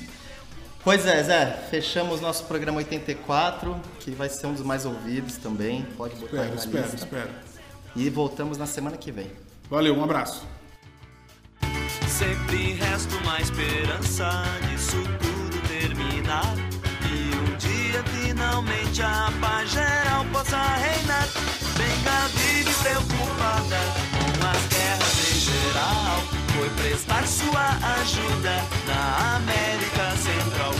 Pois 0.82 1.04
é, 1.04 1.22
Zé, 1.22 1.66
fechamos 1.68 2.20
nosso 2.20 2.44
programa 2.44 2.78
84, 2.78 3.76
que 3.98 4.12
vai 4.12 4.28
ser 4.28 4.46
um 4.46 4.52
dos 4.52 4.62
mais 4.62 4.86
ouvidos 4.86 5.36
também. 5.36 5.84
Pode 5.96 6.14
botar 6.14 6.26
espero, 6.26 6.42
aí 6.42 6.48
na 6.50 6.54
espero, 6.54 6.82
lista. 6.84 6.96
espero. 6.96 7.30
E 7.96 8.08
voltamos 8.08 8.56
na 8.56 8.66
semana 8.66 8.96
que 8.96 9.10
vem. 9.10 9.30
Valeu, 9.68 9.96
um 9.96 10.04
abraço. 10.04 10.46
Sempre 12.06 12.74
resta 12.74 13.16
uma 13.16 13.40
esperança 13.40 14.44
disso 14.70 14.96
tudo 15.20 15.60
terminar. 15.68 16.65
A 18.98 19.30
paz 19.40 19.70
geral 19.70 20.24
possa 20.32 20.56
reinar. 20.56 21.28
Benga 21.76 22.28
vive 22.34 22.72
preocupada 22.82 23.78
com 24.10 24.46
as 24.46 24.66
guerras 24.66 25.18
em 25.30 25.38
geral. 25.38 26.22
Foi 26.56 26.70
prestar 26.70 27.26
sua 27.26 27.68
ajuda 28.00 28.64
na 28.86 29.36
América 29.36 30.16
Central. 30.16 30.72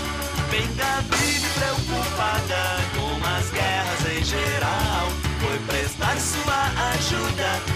Benga 0.51 1.03
vive 1.15 1.49
preocupada 1.51 2.57
com 2.97 3.27
as 3.37 3.51
guerras 3.51 4.19
em 4.19 4.25
geral. 4.25 5.09
Foi 5.41 5.59
prestar 5.67 6.17
sua 6.19 6.93
ajuda 6.95 7.76